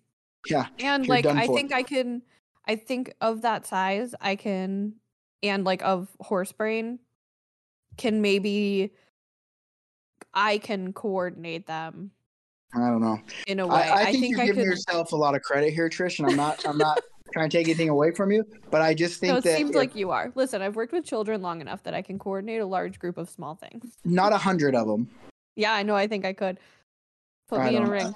Yeah. 0.48 0.66
And 0.80 1.06
like 1.06 1.26
I 1.26 1.46
think 1.46 1.72
I 1.72 1.84
can 1.84 2.22
I 2.66 2.76
think 2.76 3.14
of 3.20 3.42
that 3.42 3.66
size 3.66 4.14
I 4.20 4.34
can 4.34 4.94
and 5.44 5.64
like 5.64 5.82
of 5.82 6.08
horse 6.20 6.50
brain 6.52 6.98
can 7.98 8.20
maybe 8.20 8.90
I 10.32 10.58
can 10.58 10.92
coordinate 10.92 11.66
them 11.68 12.10
I 12.74 12.80
don't 12.80 13.00
know. 13.00 13.20
in 13.46 13.60
a 13.60 13.66
way. 13.66 13.76
I, 13.76 14.02
I, 14.02 14.12
think, 14.12 14.30
you're 14.30 14.40
I 14.40 14.46
giving 14.46 14.64
could 14.64 14.70
yourself 14.70 15.12
a 15.12 15.16
lot 15.16 15.34
of 15.34 15.42
credit 15.42 15.72
here, 15.72 15.88
Trish, 15.88 16.18
and 16.18 16.28
I'm 16.28 16.36
not 16.36 16.66
I'm 16.66 16.78
not 16.78 17.00
trying 17.32 17.48
to 17.48 17.56
take 17.56 17.68
anything 17.68 17.88
away 17.88 18.10
from 18.10 18.32
you, 18.32 18.44
but 18.70 18.82
I 18.82 18.94
just 18.94 19.20
think 19.20 19.32
no, 19.32 19.38
it 19.38 19.44
that 19.44 19.56
seems 19.56 19.70
if- 19.70 19.76
like 19.76 19.94
you 19.94 20.10
are. 20.10 20.32
Listen, 20.34 20.62
I've 20.62 20.76
worked 20.76 20.92
with 20.92 21.04
children 21.04 21.42
long 21.42 21.60
enough 21.60 21.82
that 21.84 21.94
I 21.94 22.02
can 22.02 22.18
coordinate 22.18 22.60
a 22.60 22.66
large 22.66 22.98
group 22.98 23.18
of 23.18 23.28
small 23.30 23.54
things. 23.54 23.96
not 24.04 24.32
a 24.32 24.38
hundred 24.38 24.74
of 24.74 24.86
them. 24.86 25.08
Yeah, 25.56 25.72
I 25.72 25.82
know. 25.82 25.94
I 25.94 26.06
think 26.06 26.24
I 26.24 26.32
could. 26.32 26.58
Put 27.48 27.60
I 27.60 27.70
me 27.70 27.76
in 27.76 27.82
a 27.84 27.90
ring. 27.90 28.14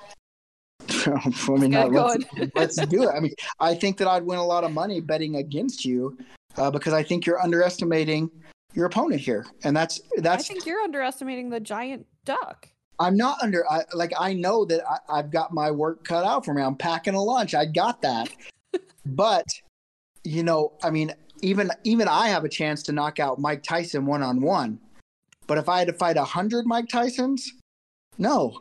I 1.06 1.50
mean, 1.50 1.70
no, 1.70 1.86
let's, 1.86 2.24
let's 2.54 2.86
do 2.86 3.02
it. 3.02 3.10
I 3.14 3.20
mean, 3.20 3.34
I 3.60 3.74
think 3.74 3.98
that 3.98 4.08
I'd 4.08 4.22
win 4.22 4.38
a 4.38 4.44
lot 4.44 4.64
of 4.64 4.72
money 4.72 5.00
betting 5.00 5.36
against 5.36 5.84
you 5.84 6.16
uh, 6.56 6.70
because 6.70 6.92
I 6.92 7.02
think 7.02 7.26
you're 7.26 7.40
underestimating 7.40 8.30
your 8.74 8.86
opponent 8.86 9.20
here, 9.20 9.46
and 9.64 9.76
that's 9.76 10.00
that's. 10.18 10.44
I 10.44 10.52
think 10.52 10.66
you're 10.66 10.80
underestimating 10.80 11.50
the 11.50 11.60
giant 11.60 12.06
duck. 12.24 12.68
I'm 13.00 13.16
not 13.16 13.38
under. 13.42 13.70
I, 13.70 13.82
like 13.94 14.12
I 14.18 14.32
know 14.32 14.64
that 14.64 14.82
I, 14.88 15.18
I've 15.18 15.30
got 15.30 15.52
my 15.52 15.70
work 15.70 16.04
cut 16.04 16.24
out 16.24 16.44
for 16.44 16.54
me. 16.54 16.62
I'm 16.62 16.76
packing 16.76 17.14
a 17.14 17.22
lunch. 17.22 17.54
I 17.54 17.64
got 17.64 18.02
that, 18.02 18.28
but 19.06 19.46
you 20.24 20.42
know, 20.42 20.72
I 20.82 20.90
mean, 20.90 21.12
even 21.42 21.70
even 21.84 22.08
I 22.08 22.28
have 22.28 22.44
a 22.44 22.48
chance 22.48 22.82
to 22.84 22.92
knock 22.92 23.20
out 23.20 23.38
Mike 23.38 23.62
Tyson 23.62 24.06
one 24.06 24.22
on 24.22 24.40
one. 24.40 24.80
But 25.46 25.58
if 25.58 25.68
I 25.68 25.78
had 25.78 25.88
to 25.88 25.94
fight 25.94 26.16
a 26.16 26.24
hundred 26.24 26.66
Mike 26.66 26.88
Tysons, 26.88 27.42
no, 28.18 28.60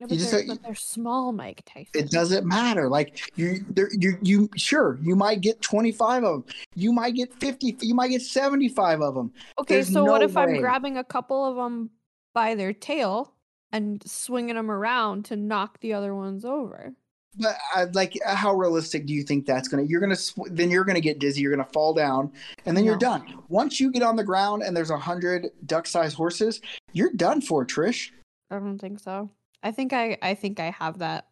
No, 0.00 0.06
but, 0.06 0.10
just 0.10 0.30
they're, 0.32 0.46
but 0.46 0.62
they're 0.62 0.74
small, 0.74 1.32
Mike 1.32 1.62
Tyson. 1.64 1.90
it 1.94 2.10
doesn't 2.10 2.46
matter. 2.46 2.88
Like 2.88 3.30
you, 3.36 3.64
there, 3.70 3.88
you, 3.92 4.18
you. 4.22 4.50
Sure, 4.56 4.98
you 5.02 5.14
might 5.14 5.40
get 5.40 5.62
twenty 5.62 5.92
five 5.92 6.24
of 6.24 6.44
them. 6.44 6.54
You 6.74 6.92
might 6.92 7.14
get 7.14 7.32
fifty. 7.34 7.76
You 7.80 7.94
might 7.94 8.08
get 8.08 8.22
seventy 8.22 8.68
five 8.68 9.00
of 9.00 9.14
them. 9.14 9.32
Okay, 9.60 9.76
There's 9.76 9.92
so 9.92 10.04
what 10.04 10.18
no 10.18 10.26
if 10.26 10.36
I'm 10.36 10.58
grabbing 10.58 10.98
a 10.98 11.04
couple 11.04 11.44
of 11.44 11.56
them 11.56 11.90
by 12.34 12.56
their 12.56 12.72
tail 12.72 13.34
and 13.72 14.02
swinging 14.08 14.56
them 14.56 14.70
around 14.70 15.24
to 15.26 15.36
knock 15.36 15.80
the 15.80 15.92
other 15.92 16.14
ones 16.14 16.44
over? 16.44 16.92
But 17.38 17.56
I, 17.74 17.84
like, 17.84 18.18
uh, 18.26 18.34
how 18.34 18.54
realistic 18.54 19.06
do 19.06 19.12
you 19.12 19.22
think 19.22 19.46
that's 19.46 19.68
gonna? 19.68 19.82
You're 19.84 20.00
gonna 20.00 20.16
sw- 20.16 20.48
then 20.50 20.70
you're 20.70 20.84
gonna 20.84 21.00
get 21.00 21.18
dizzy. 21.20 21.42
You're 21.42 21.54
gonna 21.54 21.68
fall 21.72 21.92
down, 21.94 22.32
and 22.66 22.76
then 22.76 22.84
you're 22.84 22.96
done. 22.96 23.22
Once 23.48 23.78
you 23.78 23.92
get 23.92 24.02
on 24.02 24.16
the 24.16 24.24
ground 24.24 24.62
and 24.62 24.76
there's 24.76 24.90
a 24.90 24.98
hundred 24.98 25.48
duck-sized 25.66 26.16
horses, 26.16 26.60
you're 26.92 27.12
done 27.12 27.40
for, 27.40 27.64
Trish. 27.66 28.10
I 28.50 28.58
don't 28.58 28.78
think 28.78 28.98
so. 28.98 29.30
I 29.62 29.70
think 29.72 29.92
I 29.92 30.16
I 30.22 30.34
think 30.34 30.58
I 30.58 30.70
have 30.70 30.98
that. 30.98 31.28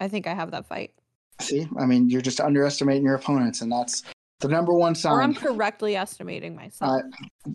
I 0.00 0.08
think 0.08 0.26
I 0.28 0.34
have 0.34 0.52
that 0.52 0.66
fight. 0.66 0.94
See, 1.40 1.66
I 1.78 1.84
mean, 1.84 2.08
you're 2.08 2.20
just 2.22 2.40
underestimating 2.40 3.02
your 3.04 3.16
opponents, 3.16 3.60
and 3.60 3.70
that's 3.70 4.04
the 4.40 4.48
number 4.48 4.72
one 4.72 4.94
Or 5.04 5.20
I'm 5.20 5.34
sign. 5.34 5.42
correctly 5.42 5.96
estimating 5.96 6.54
myself. 6.54 7.02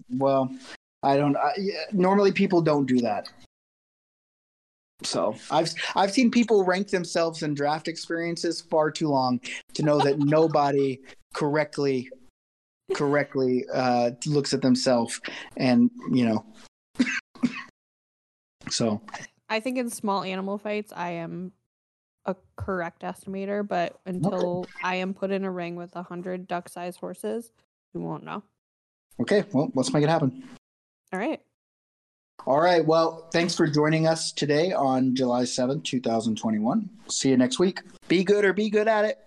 well, 0.09 0.53
I 1.01 1.15
don't. 1.17 1.37
I, 1.37 1.53
normally, 1.93 2.33
people 2.33 2.61
don't 2.61 2.85
do 2.85 2.99
that. 2.99 3.29
So 5.03 5.35
I've 5.51 5.73
I've 5.95 6.11
seen 6.11 6.31
people 6.31 6.63
rank 6.63 6.89
themselves 6.89 7.43
in 7.43 7.53
draft 7.53 7.87
experiences 7.87 8.61
far 8.61 8.91
too 8.91 9.09
long 9.09 9.39
to 9.73 9.83
know 9.83 9.99
that 9.99 10.19
nobody 10.19 10.99
correctly 11.33 12.09
correctly 12.93 13.65
uh, 13.73 14.11
looks 14.25 14.53
at 14.53 14.61
themselves 14.61 15.19
and 15.57 15.89
you 16.11 16.25
know. 16.25 16.45
so 18.69 19.01
I 19.49 19.59
think 19.59 19.77
in 19.77 19.89
small 19.89 20.23
animal 20.23 20.57
fights, 20.57 20.93
I 20.95 21.11
am 21.11 21.51
a 22.25 22.35
correct 22.55 23.01
estimator, 23.01 23.67
but 23.67 23.99
until 24.05 24.65
I 24.81 24.95
am 24.95 25.13
put 25.13 25.31
in 25.31 25.43
a 25.43 25.51
ring 25.51 25.75
with 25.75 25.95
a 25.95 26.03
hundred 26.03 26.47
duck-sized 26.47 26.99
horses, 26.99 27.51
we 27.93 28.01
won't 28.01 28.23
know. 28.23 28.43
okay, 29.19 29.43
well, 29.51 29.71
let's 29.75 29.91
make 29.93 30.03
it 30.03 30.09
happen. 30.09 30.43
All 31.11 31.19
right. 31.19 31.41
All 32.45 32.59
right. 32.59 32.85
Well, 32.85 33.29
thanks 33.31 33.55
for 33.55 33.67
joining 33.67 34.05
us 34.05 34.33
today 34.33 34.73
on 34.73 35.15
July 35.15 35.45
seventh, 35.45 35.83
two 35.83 36.01
thousand 36.01 36.37
twenty-one. 36.37 36.89
See 37.07 37.29
you 37.29 37.37
next 37.37 37.57
week. 37.57 37.79
Be 38.09 38.25
good 38.25 38.43
or 38.43 38.51
be 38.51 38.69
good 38.69 38.89
at 38.89 39.05
it. 39.05 39.17